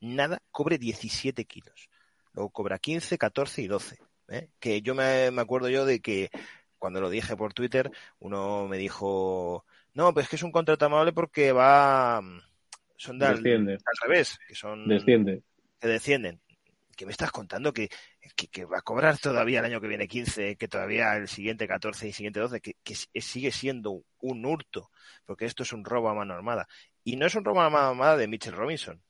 nada, 0.00 0.42
cobre 0.50 0.76
17 0.76 1.44
kilos. 1.44 1.88
Luego 2.32 2.50
cobra 2.50 2.78
15, 2.78 3.16
14 3.16 3.62
y 3.62 3.66
12. 3.68 3.98
¿eh? 4.28 4.48
Que 4.58 4.82
yo 4.82 4.94
me, 4.94 5.30
me, 5.30 5.40
acuerdo 5.40 5.68
yo 5.68 5.86
de 5.86 6.00
que 6.00 6.30
cuando 6.78 7.00
lo 7.00 7.08
dije 7.08 7.36
por 7.36 7.54
Twitter, 7.54 7.90
uno 8.18 8.66
me 8.66 8.76
dijo, 8.76 9.64
no, 9.94 10.12
pues 10.12 10.28
que 10.28 10.36
es 10.36 10.42
un 10.42 10.52
contrato 10.52 10.84
amable 10.84 11.12
porque 11.12 11.52
va... 11.52 12.20
Son 12.96 13.18
de 13.18 13.26
al, 13.26 13.36
al, 13.36 13.78
revés, 14.02 14.38
que 14.48 14.54
son... 14.54 14.88
Desciende. 14.88 15.42
Que 15.78 15.88
descienden 15.88 16.40
que 16.96 17.06
me 17.06 17.12
estás 17.12 17.30
contando 17.30 17.72
que, 17.72 17.90
que, 18.34 18.64
va 18.64 18.78
a 18.78 18.82
cobrar 18.82 19.18
todavía 19.18 19.60
el 19.60 19.66
año 19.66 19.80
que 19.80 19.88
viene 19.88 20.08
15, 20.08 20.56
que 20.56 20.68
todavía 20.68 21.16
el 21.16 21.28
siguiente 21.28 21.68
14 21.68 22.08
y 22.08 22.12
siguiente 22.12 22.40
12, 22.40 22.60
que, 22.60 23.20
sigue 23.20 23.52
siendo 23.52 24.02
un 24.20 24.44
hurto, 24.44 24.90
porque 25.24 25.44
esto 25.44 25.62
es 25.62 25.72
un 25.72 25.84
robo 25.84 26.08
a 26.08 26.14
mano 26.14 26.34
armada. 26.34 26.68
Y 27.04 27.16
no 27.16 27.26
es 27.26 27.34
un 27.34 27.44
robo 27.44 27.60
a 27.60 27.70
mano 27.70 27.88
armada 27.88 28.16
de 28.16 28.28
Mitchell 28.28 28.54
Robinson, 28.54 29.02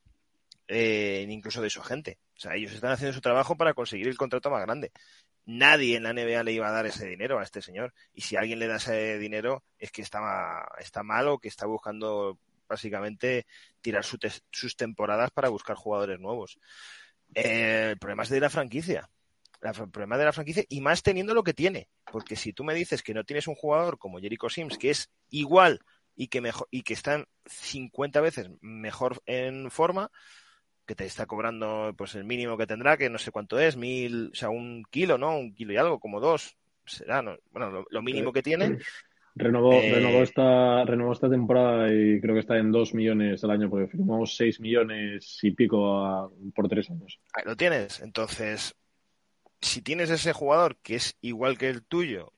eh, 0.67 1.25
incluso 1.27 1.61
de 1.61 1.69
su 1.69 1.81
agente. 1.81 2.19
O 2.35 2.39
sea, 2.39 2.55
ellos 2.55 2.73
están 2.73 2.91
haciendo 2.91 3.13
su 3.13 3.21
trabajo 3.21 3.55
para 3.55 3.73
conseguir 3.73 4.07
el 4.07 4.17
contrato 4.17 4.51
más 4.51 4.61
grande. 4.61 4.91
Nadie 5.45 5.95
en 5.95 6.03
la 6.03 6.13
NBA 6.13 6.43
le 6.43 6.51
iba 6.51 6.67
a 6.67 6.71
dar 6.71 6.85
ese 6.85 7.07
dinero 7.07 7.39
a 7.39 7.43
este 7.43 7.61
señor. 7.61 7.93
Y 8.13 8.21
si 8.21 8.35
alguien 8.35 8.59
le 8.59 8.67
da 8.67 8.75
ese 8.75 9.17
dinero, 9.17 9.63
es 9.79 9.91
que 9.91 10.01
está, 10.01 10.67
está 10.79 11.03
mal 11.03 11.39
que 11.41 11.47
está 11.47 11.65
buscando 11.65 12.37
básicamente 12.67 13.45
tirar 13.81 14.03
su 14.03 14.17
te 14.17 14.29
sus 14.51 14.75
temporadas 14.75 15.31
para 15.31 15.49
buscar 15.49 15.75
jugadores 15.75 16.19
nuevos. 16.19 16.59
Eh, 17.35 17.89
el 17.91 17.97
problema 17.97 18.23
es 18.23 18.29
de 18.29 18.39
la 18.39 18.49
franquicia. 18.49 19.09
El 19.61 19.89
problema 19.89 20.17
de 20.17 20.25
la 20.25 20.33
franquicia 20.33 20.63
y 20.69 20.81
más 20.81 21.01
teniendo 21.01 21.33
lo 21.33 21.43
que 21.43 21.53
tiene. 21.53 21.89
Porque 22.11 22.35
si 22.35 22.53
tú 22.53 22.63
me 22.63 22.73
dices 22.73 23.01
que 23.01 23.13
no 23.13 23.23
tienes 23.23 23.47
un 23.47 23.55
jugador 23.55 23.97
como 23.97 24.19
Jericho 24.19 24.49
Sims, 24.49 24.77
que 24.77 24.91
es 24.91 25.09
igual 25.29 25.79
y 26.15 26.27
que, 26.27 26.41
mejor, 26.41 26.67
y 26.71 26.83
que 26.83 26.93
está 26.93 27.25
50 27.45 28.21
veces 28.21 28.49
mejor 28.61 29.21
en 29.25 29.71
forma, 29.71 30.11
que 30.85 30.95
te 30.95 31.05
está 31.05 31.25
cobrando 31.25 31.93
pues 31.97 32.15
el 32.15 32.23
mínimo 32.23 32.57
que 32.57 32.67
tendrá, 32.67 32.97
que 32.97 33.09
no 33.09 33.17
sé 33.17 33.31
cuánto 33.31 33.59
es, 33.59 33.75
mil, 33.75 34.29
o 34.31 34.35
sea, 34.35 34.49
un 34.49 34.85
kilo, 34.89 35.17
¿no? 35.17 35.37
Un 35.37 35.53
kilo 35.53 35.73
y 35.73 35.77
algo, 35.77 35.99
como 35.99 36.19
dos, 36.19 36.55
será, 36.85 37.21
¿no? 37.21 37.37
bueno, 37.51 37.69
lo, 37.69 37.85
lo 37.89 38.01
mínimo 38.01 38.31
que 38.31 38.41
tiene. 38.41 38.79
Renovó, 39.37 39.81
Eh, 39.81 39.91
renovó, 39.91 40.23
esta, 40.23 40.83
renovó 40.85 41.13
esta 41.13 41.29
temporada 41.29 41.93
y 41.93 42.19
creo 42.19 42.33
que 42.33 42.39
está 42.41 42.57
en 42.57 42.71
2 42.71 42.93
millones 42.93 43.43
al 43.43 43.51
año, 43.51 43.69
porque 43.69 43.87
firmamos 43.87 44.35
6 44.35 44.59
millones 44.59 45.37
y 45.43 45.51
pico 45.51 45.95
a- 45.95 46.29
por 46.55 46.67
tres 46.67 46.89
años. 46.89 47.19
Ahí 47.33 47.43
lo 47.45 47.55
tienes. 47.55 47.99
Entonces, 47.99 48.75
si 49.61 49.81
tienes 49.81 50.09
ese 50.09 50.33
jugador 50.33 50.77
que 50.77 50.95
es 50.95 51.17
igual 51.21 51.57
que 51.57 51.69
el 51.69 51.85
tuyo, 51.85 52.33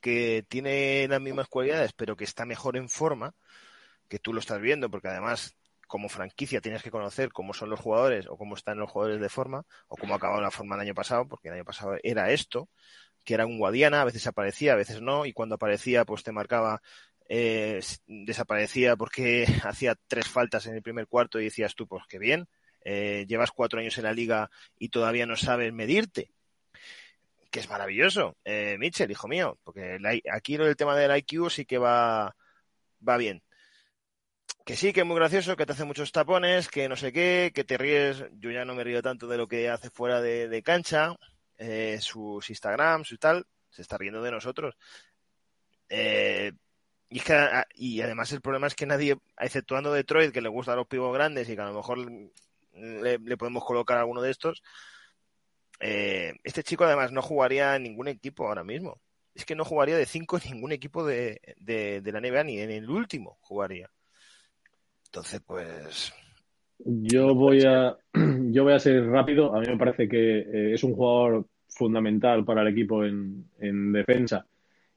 que 0.00 0.44
tiene 0.48 1.06
las 1.08 1.20
mismas 1.20 1.46
cualidades, 1.48 1.92
pero 1.92 2.16
que 2.16 2.24
está 2.24 2.46
mejor 2.46 2.76
en 2.76 2.88
forma, 2.88 3.34
que 4.08 4.18
tú 4.18 4.32
lo 4.32 4.40
estás 4.40 4.60
viendo, 4.60 4.90
porque 4.90 5.08
además, 5.08 5.56
como 5.86 6.08
franquicia, 6.08 6.60
tienes 6.60 6.82
que 6.82 6.90
conocer 6.90 7.32
cómo 7.32 7.52
son 7.52 7.70
los 7.70 7.80
jugadores 7.80 8.26
o 8.28 8.36
cómo 8.36 8.54
están 8.56 8.78
los 8.78 8.90
jugadores 8.90 9.20
de 9.20 9.28
forma, 9.28 9.62
o 9.88 9.96
cómo 9.96 10.14
ha 10.14 10.16
acabado 10.16 10.40
la 10.40 10.50
forma 10.50 10.74
el 10.76 10.80
año 10.82 10.94
pasado, 10.94 11.28
porque 11.28 11.48
el 11.48 11.54
año 11.54 11.64
pasado 11.64 11.96
era 12.02 12.30
esto, 12.32 12.68
que 13.24 13.34
era 13.34 13.46
un 13.46 13.58
Guadiana, 13.58 14.02
a 14.02 14.04
veces 14.04 14.26
aparecía, 14.26 14.72
a 14.72 14.76
veces 14.76 15.00
no, 15.00 15.26
y 15.26 15.32
cuando 15.32 15.56
aparecía, 15.56 16.04
pues 16.04 16.22
te 16.22 16.32
marcaba, 16.32 16.82
eh, 17.28 17.80
desaparecía 18.06 18.96
porque 18.96 19.46
hacía 19.64 19.96
tres 20.08 20.28
faltas 20.28 20.66
en 20.66 20.74
el 20.74 20.82
primer 20.82 21.06
cuarto 21.06 21.40
y 21.40 21.44
decías 21.44 21.74
tú, 21.74 21.86
pues 21.86 22.04
qué 22.08 22.18
bien, 22.18 22.48
eh, 22.84 23.24
llevas 23.28 23.52
cuatro 23.52 23.80
años 23.80 23.96
en 23.98 24.04
la 24.04 24.12
liga 24.12 24.50
y 24.78 24.88
todavía 24.88 25.26
no 25.26 25.36
sabes 25.36 25.72
medirte. 25.72 26.32
Que 27.50 27.60
es 27.60 27.68
maravilloso, 27.68 28.36
eh, 28.44 28.76
Mitchell, 28.78 29.10
hijo 29.10 29.26
mío, 29.26 29.58
porque 29.64 29.98
aquí 30.32 30.56
lo 30.56 30.66
del 30.66 30.76
tema 30.76 30.96
del 30.96 31.16
IQ 31.16 31.50
sí 31.50 31.64
que 31.64 31.78
va, 31.78 32.36
va 33.06 33.16
bien. 33.16 33.42
Que 34.64 34.76
sí, 34.76 34.92
que 34.92 35.00
es 35.00 35.06
muy 35.06 35.16
gracioso, 35.16 35.56
que 35.56 35.66
te 35.66 35.72
hace 35.72 35.84
muchos 35.84 36.12
tapones, 36.12 36.68
que 36.68 36.88
no 36.88 36.94
sé 36.94 37.12
qué, 37.12 37.50
que 37.52 37.64
te 37.64 37.76
ríes. 37.76 38.24
Yo 38.34 38.52
ya 38.52 38.64
no 38.64 38.74
me 38.76 38.84
río 38.84 39.02
tanto 39.02 39.26
de 39.26 39.36
lo 39.36 39.48
que 39.48 39.68
hace 39.68 39.90
fuera 39.90 40.20
de 40.20 40.62
cancha, 40.62 41.16
eh, 41.60 41.98
sus 42.00 42.48
Instagrams 42.48 43.12
y 43.12 43.18
tal, 43.18 43.46
se 43.68 43.82
está 43.82 43.98
riendo 43.98 44.22
de 44.22 44.30
nosotros. 44.30 44.76
Eh, 45.90 46.52
y, 47.10 47.18
es 47.18 47.24
que, 47.24 47.34
además 48.02 48.32
el 48.32 48.40
problema 48.40 48.66
es 48.66 48.74
que 48.74 48.86
nadie, 48.86 49.18
exceptuando 49.38 49.92
Detroit, 49.92 50.32
que 50.32 50.40
le 50.40 50.48
gustan 50.48 50.76
los 50.76 50.86
pibos 50.86 51.12
grandes 51.12 51.48
y 51.50 51.54
que 51.54 51.60
a 51.60 51.66
lo 51.66 51.74
mejor 51.74 51.98
le, 52.72 53.18
le 53.18 53.36
podemos 53.36 53.62
colocar 53.62 53.98
a 53.98 54.00
alguno 54.00 54.22
de 54.22 54.30
estos, 54.30 54.62
eh, 55.80 56.32
este 56.44 56.62
chico 56.62 56.84
además 56.84 57.12
no 57.12 57.20
jugaría 57.20 57.76
en 57.76 57.82
ningún 57.82 58.08
equipo 58.08 58.48
ahora 58.48 58.64
mismo. 58.64 58.98
Es 59.34 59.44
que 59.44 59.54
no 59.54 59.66
jugaría 59.66 59.98
de 59.98 60.06
5 60.06 60.38
en 60.38 60.52
ningún 60.54 60.72
equipo 60.72 61.04
de, 61.04 61.42
de, 61.58 62.00
de 62.00 62.12
la 62.12 62.20
NBA, 62.20 62.44
ni 62.44 62.58
en 62.58 62.70
el 62.70 62.88
último 62.88 63.36
jugaría. 63.42 63.90
Entonces, 65.04 65.42
pues, 65.44 66.14
Yo 66.84 67.34
voy 67.34 67.62
a, 67.64 67.96
yo 68.50 68.64
voy 68.64 68.72
a 68.72 68.78
ser 68.78 69.06
rápido. 69.06 69.54
A 69.54 69.60
mí 69.60 69.66
me 69.68 69.76
parece 69.76 70.08
que 70.08 70.38
eh, 70.40 70.74
es 70.74 70.82
un 70.84 70.94
jugador 70.94 71.46
fundamental 71.68 72.44
para 72.44 72.62
el 72.62 72.68
equipo 72.68 73.04
en, 73.04 73.44
en 73.58 73.92
defensa 73.92 74.46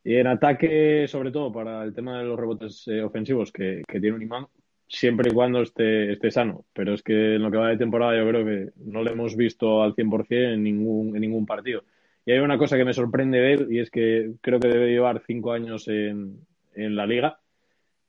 y 0.04 0.16
en 0.16 0.28
ataque, 0.28 1.08
sobre 1.08 1.32
todo 1.32 1.52
para 1.52 1.84
el 1.84 1.94
tema 1.94 2.20
de 2.20 2.26
los 2.26 2.38
rebotes 2.38 2.88
eh, 2.88 3.02
ofensivos 3.02 3.52
que, 3.52 3.84
que 3.88 4.00
tiene 4.00 4.18
un 4.18 4.22
imán, 4.22 4.48
siempre 4.88 5.30
y 5.32 5.34
cuando 5.34 5.62
esté, 5.62 6.12
esté 6.12 6.30
sano. 6.32 6.66
Pero 6.74 6.94
es 6.94 7.04
que 7.04 7.36
en 7.36 7.44
lo 7.44 7.52
que 7.52 7.58
va 7.58 7.70
de 7.70 7.78
temporada 7.78 8.18
yo 8.18 8.28
creo 8.28 8.46
que 8.46 8.72
no 8.86 9.02
lo 9.04 9.12
hemos 9.12 9.36
visto 9.36 9.82
al 9.82 9.96
100% 9.96 10.54
en 10.54 10.64
ningún, 10.64 11.16
en 11.16 11.22
ningún 11.22 11.46
partido. 11.46 11.84
Y 12.26 12.32
hay 12.32 12.40
una 12.40 12.58
cosa 12.58 12.78
que 12.78 12.86
me 12.86 12.94
sorprende 12.94 13.40
de 13.40 13.54
él 13.54 13.68
y 13.72 13.80
es 13.80 13.90
que 13.90 14.34
creo 14.42 14.60
que 14.60 14.68
debe 14.70 14.92
llevar 14.92 15.22
cinco 15.26 15.52
años 15.54 15.88
en, 15.88 16.38
en 16.74 16.96
la 16.96 17.06
liga 17.06 17.40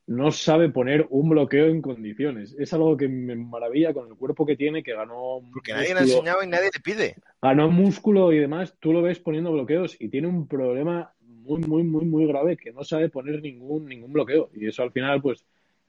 no 0.07 0.31
sabe 0.33 0.69
poner 0.69 1.07
un 1.11 1.31
bloqueo 1.31 1.67
en 1.67 1.81
condiciones. 1.81 2.55
Es 2.59 2.73
algo 2.73 2.97
que 2.97 3.09
me 3.09 3.35
maravilla 3.37 3.95
con 3.95 4.09
el 4.09 4.17
cuerpo 4.17 4.45
que 4.45 4.57
tiene, 4.57 4.83
que 4.83 4.95
ganó 4.95 5.41
porque 5.53 5.73
nadie 5.73 5.95
le 5.95 6.01
ha 6.01 6.03
músculo, 6.03 6.19
enseñado 6.19 6.43
y 6.43 6.47
nadie 6.47 6.71
le 6.75 6.81
pide. 6.81 7.17
ganó 7.41 7.71
músculo 7.71 8.33
y 8.33 8.39
demás. 8.39 8.75
Tú 8.79 8.93
lo 8.93 9.03
ves 9.03 9.19
poniendo 9.19 9.53
bloqueos 9.53 9.97
y 9.99 10.09
tiene 10.09 10.29
un 10.29 10.47
problema 10.47 11.13
muy, 11.21 11.61
muy, 11.61 11.83
muy, 11.83 12.05
muy 12.05 12.27
grave 12.27 12.57
que 12.57 12.73
no 12.73 12.85
sabe 12.85 13.09
poner 13.09 13.41
ningún, 13.41 13.87
ningún 13.87 14.13
bloqueo. 14.13 14.51
Y 14.55 14.67
eso 14.67 14.83
al 14.83 14.93
final, 14.93 15.23
pues, 15.23 15.45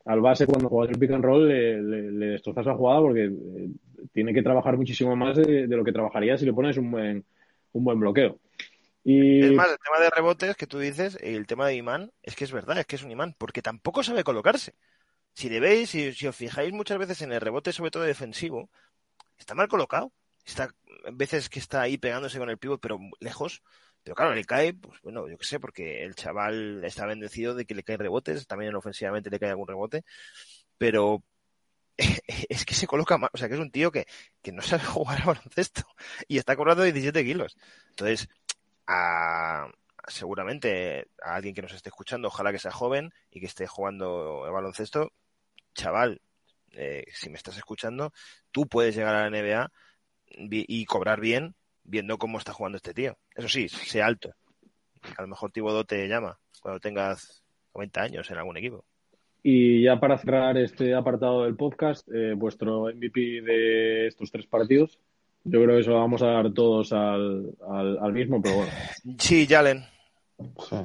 al 0.06 0.22
base 0.22 0.46
cuando 0.46 0.70
juegas 0.70 0.94
el 0.94 1.00
pick 1.00 1.12
and 1.12 1.24
roll 1.24 1.48
le, 1.48 1.82
le, 1.82 2.12
le 2.12 2.26
destrozas 2.28 2.66
la 2.66 2.76
jugada 2.76 3.02
porque 3.02 3.26
eh, 3.26 3.70
tiene 4.14 4.34
que 4.34 4.44
trabajar 4.44 4.78
muchísimo 4.78 5.16
más 5.16 5.36
de, 5.38 5.68
de 5.68 5.76
lo 5.76 5.84
que 5.84 5.92
trabajaría 5.92 6.38
si 6.38 6.46
le 6.46 6.54
pones 6.54 6.78
un 6.78 6.92
buen, 6.92 7.26
un 7.74 7.84
buen 7.84 8.00
bloqueo. 8.00 8.40
Y 9.08 9.44
Es 9.44 9.52
más, 9.52 9.70
el 9.70 9.78
tema 9.78 10.00
de 10.00 10.10
rebotes 10.10 10.58
que 10.58 10.66
tú 10.66 10.80
dices, 10.80 11.16
y 11.22 11.36
el 11.36 11.46
tema 11.46 11.68
de 11.68 11.76
imán, 11.76 12.12
es 12.24 12.36
que 12.36 12.44
es 12.44 12.52
verdad, 12.52 12.80
es 12.80 12.88
que 12.88 12.96
es 12.96 13.04
un 13.04 13.12
imán, 13.12 13.36
porque 13.38 13.62
tampoco 13.62 14.02
sabe 14.02 14.24
colocarse. 14.24 14.74
Si 15.36 15.48
le 15.48 15.60
veis, 15.60 15.92
si, 15.92 16.12
si 16.14 16.26
os 16.26 16.36
fijáis 16.36 16.74
muchas 16.74 16.98
veces 16.98 17.22
en 17.22 17.32
el 17.32 17.40
rebote, 17.40 17.72
sobre 17.72 17.92
todo 17.92 18.02
defensivo, 18.04 18.72
está 19.38 19.54
mal 19.54 19.68
colocado. 19.68 20.12
Está, 20.44 20.74
veces 21.14 21.50
que 21.50 21.60
está 21.60 21.82
ahí 21.82 21.98
pegándose 21.98 22.40
con 22.40 22.50
el 22.50 22.58
pívot, 22.58 22.82
pero 22.82 23.00
lejos. 23.20 23.62
Pero 24.04 24.16
claro, 24.16 24.34
le 24.34 24.44
cae, 24.44 24.74
pues 24.74 25.00
bueno, 25.04 25.28
yo 25.30 25.38
qué 25.38 25.46
sé, 25.46 25.60
porque 25.60 26.04
el 26.04 26.16
chaval 26.16 26.84
está 26.84 27.06
bendecido 27.06 27.54
de 27.54 27.66
que 27.66 27.76
le 27.76 27.84
caen 27.84 28.00
rebotes, 28.00 28.48
también 28.48 28.76
ofensivamente 28.76 29.30
le 29.30 29.40
cae 29.40 29.52
algún 29.52 29.68
rebote, 29.68 30.04
pero 30.78 31.24
es 32.50 32.66
que 32.66 32.76
se 32.76 32.88
coloca 32.88 33.18
mal, 33.18 33.30
o 33.34 33.38
sea, 33.38 33.48
que 33.48 33.56
es 33.56 33.60
un 33.60 33.72
tío 33.72 33.92
que, 33.92 34.08
que 34.42 34.52
no 34.52 34.62
sabe 34.62 34.84
jugar 34.86 35.22
a 35.22 35.26
baloncesto 35.26 35.84
y 36.28 36.38
está 36.38 36.56
cobrando 36.56 36.84
17 36.84 37.24
kilos. 37.24 37.58
Entonces, 37.92 38.30
a, 38.88 39.68
seguramente 40.08 41.08
a 41.22 41.36
alguien 41.36 41.56
que 41.56 41.62
nos 41.62 41.74
esté 41.74 41.90
escuchando, 41.90 42.28
ojalá 42.28 42.52
que 42.52 42.60
sea 42.60 42.72
joven 42.72 43.12
y 43.32 43.40
que 43.40 43.46
esté 43.46 43.68
jugando 43.68 44.42
baloncesto, 44.52 45.12
chaval, 45.74 46.22
eh, 46.74 47.06
si 47.14 47.30
me 47.30 47.38
estás 47.38 47.58
escuchando, 47.58 48.12
tú 48.52 48.68
puedes 48.68 48.96
llegar 48.96 49.16
a 49.16 49.30
la 49.30 49.30
NBA 49.30 49.72
y 50.28 50.86
cobrar 50.86 51.22
bien 51.22 51.56
viendo 51.84 52.18
cómo 52.18 52.38
está 52.38 52.54
jugando 52.54 52.78
este 52.78 52.94
tío. 52.94 53.18
Eso 53.36 53.48
sí, 53.48 53.70
sea 53.70 54.06
alto. 54.06 54.34
A 55.18 55.22
lo 55.22 55.28
mejor 55.28 55.52
Tibodó 55.52 55.84
te 55.86 56.08
llama 56.08 56.40
cuando 56.62 56.80
tengas 56.80 57.44
90 57.76 58.02
años 58.02 58.32
en 58.32 58.38
algún 58.38 58.58
equipo. 58.58 58.86
Y 59.44 59.84
ya 59.84 60.00
para 60.00 60.18
cerrar 60.18 60.58
este 60.58 60.96
apartado 60.96 61.44
del 61.44 61.56
podcast, 61.56 62.08
eh, 62.12 62.34
vuestro 62.36 62.86
MVP 62.86 63.42
de 63.42 64.08
estos 64.08 64.32
tres 64.32 64.48
partidos, 64.48 65.00
yo 65.46 65.64
creo 65.64 65.78
que 65.78 65.84
se 65.84 65.90
lo 65.90 66.00
vamos 66.00 66.22
a 66.22 66.28
dar 66.28 66.52
todos 66.54 66.92
al, 66.92 67.52
al, 67.70 67.98
al 68.00 68.14
mismo, 68.14 68.42
pero 68.42 68.56
bueno. 68.56 68.72
Sí, 69.18 69.46
Jalen. 69.48 69.84
Sí. 70.60 70.76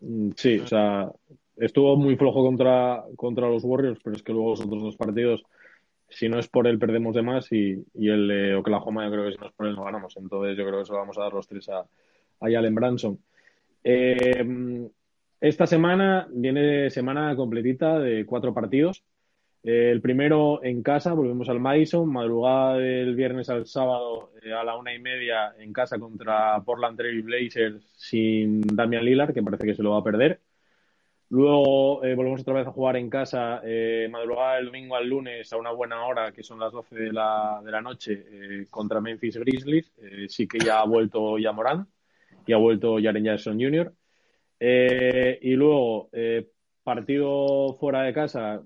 Mm, 0.00 0.30
Sí, 0.36 0.58
o 0.58 0.66
sea, 0.66 1.10
estuvo 1.56 1.96
muy 1.96 2.16
flojo 2.16 2.44
contra, 2.44 3.04
contra 3.16 3.48
los 3.48 3.64
Warriors, 3.64 4.00
pero 4.02 4.14
es 4.16 4.22
que 4.22 4.32
luego 4.32 4.50
los 4.50 4.60
otros 4.60 4.82
dos 4.82 4.96
partidos, 4.96 5.42
si 6.08 6.28
no 6.28 6.38
es 6.38 6.48
por 6.48 6.66
él, 6.66 6.78
perdemos 6.78 7.14
de 7.14 7.22
más 7.22 7.50
y, 7.52 7.82
y 7.94 8.08
el 8.08 8.28
de 8.28 8.54
Oklahoma, 8.54 9.04
yo 9.06 9.12
creo 9.12 9.24
que 9.26 9.32
si 9.32 9.38
no 9.38 9.46
es 9.46 9.52
por 9.52 9.66
él, 9.66 9.74
no 9.76 9.84
ganamos. 9.84 10.16
Entonces, 10.16 10.56
yo 10.58 10.66
creo 10.66 10.80
que 10.80 10.84
se 10.86 10.92
lo 10.92 10.98
vamos 10.98 11.16
a 11.18 11.22
dar 11.22 11.32
los 11.32 11.46
tres 11.46 11.68
a, 11.68 11.78
a 11.80 12.50
Jalen 12.50 12.74
Branson. 12.74 13.18
Eh, 13.84 14.88
esta 15.40 15.66
semana 15.66 16.28
viene 16.30 16.90
semana 16.90 17.34
completita 17.34 17.98
de 17.98 18.24
cuatro 18.26 18.52
partidos. 18.54 19.02
Eh, 19.64 19.92
el 19.92 20.00
primero 20.00 20.62
en 20.64 20.82
casa, 20.82 21.12
volvemos 21.12 21.48
al 21.48 21.60
Madison, 21.60 22.10
madrugada 22.12 22.78
del 22.78 23.14
viernes 23.14 23.48
al 23.48 23.66
sábado 23.66 24.32
eh, 24.42 24.52
a 24.52 24.64
la 24.64 24.76
una 24.76 24.92
y 24.92 24.98
media 24.98 25.54
en 25.56 25.72
casa 25.72 26.00
contra 26.00 26.60
Portland 26.64 26.96
Trail 26.96 27.22
Blazers 27.22 27.80
sin 27.96 28.60
Damian 28.62 29.04
Lillard, 29.04 29.32
que 29.32 29.42
parece 29.42 29.64
que 29.66 29.74
se 29.74 29.82
lo 29.84 29.92
va 29.92 29.98
a 29.98 30.04
perder. 30.04 30.40
Luego 31.28 32.04
eh, 32.04 32.14
volvemos 32.14 32.40
otra 32.40 32.54
vez 32.54 32.66
a 32.66 32.72
jugar 32.72 32.96
en 32.96 33.08
casa, 33.08 33.62
madrugada 34.10 34.56
del 34.56 34.66
domingo 34.66 34.96
al 34.96 35.08
lunes 35.08 35.50
a 35.52 35.56
una 35.56 35.70
buena 35.70 36.04
hora, 36.06 36.32
que 36.32 36.42
son 36.42 36.58
las 36.58 36.72
12 36.72 36.96
de 36.96 37.12
la, 37.12 37.60
de 37.64 37.70
la 37.70 37.80
noche, 37.80 38.66
contra 38.68 39.00
Memphis 39.00 39.38
Grizzlies. 39.38 39.92
Sí 40.28 40.46
que 40.46 40.58
ya 40.58 40.80
ha 40.80 40.84
vuelto 40.84 41.38
ya 41.38 41.52
Morán 41.52 41.86
y 42.46 42.52
ha 42.52 42.58
vuelto 42.58 42.98
Jaren 43.02 43.24
Jackson 43.24 43.58
Jr. 43.58 43.94
Y 44.60 45.54
luego, 45.54 46.10
partido 46.84 47.76
fuera 47.80 48.02
de 48.02 48.12
casa, 48.12 48.62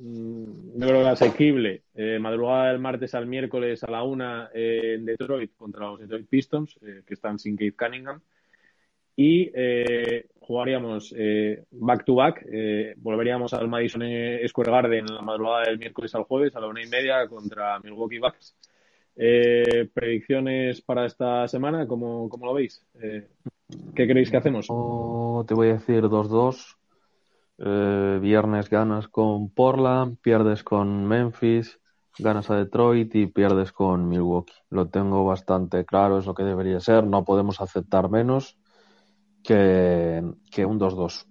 yo 0.00 0.86
creo 0.86 1.02
que 1.02 1.08
asequible. 1.08 1.82
Eh, 1.94 2.18
madrugada 2.20 2.68
del 2.68 2.78
martes 2.78 3.14
al 3.14 3.26
miércoles 3.26 3.82
a 3.82 3.90
la 3.90 4.02
una 4.02 4.50
eh, 4.54 4.94
en 4.94 5.04
Detroit 5.04 5.52
contra 5.56 5.86
los 5.86 6.00
Detroit 6.00 6.28
Pistons, 6.28 6.78
eh, 6.82 7.02
que 7.06 7.14
están 7.14 7.38
sin 7.38 7.56
Kate 7.56 7.74
Cunningham. 7.76 8.20
Y 9.16 9.50
jugaríamos 10.38 11.12
back 11.72 12.04
to 12.04 12.14
back. 12.14 12.46
volveríamos 12.98 13.52
al 13.52 13.66
Madison 13.66 14.02
Square 14.46 14.70
Garden 14.70 15.06
la 15.06 15.22
madrugada 15.22 15.64
del 15.64 15.78
miércoles 15.78 16.14
al 16.14 16.22
jueves 16.22 16.54
a 16.54 16.60
la 16.60 16.68
una 16.68 16.84
y 16.84 16.86
media 16.86 17.26
contra 17.26 17.80
Milwaukee 17.80 18.20
Bucks. 18.20 18.54
Predicciones 19.92 20.82
para 20.82 21.04
esta 21.04 21.48
semana, 21.48 21.88
¿cómo, 21.88 22.28
cómo 22.28 22.46
lo 22.46 22.54
veis? 22.54 22.86
¿Qué 22.94 24.06
creéis 24.06 24.30
que 24.30 24.36
hacemos? 24.36 24.68
Te 24.68 25.54
voy 25.54 25.70
a 25.70 25.72
decir 25.72 26.04
2-2. 26.04 26.77
Eh, 27.58 28.18
viernes 28.20 28.70
ganas 28.70 29.08
con 29.08 29.50
Portland, 29.50 30.18
pierdes 30.20 30.62
con 30.62 31.06
Memphis, 31.06 31.80
ganas 32.16 32.50
a 32.50 32.56
Detroit 32.56 33.14
y 33.14 33.26
pierdes 33.26 33.72
con 33.72 34.08
Milwaukee. 34.08 34.54
Lo 34.70 34.88
tengo 34.88 35.24
bastante 35.24 35.84
claro, 35.84 36.18
es 36.18 36.26
lo 36.26 36.34
que 36.34 36.44
debería 36.44 36.80
ser. 36.80 37.04
No 37.04 37.24
podemos 37.24 37.60
aceptar 37.60 38.10
menos 38.10 38.56
que, 39.42 40.22
que 40.50 40.64
un 40.64 40.78
2-2. 40.78 41.26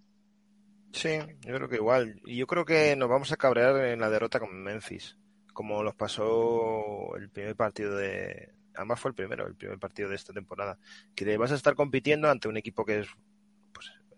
Sí, 0.91 1.19
yo 1.41 1.55
creo 1.55 1.69
que 1.69 1.75
igual. 1.75 2.19
Y 2.25 2.38
yo 2.38 2.47
creo 2.47 2.65
que 2.65 2.95
nos 2.95 3.09
vamos 3.09 3.32
a 3.32 3.38
cabrear 3.38 3.86
en 3.86 3.99
la 3.99 4.09
derrota 4.09 4.39
con 4.39 4.63
Memphis, 4.63 5.17
como 5.53 5.82
nos 5.84 5.95
pasó 5.95 7.15
el 7.15 7.30
primer 7.30 7.55
partido 7.55 7.95
de... 7.95 8.53
Además 8.75 8.99
fue 8.99 9.09
el 9.09 9.15
primero, 9.15 9.47
el 9.47 9.55
primer 9.55 9.80
partido 9.80 10.09
de 10.09 10.15
esta 10.15 10.34
temporada. 10.34 10.78
Que 11.15 11.38
vas 11.38 11.51
a 11.51 11.55
estar 11.55 11.75
compitiendo 11.75 12.30
ante 12.30 12.47
un 12.47 12.57
equipo 12.57 12.86
que 12.86 12.99
es 12.99 13.07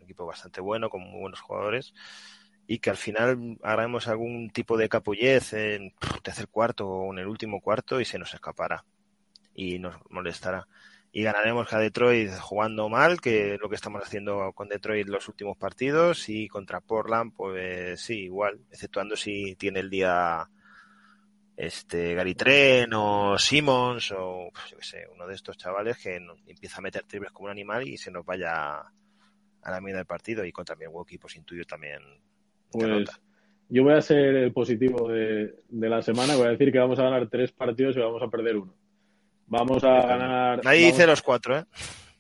equipo 0.10 0.26
bastante 0.26 0.62
bueno, 0.62 0.90
con 0.90 1.02
muy 1.02 1.22
buenos 1.22 1.40
jugadores, 1.40 1.94
y 2.68 2.80
que 2.80 2.90
al 2.90 2.98
final 2.98 3.58
haremos 3.64 4.08
algún 4.08 4.50
tipo 4.50 4.78
de 4.78 4.90
capullez 4.90 5.54
en 5.54 5.94
tercer 6.24 6.48
cuarto 6.48 6.88
o 6.88 7.14
en 7.14 7.20
el 7.20 7.28
último 7.28 7.62
cuarto 7.62 8.00
y 8.00 8.06
se 8.06 8.20
nos 8.20 8.34
escapará 8.34 8.86
y 9.54 9.80
nos 9.80 9.96
molestará. 10.10 10.68
Y 11.12 11.24
ganaremos 11.24 11.74
a 11.74 11.80
Detroit 11.80 12.32
jugando 12.40 12.88
mal, 12.88 13.20
que 13.20 13.56
es 13.56 13.60
lo 13.60 13.70
que 13.70 13.76
estamos 13.76 14.04
haciendo 14.04 14.54
con 14.54 14.70
Detroit 14.70 15.08
los 15.08 15.28
últimos 15.28 15.58
partidos, 15.58 16.30
y 16.30 16.48
contra 16.48 16.82
Portland, 16.82 17.34
pues 17.36 18.00
sí, 18.02 18.26
igual, 18.26 18.60
exceptuando 18.70 19.16
si 19.16 19.56
tiene 19.56 19.80
el 19.80 19.90
día 19.90 20.48
este 21.60 22.14
Gary 22.14 22.36
Tren 22.36 22.94
o 22.94 23.38
Simmons 23.38 24.12
o 24.12 24.50
yo 24.70 24.78
qué 24.78 24.84
sé, 24.84 25.08
uno 25.14 25.28
de 25.28 25.36
estos 25.36 25.58
chavales 25.58 25.98
que 25.98 26.16
empieza 26.48 26.78
a 26.78 26.82
meter 26.82 27.04
triples 27.04 27.34
como 27.34 27.48
un 27.48 27.52
animal 27.52 27.86
y 27.86 27.98
se 27.98 28.12
nos 28.12 28.26
vaya 28.26 28.86
a 29.62 29.72
la 29.72 29.82
mitad 29.82 29.98
del 29.98 30.06
partido 30.06 30.46
y 30.46 30.52
contra 30.52 30.76
Milwaukee 30.76 31.18
pues 31.18 31.36
intuyo 31.36 31.66
también 31.66 32.00
pues 32.72 33.10
yo 33.70 33.84
voy 33.84 33.94
a 33.94 34.02
ser 34.02 34.36
el 34.36 34.52
positivo 34.52 35.10
de, 35.10 35.56
de, 35.70 35.90
la 35.90 36.02
semana 36.02 36.36
voy 36.36 36.48
a 36.48 36.52
decir 36.52 36.72
que 36.72 36.80
vamos 36.80 37.00
a 37.00 37.04
ganar 37.04 37.30
tres 37.30 37.52
partidos 37.52 37.96
y 37.96 38.00
vamos 38.00 38.22
a 38.22 38.28
perder 38.28 38.58
uno 38.58 38.74
vamos 39.48 39.84
a 39.84 40.06
ganar 40.06 40.64
nadie 40.64 40.82
vamos... 40.82 40.98
dice 40.98 41.08
los 41.08 41.22
cuatro 41.22 41.58
¿eh? 41.58 41.66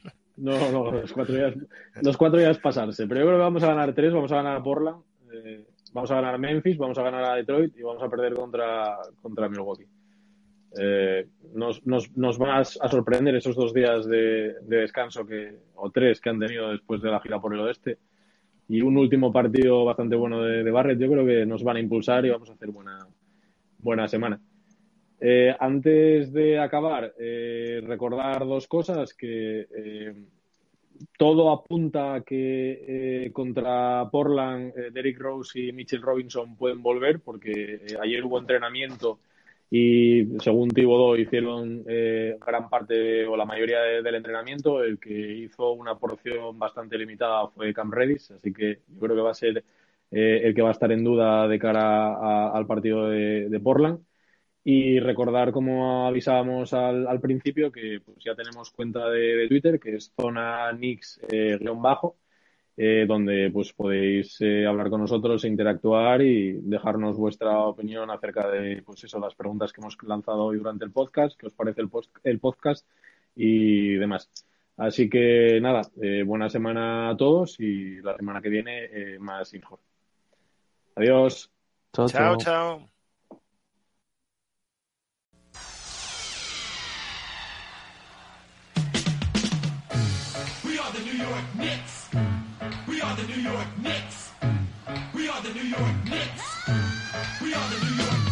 no, 0.38 0.72
no, 0.72 0.92
los 0.92 1.14
cuatro 1.14 1.36
días 1.36 1.54
los 2.02 2.18
cuatro 2.18 2.40
días 2.40 2.58
pasarse 2.58 3.08
pero 3.08 3.22
yo 3.22 3.26
creo 3.28 3.38
que 3.38 3.44
vamos 3.44 3.64
a 3.64 3.68
ganar 3.68 3.94
tres 3.94 4.14
vamos 4.14 4.32
a 4.32 4.38
ganar 4.38 4.58
a 4.58 4.64
Portland 4.64 5.04
eh, 5.32 5.66
vamos 5.94 6.12
a 6.12 6.16
ganar 6.16 6.36
a 6.36 6.38
Memphis, 6.38 6.78
vamos 6.78 6.98
a 6.98 7.04
ganar 7.04 7.24
a 7.24 7.36
Detroit 7.36 7.76
y 7.78 7.82
vamos 7.82 8.02
a 8.04 8.10
perder 8.10 8.34
contra, 8.34 8.98
contra 9.22 9.50
Milwaukee. 9.50 9.88
Eh, 10.78 11.28
nos, 11.53 11.86
nos, 11.86 12.15
nos 12.15 12.38
van 12.38 12.61
a, 12.61 12.63
sorprender 12.63 13.36
esos 13.36 13.55
dos 13.55 13.74
días 13.74 14.05
de, 14.05 14.53
de, 14.61 14.78
descanso 14.78 15.26
que, 15.26 15.55
o 15.76 15.89
tres 15.89 16.22
que 16.22 16.30
han 16.30 16.39
tenido 16.39 16.70
después 16.70 17.01
de 17.01 17.09
la 17.09 17.20
gira 17.20 17.39
por 17.39 17.53
el 17.53 17.61
oeste 17.61 17.97
y 18.67 18.82
un 18.82 18.97
último 18.97 19.34
partido 19.34 19.84
bastante 19.84 20.15
bueno 20.15 20.43
de, 20.43 20.63
de 20.63 20.72
Barrett. 20.72 20.99
Yo 20.99 21.11
creo 21.11 21.26
que 21.26 21.45
nos 21.45 21.63
van 21.63 21.78
a 21.78 21.80
impulsar 21.80 22.24
y 22.26 22.30
vamos 22.30 22.49
a 22.51 22.53
hacer 22.53 22.70
buena, 22.70 22.99
buena 23.80 24.07
semana. 24.07 24.39
Eh, 25.22 25.53
antes 25.59 26.32
de 26.32 26.59
acabar, 26.59 27.13
eh, 27.20 27.82
recordar 27.86 28.45
dos 28.45 28.67
cosas 28.67 29.13
que 29.13 30.15
todo 31.17 31.51
apunta 31.51 32.15
a 32.15 32.22
que 32.22 33.30
contra 33.34 34.07
Portland, 34.09 34.74
eh, 34.78 34.91
Derrick 34.91 35.20
Rose 35.20 35.59
y 35.59 35.72
Mitchell 35.74 36.01
Robinson 36.01 36.55
pueden 36.55 36.82
volver, 36.82 37.20
porque 37.20 37.82
ayer 38.01 38.24
hubo 38.24 38.39
entrenamiento 38.39 39.20
y 39.70 40.39
según 40.39 40.70
Thibodeau 40.70 41.15
hicieron 41.15 41.84
gran 41.84 42.70
parte 42.70 43.26
o 43.26 43.38
la 43.38 43.45
mayoría 43.45 43.82
de, 43.82 44.01
del 44.01 44.15
entrenamiento. 44.15 44.84
El 44.84 44.99
que 44.99 45.11
hizo 45.11 45.72
una 45.74 45.95
porción 45.95 46.57
bastante 46.57 46.97
limitada 46.97 47.47
fue 47.49 47.74
Cam 47.74 47.91
Redis, 47.91 48.32
así 48.32 48.53
que 48.53 48.82
yo 48.88 48.99
creo 48.99 49.15
que 49.15 49.22
va 49.22 49.32
a 49.32 49.34
ser 49.34 49.63
el 50.11 50.55
que 50.55 50.61
va 50.61 50.70
a 50.70 50.72
estar 50.72 50.91
en 50.91 51.03
duda 51.03 51.47
de 51.47 51.59
cara 51.59 52.15
a, 52.15 52.51
al 52.57 52.65
partido 52.65 53.09
de, 53.09 53.49
de 53.49 53.59
Portland. 53.59 53.99
Y 54.63 54.99
recordar, 54.99 55.51
como 55.51 56.05
avisábamos 56.07 56.74
al, 56.74 57.07
al 57.07 57.20
principio, 57.22 57.72
que 57.72 58.01
pues, 58.05 58.17
ya 58.24 58.36
tenemos 58.36 58.72
cuenta 58.72 59.09
de, 59.09 59.47
Twitter, 59.47 59.80
que 59.80 59.95
es 59.95 60.13
zona 60.15 60.72
Nix 60.74 61.20
eh, 61.32 61.57
bajo, 61.76 62.17
eh, 62.82 63.04
donde 63.06 63.52
pues 63.52 63.74
podéis 63.74 64.40
eh, 64.40 64.66
hablar 64.66 64.90
con 64.90 65.02
nosotros 65.02 65.44
e 65.44 65.50
interactuar 65.50 66.22
y 66.22 66.54
dejarnos 66.62 67.18
vuestra 67.18 67.60
opinión 67.60 68.10
acerca 68.10 68.50
de 68.50 68.82
pues 68.84 69.04
eso, 69.04 69.20
las 69.20 69.36
preguntas 69.36 69.74
que 69.74 69.82
hemos 69.82 69.98
lanzado 70.04 70.46
hoy 70.46 70.60
durante 70.60 70.86
el 70.86 70.92
podcast, 70.92 71.38
qué 71.38 71.48
os 71.48 71.54
parece 71.54 71.82
el, 71.82 71.90
post, 71.90 72.10
el 72.24 72.40
podcast 72.40 72.88
y 73.36 73.96
demás. 73.96 74.30
Así 74.78 75.10
que 75.10 75.60
nada, 75.62 75.82
eh, 76.02 76.24
buena 76.26 76.50
semana 76.50 77.10
a 77.10 77.18
todos 77.18 77.60
y 77.60 78.02
la 78.02 78.16
semana 78.16 78.42
que 78.42 78.48
viene 78.48 78.86
eh, 78.86 79.20
más 79.20 79.54
info. 79.54 79.78
Adiós. 80.96 81.52
Chao, 81.92 82.08
chao. 82.08 82.38
chao. 82.38 82.90
New 91.06 91.18
York 91.18 91.46
Knicks. 91.56 91.99
We 93.20 93.26
are 93.26 93.28
the 93.28 93.36
New 93.36 93.43
York 93.49 93.67
Knicks. 93.84 94.32
We 95.13 95.28
are 95.28 95.41
the 95.41 95.53
New 95.53 95.67
York 95.67 95.95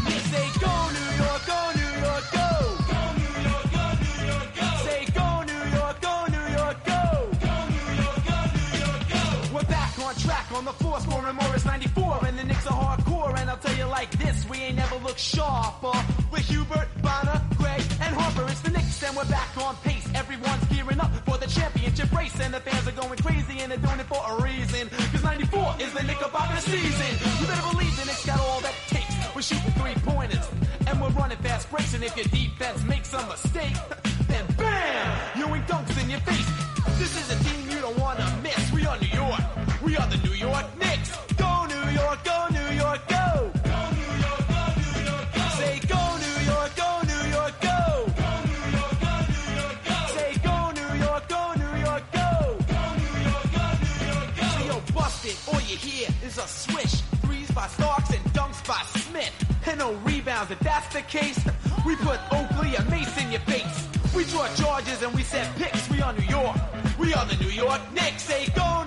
Knicks. 0.05 0.23
Say 0.31 0.47
go 0.61 0.89
New 0.95 1.23
York, 1.23 1.41
go 1.45 1.71
New 1.75 1.91
York, 1.99 2.23
go. 2.31 2.47
Go 2.87 3.01
New 3.19 3.35
York, 3.43 3.67
go 3.75 3.83
New 3.99 4.15
York, 4.31 4.47
go. 4.55 4.63
Say 4.87 5.03
go 5.13 5.43
New 5.43 5.59
York, 5.75 5.99
go 5.99 6.23
New 6.31 6.47
York, 6.55 6.79
go. 6.85 7.27
Go 7.43 7.55
New 7.67 7.89
York, 7.99 8.15
go 8.31 8.39
New 8.55 8.71
York, 8.79 9.03
go. 9.11 9.19
We're 9.55 9.67
back 9.67 9.91
on 9.99 10.15
track 10.15 10.47
on 10.53 10.63
the 10.63 10.71
floor, 10.71 11.01
scoring 11.01 11.35
Morris 11.35 11.65
94, 11.65 12.25
and 12.27 12.39
the 12.39 12.45
Knicks 12.45 12.65
are 12.67 12.97
hardcore. 12.97 13.37
And 13.37 13.49
I'll 13.49 13.56
like 13.89 14.11
this, 14.19 14.47
we 14.49 14.57
ain't 14.57 14.75
never 14.77 14.95
looked 14.97 15.19
sharper. 15.19 15.87
Uh, 15.93 16.03
With 16.31 16.47
Hubert, 16.49 16.89
Bonner, 17.01 17.41
Gray, 17.57 17.81
and 18.01 18.15
Harper, 18.15 18.49
it's 18.51 18.61
the 18.61 18.71
Knicks, 18.71 19.03
and 19.03 19.15
we're 19.15 19.25
back 19.25 19.55
on 19.57 19.75
pace. 19.77 20.07
Everyone's 20.15 20.63
gearing 20.65 20.99
up 20.99 21.11
for 21.25 21.37
the 21.37 21.47
championship 21.47 22.11
race, 22.11 22.39
and 22.39 22.53
the 22.53 22.59
fans 22.59 22.87
are 22.87 22.91
going 23.01 23.17
crazy, 23.19 23.59
and 23.59 23.71
they're 23.71 23.79
doing 23.79 23.99
it 23.99 24.05
for 24.07 24.21
a 24.27 24.41
reason. 24.43 24.89
Cause 25.11 25.23
94 25.23 25.75
is 25.79 25.93
the 25.93 26.03
Knickerbocker 26.03 26.61
season. 26.61 27.11
You 27.39 27.47
better 27.47 27.71
believe 27.71 27.95
the 27.97 28.05
Knicks 28.05 28.25
got 28.25 28.39
all 28.39 28.61
that 28.61 28.73
takes. 28.87 29.15
We're 29.35 29.41
shooting 29.41 29.71
three 29.71 29.95
pointers, 30.03 30.47
and 30.87 31.01
we're 31.01 31.09
running 31.09 31.37
fast 31.39 31.69
breaks, 31.69 31.93
and 31.93 32.03
if 32.03 32.15
your 32.15 32.25
defense 32.27 32.83
makes 32.83 33.13
a 33.13 33.25
mistake, 33.27 33.75
then 34.27 34.45
bam! 34.57 35.39
You 35.39 35.47
Ewing 35.47 35.63
dunks 35.63 36.01
in 36.01 36.09
your 36.09 36.19
face. 36.21 36.49
This 36.99 37.13
is 37.21 37.27
a 37.39 37.43
team 37.43 37.69
you 37.69 37.79
don't 37.81 37.97
wanna 37.99 38.25
miss. 38.43 38.71
We 38.71 38.85
are 38.85 38.97
New 38.99 39.07
York. 39.13 39.41
We 39.83 39.95
are 39.97 40.07
the 40.07 40.17
New 40.27 40.33
York 40.33 40.65
Knicks. 40.79 41.15
Go 41.37 41.65
New 41.65 41.91
York, 41.91 42.23
go 42.23 42.47
New 42.51 42.75
York! 42.75 43.07
Go 43.07 43.16
And 59.67 59.79
no 59.79 59.93
rebounds, 59.95 60.49
if 60.49 60.59
that's 60.59 60.93
the 60.93 61.01
case, 61.01 61.37
we 61.85 61.97
put 61.97 62.19
Oakley 62.31 62.77
and 62.77 62.89
Mace 62.89 63.17
in 63.17 63.29
your 63.31 63.41
face. 63.41 63.87
We 64.15 64.23
draw 64.23 64.47
charges 64.55 65.01
and 65.03 65.13
we 65.13 65.23
set 65.23 65.53
picks. 65.57 65.89
We 65.89 66.01
are 66.01 66.13
New 66.13 66.25
York. 66.25 66.55
We 66.97 67.13
are 67.13 67.25
the 67.25 67.35
New 67.35 67.49
York 67.49 67.81
Knicks. 67.93 68.23
Say 68.23 68.47
go 68.55 68.85